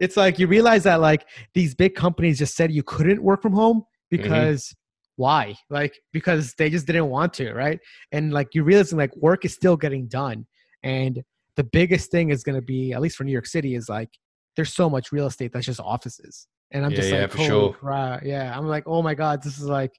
it's 0.00 0.16
like 0.16 0.38
you 0.38 0.46
realize 0.46 0.84
that 0.84 1.00
like 1.00 1.26
these 1.54 1.74
big 1.74 1.94
companies 1.94 2.38
just 2.38 2.56
said 2.56 2.72
you 2.72 2.82
couldn't 2.82 3.22
work 3.22 3.42
from 3.42 3.52
home 3.52 3.80
mm-hmm. 3.80 4.22
because 4.22 4.64
mm-hmm. 4.64 5.22
why? 5.22 5.54
Like 5.70 5.98
because 6.12 6.54
they 6.54 6.70
just 6.70 6.86
didn't 6.86 7.08
want 7.08 7.34
to, 7.34 7.52
right? 7.52 7.80
And 8.12 8.32
like 8.32 8.54
you 8.54 8.62
realizing 8.62 8.98
like 8.98 9.14
work 9.16 9.44
is 9.44 9.54
still 9.54 9.76
getting 9.76 10.06
done. 10.06 10.46
And 10.82 11.22
the 11.56 11.64
biggest 11.64 12.10
thing 12.10 12.30
is 12.30 12.42
gonna 12.42 12.62
be, 12.62 12.92
at 12.92 13.00
least 13.00 13.16
for 13.16 13.24
New 13.24 13.32
York 13.32 13.46
City, 13.46 13.74
is 13.74 13.88
like 13.88 14.10
there's 14.54 14.72
so 14.72 14.88
much 14.88 15.12
real 15.12 15.26
estate 15.26 15.52
that's 15.52 15.66
just 15.66 15.80
offices. 15.80 16.46
And 16.72 16.84
I'm 16.84 16.90
yeah, 16.92 16.96
just 16.96 17.10
like, 17.10 17.20
yeah, 17.20 17.26
for 17.26 17.38
sure. 17.38 17.72
Crap. 17.74 18.22
Yeah. 18.24 18.56
I'm 18.56 18.66
like, 18.66 18.84
oh 18.86 19.02
my 19.02 19.14
God, 19.14 19.42
this 19.42 19.58
is 19.58 19.64
like 19.66 19.92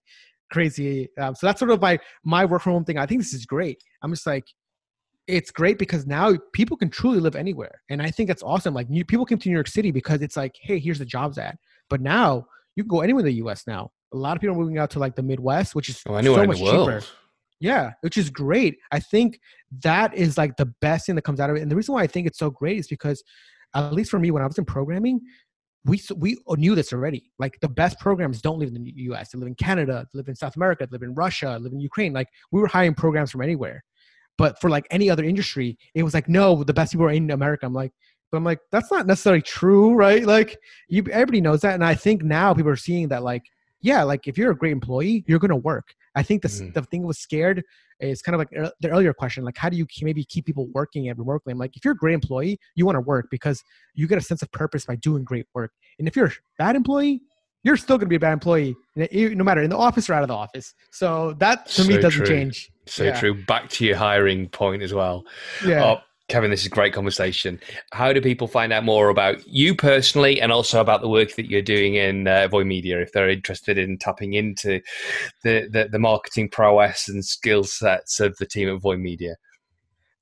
crazy. 0.52 1.10
Um, 1.18 1.36
so 1.36 1.48
that's 1.48 1.60
sort 1.60 1.72
of 1.72 1.82
my 1.82 2.00
my 2.24 2.46
work 2.46 2.62
from 2.62 2.74
home 2.74 2.86
thing. 2.86 2.98
I 2.98 3.06
think 3.06 3.22
this 3.22 3.34
is 3.34 3.46
great. 3.46 3.82
I'm 4.02 4.12
just 4.12 4.28
like, 4.28 4.46
it's 5.28 5.52
great 5.52 5.78
because 5.78 6.08
now 6.08 6.34
people 6.54 6.78
can 6.78 6.90
truly 6.90 7.20
live 7.20 7.36
anywhere, 7.36 7.82
and 7.90 8.02
I 8.02 8.12
think 8.12 8.28
that's 8.28 8.44
awesome. 8.44 8.74
Like 8.74 8.90
new, 8.90 9.06
people 9.06 9.26
came 9.26 9.38
to 9.38 9.50
New 9.50 9.56
York 9.56 9.68
City 9.68 9.92
because 9.92 10.22
it's 10.22 10.38
like, 10.38 10.56
hey, 10.62 10.80
here's 10.80 11.00
the 11.00 11.06
jobs 11.06 11.38
at. 11.38 11.58
But 11.90 12.02
now 12.02 12.48
you 12.76 12.84
can 12.84 12.90
go 12.90 13.02
anywhere 13.02 13.22
in 13.22 13.26
the 13.26 13.34
U.S. 13.34 13.66
Now. 13.68 13.92
A 14.14 14.18
lot 14.18 14.38
of 14.38 14.42
people 14.42 14.56
are 14.56 14.60
moving 14.60 14.78
out 14.78 14.90
to 14.92 15.00
like 15.00 15.18
the 15.18 15.22
Midwest, 15.22 15.76
which 15.76 15.90
is 15.90 16.02
oh, 16.08 16.22
so 16.22 16.48
much 16.48 16.60
cheaper. 16.60 17.02
Yeah, 17.60 17.92
which 18.02 18.16
is 18.18 18.30
great. 18.30 18.78
I 18.92 19.02
think 19.02 19.40
that 19.82 20.14
is 20.14 20.38
like 20.38 20.56
the 20.56 20.68
best 20.80 21.08
thing 21.08 21.16
that 21.16 21.24
comes 21.24 21.42
out 21.42 21.50
of 21.50 21.58
it. 21.58 21.62
And 21.62 21.70
the 21.70 21.76
reason 21.76 21.94
why 21.94 22.04
I 22.04 22.08
think 22.08 22.26
it's 22.26 22.40
so 22.40 22.50
great 22.50 22.78
is 22.78 22.88
because, 22.88 23.22
at 23.76 23.94
least 23.94 24.12
for 24.12 24.20
me, 24.20 24.32
when 24.32 24.42
I 24.42 24.48
was 24.48 24.58
in 24.58 24.64
programming, 24.64 25.20
we 25.86 26.02
we 26.16 26.38
knew 26.58 26.76
this 26.76 26.94
already. 26.94 27.32
Like 27.40 27.58
the 27.62 27.70
best 27.70 28.00
programs 28.00 28.42
don't 28.42 28.60
live 28.60 28.70
in 28.70 28.84
the 28.84 28.94
U.S. 28.96 29.32
They 29.32 29.40
live 29.40 29.48
in 29.48 29.56
Canada, 29.56 30.06
they 30.14 30.18
live 30.18 30.28
in 30.28 30.36
South 30.36 30.56
America, 30.56 30.88
they 30.90 30.96
live 30.96 31.04
in 31.04 31.16
Russia, 31.16 31.56
they 31.58 31.64
live 31.64 31.74
in 31.74 31.80
Ukraine. 31.80 32.14
Like 32.14 32.28
we 32.52 32.62
were 32.62 32.68
hiring 32.68 32.94
programs 32.94 33.32
from 33.32 33.42
anywhere. 33.42 33.84
But 34.38 34.60
for 34.62 34.70
like 34.70 34.88
any 34.92 35.10
other 35.10 35.24
industry, 35.24 35.78
it 35.96 36.04
was 36.04 36.14
like, 36.14 36.30
no, 36.30 36.64
the 36.64 36.74
best 36.74 36.92
people 36.92 37.06
are 37.08 37.12
in 37.12 37.32
America. 37.32 37.66
I'm 37.66 37.74
like, 37.74 37.92
but 38.32 38.38
I'm 38.38 38.44
like, 38.44 38.60
that's 38.72 38.92
not 38.92 39.08
necessarily 39.08 39.42
true, 39.42 39.94
right? 39.94 40.26
Like 40.26 40.58
you, 40.90 41.04
everybody 41.12 41.42
knows 41.42 41.62
that, 41.62 41.76
and 41.76 41.84
I 41.84 41.96
think 41.96 42.24
now 42.24 42.54
people 42.54 42.72
are 42.72 42.76
seeing 42.76 43.08
that, 43.08 43.24
like, 43.24 43.44
yeah, 43.82 44.04
like 44.04 44.28
if 44.28 44.38
you're 44.38 44.52
a 44.52 44.58
great 44.58 44.74
employee, 44.74 45.24
you're 45.28 45.40
gonna 45.40 45.56
work. 45.56 45.94
I 46.16 46.24
think 46.24 46.42
the 46.42 46.48
mm. 46.50 46.74
the 46.74 46.82
thing 46.84 47.04
was 47.04 47.20
scared 47.20 47.64
is 48.00 48.22
kind 48.22 48.36
of 48.36 48.40
like 48.40 48.50
the 48.80 48.90
earlier 48.90 49.14
question, 49.14 49.44
like 49.44 49.58
how 49.58 49.70
do 49.70 49.78
you 49.78 49.86
maybe 50.02 50.24
keep 50.24 50.46
people 50.46 50.68
working 50.74 51.10
and 51.10 51.18
remotely? 51.18 51.52
I'm 51.52 51.58
like, 51.58 51.76
if 51.76 51.84
you're 51.86 51.94
a 51.94 51.98
great 51.98 52.14
employee, 52.14 52.60
you 52.76 52.86
want 52.86 52.96
to 52.96 53.02
work 53.02 53.28
because 53.32 53.64
you 53.96 54.08
get 54.08 54.18
a 54.18 54.22
sense 54.22 54.42
of 54.42 54.52
purpose 54.52 54.86
by 54.86 54.96
doing 54.98 55.24
great 55.24 55.48
work. 55.54 55.72
And 55.98 56.08
if 56.08 56.16
you're 56.16 56.28
a 56.28 56.32
bad 56.58 56.76
employee, 56.76 57.22
you're 57.68 57.76
still 57.76 57.98
going 57.98 58.06
to 58.06 58.10
be 58.10 58.16
a 58.16 58.20
bad 58.20 58.32
employee, 58.32 58.78
no 58.96 59.44
matter 59.44 59.62
in 59.62 59.70
the 59.70 59.78
office 59.78 60.10
or 60.10 60.14
out 60.14 60.24
of 60.24 60.30
the 60.30 60.34
office. 60.34 60.74
So 60.92 61.34
that 61.40 61.66
to 61.68 61.84
so 61.84 61.88
me 61.88 61.98
doesn't 61.98 62.26
true. 62.26 62.26
change. 62.26 62.72
So 62.86 63.04
yeah. 63.04 63.20
true. 63.20 63.44
Back 63.46 63.70
to 63.72 63.86
your 63.86 63.98
hiring 63.98 64.48
point 64.48 64.82
as 64.82 64.94
well. 64.94 65.26
Yeah. 65.66 65.84
Oh, 65.84 65.98
Kevin, 66.30 66.50
this 66.50 66.62
is 66.62 66.68
a 66.68 66.70
great 66.70 66.94
conversation. 66.94 67.60
How 67.92 68.14
do 68.14 68.22
people 68.22 68.48
find 68.48 68.72
out 68.72 68.86
more 68.86 69.10
about 69.10 69.46
you 69.46 69.76
personally 69.76 70.40
and 70.40 70.50
also 70.50 70.80
about 70.80 71.02
the 71.02 71.10
work 71.10 71.36
that 71.36 71.50
you're 71.50 71.62
doing 71.62 71.96
in 71.96 72.30
uh, 72.30 72.48
Voy 72.48 72.64
Media 72.64 73.02
if 73.02 73.12
they're 73.12 73.30
interested 73.30 73.78
in 73.78 73.98
tapping 73.98 74.34
into 74.34 74.80
the, 75.44 75.68
the, 75.70 75.90
the 75.92 76.00
marketing 76.00 76.50
prowess 76.50 77.10
and 77.10 77.26
skill 77.26 77.66
sets 77.66 78.22
of 78.22 78.38
the 78.38 78.46
team 78.46 78.70
at 78.70 78.80
Voy 78.80 78.96
Media? 78.96 79.36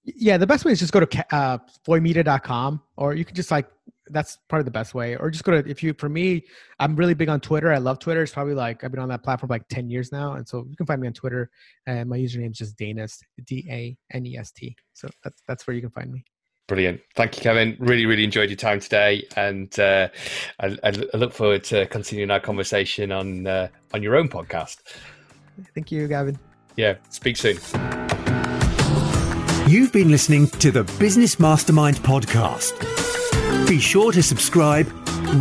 Yeah, 0.04 0.38
the 0.38 0.48
best 0.48 0.66
way 0.66 0.72
is 0.72 0.80
just 0.80 0.94
go 0.94 1.00
to 1.00 1.36
uh, 1.36 1.60
voymedia.com 1.88 2.82
or 2.98 3.14
you 3.14 3.24
can 3.24 3.36
just 3.36 3.52
like 3.52 3.68
that's 4.08 4.38
probably 4.50 4.64
the 4.64 4.72
best 4.72 4.94
way. 4.94 5.16
Or 5.16 5.30
just 5.30 5.44
go 5.44 5.52
to 5.52 5.70
if 5.70 5.84
you 5.84 5.94
for 5.94 6.10
me, 6.10 6.44
I'm 6.80 6.96
really 6.96 7.14
big 7.14 7.30
on 7.30 7.40
Twitter. 7.40 7.72
I 7.72 7.78
love 7.78 8.00
Twitter. 8.00 8.24
It's 8.24 8.34
probably 8.34 8.54
like 8.54 8.84
I've 8.84 8.92
been 8.92 9.00
on 9.00 9.10
that 9.10 9.24
platform 9.24 9.50
like 9.50 9.68
10 9.70 9.90
years 9.90 10.12
now. 10.12 10.34
And 10.34 10.48
so 10.48 10.66
you 10.70 10.76
can 10.76 10.86
find 10.86 11.02
me 11.02 11.08
on 11.08 11.14
Twitter. 11.14 11.50
And 11.88 12.10
my 12.10 12.18
username 12.18 12.52
is 12.52 12.58
just 12.58 12.78
Danest, 12.78 13.20
D 13.46 13.66
A 13.70 13.98
N 14.14 14.26
E 14.26 14.38
S 14.38 14.52
T. 14.52 14.76
So 14.94 15.08
that's 15.24 15.42
that's 15.48 15.68
where 15.68 15.76
you 15.76 15.82
can 15.82 15.92
find 15.92 16.12
me. 16.12 16.24
Brilliant. 16.68 17.02
Thank 17.16 17.38
you, 17.38 17.44
Kevin. 17.44 17.78
Really, 17.80 18.08
really 18.08 18.24
enjoyed 18.24 18.50
your 18.50 18.58
time 18.58 18.80
today, 18.80 19.28
and 19.36 19.78
uh, 19.80 20.08
I, 20.60 20.76
I, 20.84 20.90
look 21.16 21.32
forward 21.32 21.64
to 21.66 21.86
continuing 21.86 22.32
our 22.32 22.40
conversation 22.40 23.12
on 23.12 23.46
uh, 23.46 23.68
on 23.94 24.02
your 24.02 24.16
own 24.16 24.30
podcast. 24.30 24.78
Thank 25.76 25.92
you, 25.92 26.08
Gavin. 26.08 26.40
Yeah. 26.76 26.96
Speak 27.10 27.38
soon. 27.38 27.58
You've 29.68 29.92
been 29.92 30.12
listening 30.12 30.48
to 30.60 30.70
the 30.70 30.84
Business 31.00 31.40
Mastermind 31.40 31.98
podcast. 31.98 32.78
Be 33.68 33.80
sure 33.80 34.12
to 34.12 34.22
subscribe, 34.22 34.88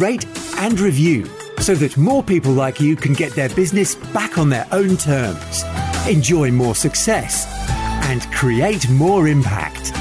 rate, 0.01 0.25
and 0.57 0.81
review 0.81 1.27
so 1.59 1.75
that 1.75 1.99
more 1.99 2.23
people 2.23 2.53
like 2.53 2.81
you 2.81 2.97
can 2.97 3.13
get 3.13 3.33
their 3.35 3.51
business 3.51 3.97
back 4.15 4.39
on 4.39 4.49
their 4.49 4.67
own 4.73 4.97
terms, 4.97 5.63
enjoy 6.09 6.51
more 6.51 6.75
success, 6.75 7.47
and 8.09 8.23
create 8.33 8.89
more 8.89 9.29
impact. 9.29 9.93